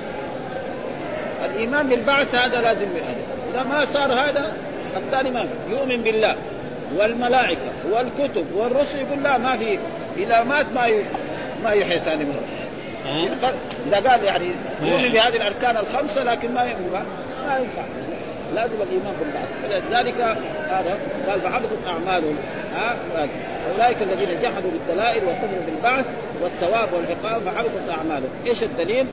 الإيمان 1.44 1.88
بالبعث 1.88 2.34
هذا 2.34 2.60
لازم 2.60 2.86
هذا 2.86 3.52
إذا 3.52 3.62
ما 3.62 3.84
صار 3.84 4.12
هذا 4.12 4.52
الثاني 4.96 5.30
ما. 5.30 5.46
يؤمن 5.70 6.02
بالله 6.02 6.36
والملائكة 6.96 7.70
والكتب 7.90 8.46
والرسل 8.54 8.98
يقول 8.98 9.22
لا 9.22 9.38
ما 9.38 9.56
في. 9.56 9.78
إذا 10.16 10.42
مات 10.42 10.66
ما. 10.74 10.88
ما 11.62 11.70
يحيى 11.70 11.98
ثاني 11.98 12.24
مره. 12.24 12.59
إذا 13.86 14.10
قال 14.10 14.24
يعني 14.24 14.44
يؤمن 14.82 15.08
بهذه 15.08 15.36
الأركان 15.36 15.76
الخمسة 15.76 16.24
لكن 16.24 16.54
ما 16.54 16.62
يؤمن 16.62 16.90
ما 17.46 17.58
ينفع. 17.58 17.82
لازم 18.54 18.74
الإيمان 18.82 19.14
بالبعث 19.20 19.48
فلذلك 19.62 20.20
هذا 20.68 20.98
قال 21.28 21.40
فحبطت 21.40 21.86
أعمالهم. 21.86 22.36
ها؟ 22.74 22.96
أولئك 23.72 24.02
الذين 24.02 24.40
جحدوا 24.42 24.70
بالدلائل 24.70 25.24
وكفروا 25.24 25.62
بالبعث 25.66 26.06
والثواب 26.42 26.88
والعقاب 26.92 27.42
فحبطت 27.42 27.90
أعمالهم. 27.98 28.30
إيش 28.46 28.62
الدليل؟ 28.62 29.06